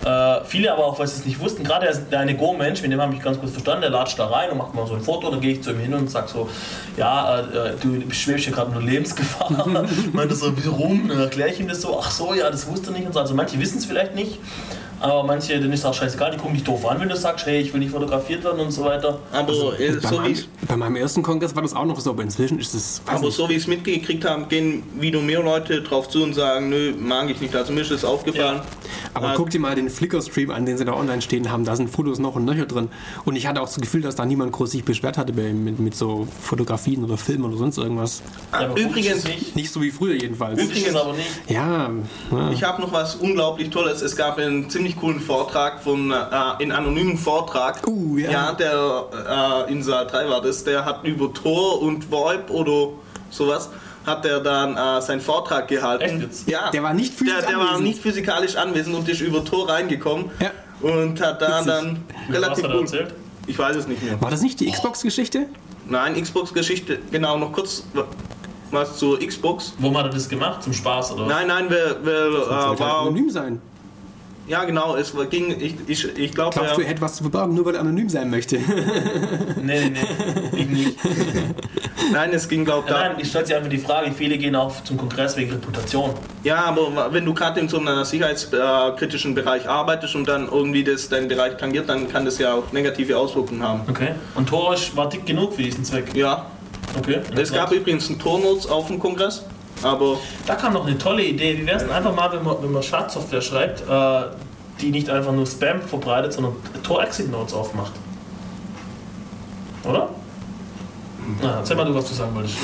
[0.04, 1.64] Äh, viele aber auch, weil sie es nicht wussten.
[1.64, 4.50] Gerade der eine Go-Mensch, mit dem habe ich ganz gut verstanden, der latscht da rein
[4.50, 5.30] und macht mal so ein Foto.
[5.30, 6.48] Dann gehe ich zu ihm hin und sage so:
[6.96, 9.66] Ja, äh, du schwebst hier gerade nur Lebensgefahr.
[10.12, 11.08] Meinte so, wie rum?
[11.08, 13.06] Dann erkläre ich ihm das so: Ach so, ja, das wusste er nicht.
[13.06, 13.20] Und so.
[13.20, 14.38] Also manche wissen es vielleicht nicht.
[15.00, 17.60] Aber manche, denen ist auch scheißegal, die gucken dich doof an, wenn du sagst, hey,
[17.60, 19.20] ich will nicht fotografiert werden und so weiter.
[19.32, 22.10] Aber also, äh, so bei, meinem, bei meinem ersten Kongress war das auch noch so,
[22.10, 23.00] aber inzwischen ist es.
[23.06, 23.36] Aber nicht.
[23.36, 26.94] so wie ich es mitgekriegt habe, gehen wieder mehr Leute drauf zu und sagen, nö,
[26.98, 27.54] mag ich nicht.
[27.54, 28.56] Also mir ist das aufgefallen.
[28.56, 28.64] Ja.
[29.14, 31.64] Aber äh, guck dir mal den Flickr-Stream an, den sie da online stehen haben.
[31.64, 32.88] Da sind Fotos noch und nöcher drin.
[33.24, 35.94] Und ich hatte auch das Gefühl, dass da niemand groß sich beschwert hatte mit, mit
[35.94, 38.22] so Fotografien oder Filmen oder sonst irgendwas.
[38.52, 39.56] Ja, übrigens nicht.
[39.56, 40.62] Nicht so wie früher jedenfalls.
[40.62, 41.28] Übrigens aber nicht.
[41.48, 41.90] Ja.
[42.30, 42.50] ja.
[42.50, 44.02] Ich habe noch was unglaublich Tolles.
[44.02, 47.86] Es gab einen ziemlich coolen Vortrag von, äh, in anonymen Vortrag.
[47.86, 48.30] Uh, ja.
[48.30, 52.88] ja der äh, in Saal 3 war das, der hat über Tor und VoIP oder
[53.30, 53.70] sowas
[54.06, 56.22] hat er dann äh, seinen Vortrag gehalten.
[56.30, 56.70] Echt Ja.
[56.70, 60.30] Der war nicht physikalisch der, der war nicht physikalisch anwesend und ist über Tor reingekommen
[60.40, 60.50] ja.
[60.80, 63.14] und hat da dann relativ Was hat er erzählt?
[63.46, 64.20] Ich weiß es nicht mehr.
[64.20, 65.46] War das nicht die Xbox-Geschichte?
[65.86, 67.84] Nein, Xbox-Geschichte, genau, noch kurz
[68.70, 69.74] was zur Xbox.
[69.78, 70.62] Wo hat er das gemacht?
[70.62, 71.26] Zum Spaß oder?
[71.26, 73.60] Nein, nein, wir, wir äh, war anonym sein.
[74.48, 76.54] Ja, genau, es ging, ich, ich, ich glaube.
[76.54, 78.56] Glaubst du, er hätte was zu verbergen, nur weil er anonym sein möchte?
[79.62, 79.98] nee, nee,
[80.56, 80.98] ich nicht.
[82.12, 82.94] Nein, es ging, glaube ich.
[82.94, 86.14] Nein, ich stelle sich einfach die Frage, viele gehen auch zum Kongress wegen Reputation.
[86.44, 91.10] Ja, aber wenn du gerade in so einem sicherheitskritischen Bereich arbeitest und dann irgendwie das
[91.10, 93.82] deinen Bereich tangiert, dann kann das ja auch negative Auswirkungen haben.
[93.88, 94.14] Okay.
[94.34, 96.14] Und Torisch war dick genug für diesen Zweck?
[96.14, 96.46] Ja.
[96.98, 97.20] Okay.
[97.36, 99.44] Es gab übrigens einen Tornotes auf dem Kongress.
[99.82, 101.58] Aber da kam noch eine tolle Idee.
[101.58, 104.34] Wie wäre es denn einfach mal, wenn man, wenn man Schadsoftware schreibt, äh,
[104.80, 107.92] die nicht einfach nur Spam verbreitet, sondern Tor-Exit-Notes aufmacht?
[109.84, 110.08] Oder?
[111.42, 112.56] Na, erzähl mal du, was du sagen wolltest.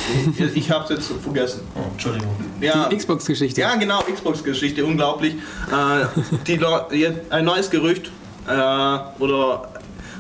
[0.55, 1.61] Ich hab's jetzt vergessen.
[1.75, 2.35] Oh, Entschuldigung.
[2.61, 3.61] Ja, die Xbox-Geschichte.
[3.61, 5.35] Ja, genau, Xbox-Geschichte, unglaublich.
[5.71, 6.07] Äh,
[6.47, 8.11] die, ein neues Gerücht
[8.49, 9.69] äh, oder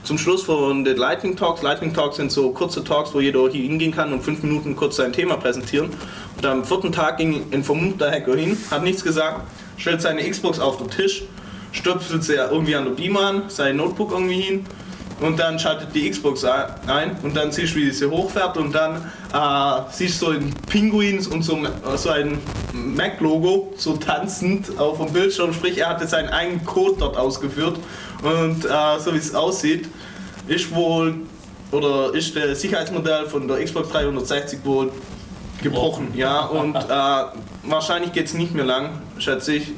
[0.04, 1.62] zum Schluss von den Lightning Talks.
[1.62, 4.96] Lightning Talks sind so kurze Talks, wo jeder hier hingehen kann und fünf Minuten kurz
[4.96, 5.90] sein Thema präsentieren.
[6.36, 9.40] Und am vierten Tag ging ein vermummter Hacker hin, hat nichts gesagt,
[9.78, 11.22] stellt seine Xbox auf den Tisch,
[11.72, 14.66] stöpselt sie irgendwie an der Beamer an, sein Notebook irgendwie hin
[15.20, 19.10] und dann schaltet die Xbox ein und dann siehst du, wie sie hochfährt und dann
[19.32, 21.58] äh, siehst du so ein Pinguins und so,
[21.96, 22.38] so ein
[22.72, 27.78] Mac-Logo so tanzend auf dem Bildschirm, sprich er hatte seinen eigenen Code dort ausgeführt.
[28.22, 29.88] Und äh, so wie es aussieht,
[30.46, 31.14] ist wohl
[31.70, 34.92] oder ist das Sicherheitsmodell von der Xbox 360 wohl
[35.62, 36.40] gebrochen, ja.
[36.46, 39.72] Und äh, wahrscheinlich geht es nicht mehr lang, schätze ich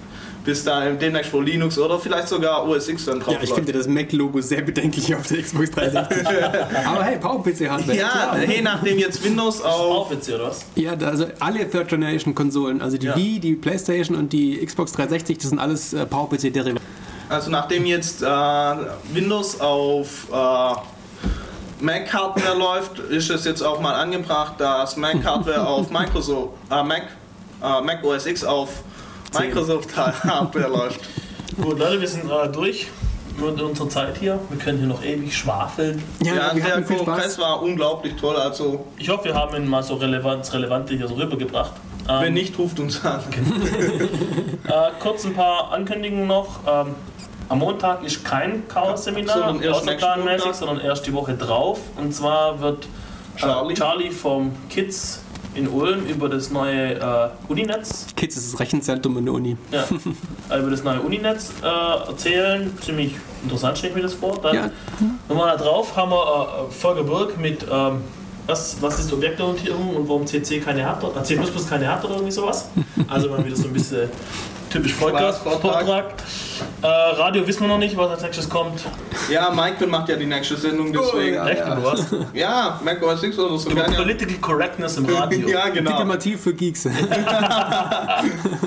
[0.46, 3.34] bis da demnächst vor Linux oder vielleicht sogar OS X dann drauf.
[3.34, 6.26] Ja, ich finde das Mac-Logo sehr bedenklich auf der Xbox 360.
[6.86, 7.96] Aber hey, PowerPC-Hardware.
[7.98, 8.38] Ja, klar.
[8.38, 10.08] hey, nachdem jetzt Windows auf.
[10.08, 10.64] PowerPC oder was?
[10.76, 13.16] Ja, also alle Third-Generation-Konsolen, also die ja.
[13.16, 16.80] Wii, die PlayStation und die Xbox 360, das sind alles äh, PowerPC-Derivate.
[17.28, 18.26] Also nachdem jetzt äh,
[19.12, 26.52] Windows auf äh, Mac-Hardware läuft, ist es jetzt auch mal angebracht, dass Mac-Hardware auf Microsoft,
[26.70, 27.02] äh, Mac,
[27.60, 28.84] äh, Mac OS X auf
[29.38, 31.00] Microsoft Hardware läuft.
[31.60, 32.88] Gut, Leute, wir sind äh, durch
[33.38, 34.38] mit unserer Zeit hier.
[34.48, 36.02] Wir können hier noch ewig schwafeln.
[36.22, 38.36] Ja, ja der Kongress war unglaublich toll.
[38.36, 41.72] Also ich hoffe, wir haben ihn mal so relevant, Relevante hier so rübergebracht.
[42.08, 43.20] Ähm, Wenn nicht, ruft uns an.
[44.68, 44.70] äh,
[45.00, 46.60] kurz ein paar Ankündigungen noch.
[46.66, 46.94] Ähm,
[47.48, 51.80] am Montag ist kein Chaos-Seminar, außerplanmäßig, sondern erst die Woche drauf.
[51.96, 53.74] Und zwar wird äh, Charlie.
[53.74, 55.22] Charlie vom Kids
[55.56, 59.56] in Ulm über das neue äh, Uninetz, Kids ist das Rechenzentrum in der Uni.
[59.72, 59.84] ja,
[60.50, 61.66] äh, über das neue Uninetz äh,
[62.08, 62.72] erzählen.
[62.80, 64.38] Ziemlich interessant stelle ich mir das vor.
[64.40, 64.70] Dann Ja.
[65.28, 68.00] nochmal da drauf haben wir äh, Volker Birk mit ähm,
[68.46, 71.36] was, was ist Objektorientierung und warum CC keine hat, äh, C++
[71.68, 72.68] keine hat oder irgendwie sowas.
[73.08, 74.08] Also mal wieder so ein bisschen
[74.70, 75.84] typisch Volker Spaßvortrag.
[75.86, 76.14] Vortrag.
[76.82, 78.80] Äh, Radio wissen wir noch nicht, was als nächstes kommt.
[79.30, 81.34] Ja, Michael macht ja die nächste Sendung, deswegen.
[81.34, 81.46] ja.
[81.46, 82.82] ja, Echt, oder was?
[82.84, 83.70] Mac OS X oder so.
[83.70, 83.96] Gerne.
[83.96, 85.48] Political Correctness im Radio.
[85.56, 85.90] Ja, genau.
[85.92, 86.88] Diplomatie für Geeks.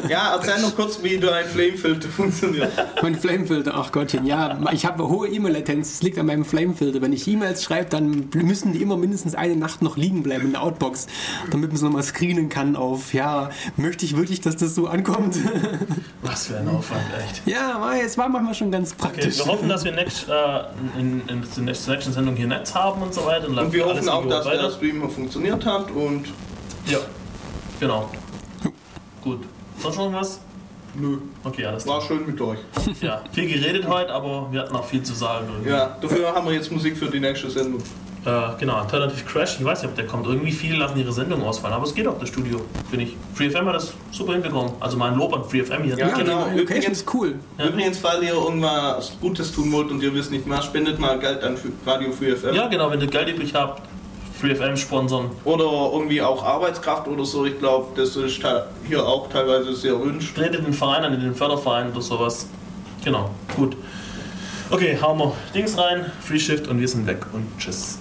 [0.09, 2.71] Ja, erzähl noch kurz, wie dein Flamefilter funktioniert.
[3.01, 7.01] mein Flamefilter, ach Gottchen, ja, ich habe hohe E-Mail-Latenz, das liegt an meinem Flamefilter.
[7.01, 10.51] Wenn ich E-Mails schreibe, dann müssen die immer mindestens eine Nacht noch liegen bleiben in
[10.53, 11.07] der Outbox,
[11.51, 15.38] damit man es nochmal screenen kann auf, ja, möchte ich wirklich, dass das so ankommt?
[16.22, 17.41] Was für ein Aufwand, echt.
[17.48, 19.38] ja, mei, es war manchmal schon ganz Okay, praktisch.
[19.40, 23.02] wir hoffen, dass wir next, äh, in, in, in der nächsten Sendung hier Netz haben
[23.02, 23.48] und so weiter.
[23.48, 24.64] Und, Und wir hoffen auch, dass weiter.
[24.64, 26.26] der Streamer funktioniert hat und
[26.88, 26.99] Ja,
[27.80, 28.10] genau.
[29.24, 29.44] Gut.
[29.82, 30.40] Sonst noch irgendwas?
[30.95, 32.07] nö, Okay, alles war klar.
[32.18, 32.60] schön mit euch.
[33.02, 35.48] Ja, viel geredet heute, aber wir hatten auch viel zu sagen.
[35.49, 35.70] irgendwie.
[35.72, 37.82] Ja, dafür haben wir jetzt Musik für die nächste Sendung.
[38.25, 40.27] Äh, genau, Alternative Crash, ich weiß nicht, ob der kommt.
[40.27, 42.59] Irgendwie viele lassen ihre Sendung ausfallen, aber es geht auch, das Studio,
[42.89, 43.15] finde ich.
[43.33, 44.73] FreeFM hat das super hinbekommen.
[44.81, 45.97] Also mein Lob an FreeFM hier.
[45.97, 46.47] Ja, ja, genau.
[46.47, 47.35] ist cool.
[47.57, 47.67] Ja.
[47.67, 51.43] Übrigens, falls ihr irgendwas Gutes tun wollt und ihr wisst nicht mehr, spendet mal Geld
[51.43, 51.55] an
[51.85, 52.53] Radio Free FM.
[52.53, 53.83] Ja, genau, wenn ihr Geld übrig habt,
[54.39, 55.31] FreeFM sponsern.
[55.45, 55.63] Oder
[55.93, 57.45] irgendwie auch Arbeitskraft oder so.
[57.45, 58.41] Ich glaube, das ist
[58.85, 60.35] hier auch teilweise sehr erwünscht.
[60.35, 62.47] Tretet den Verein an, in den Förderverein oder sowas.
[63.03, 63.77] Genau, gut.
[64.69, 67.99] Okay, hauen wir Dings rein, Free Shift und wir sind weg und tschüss.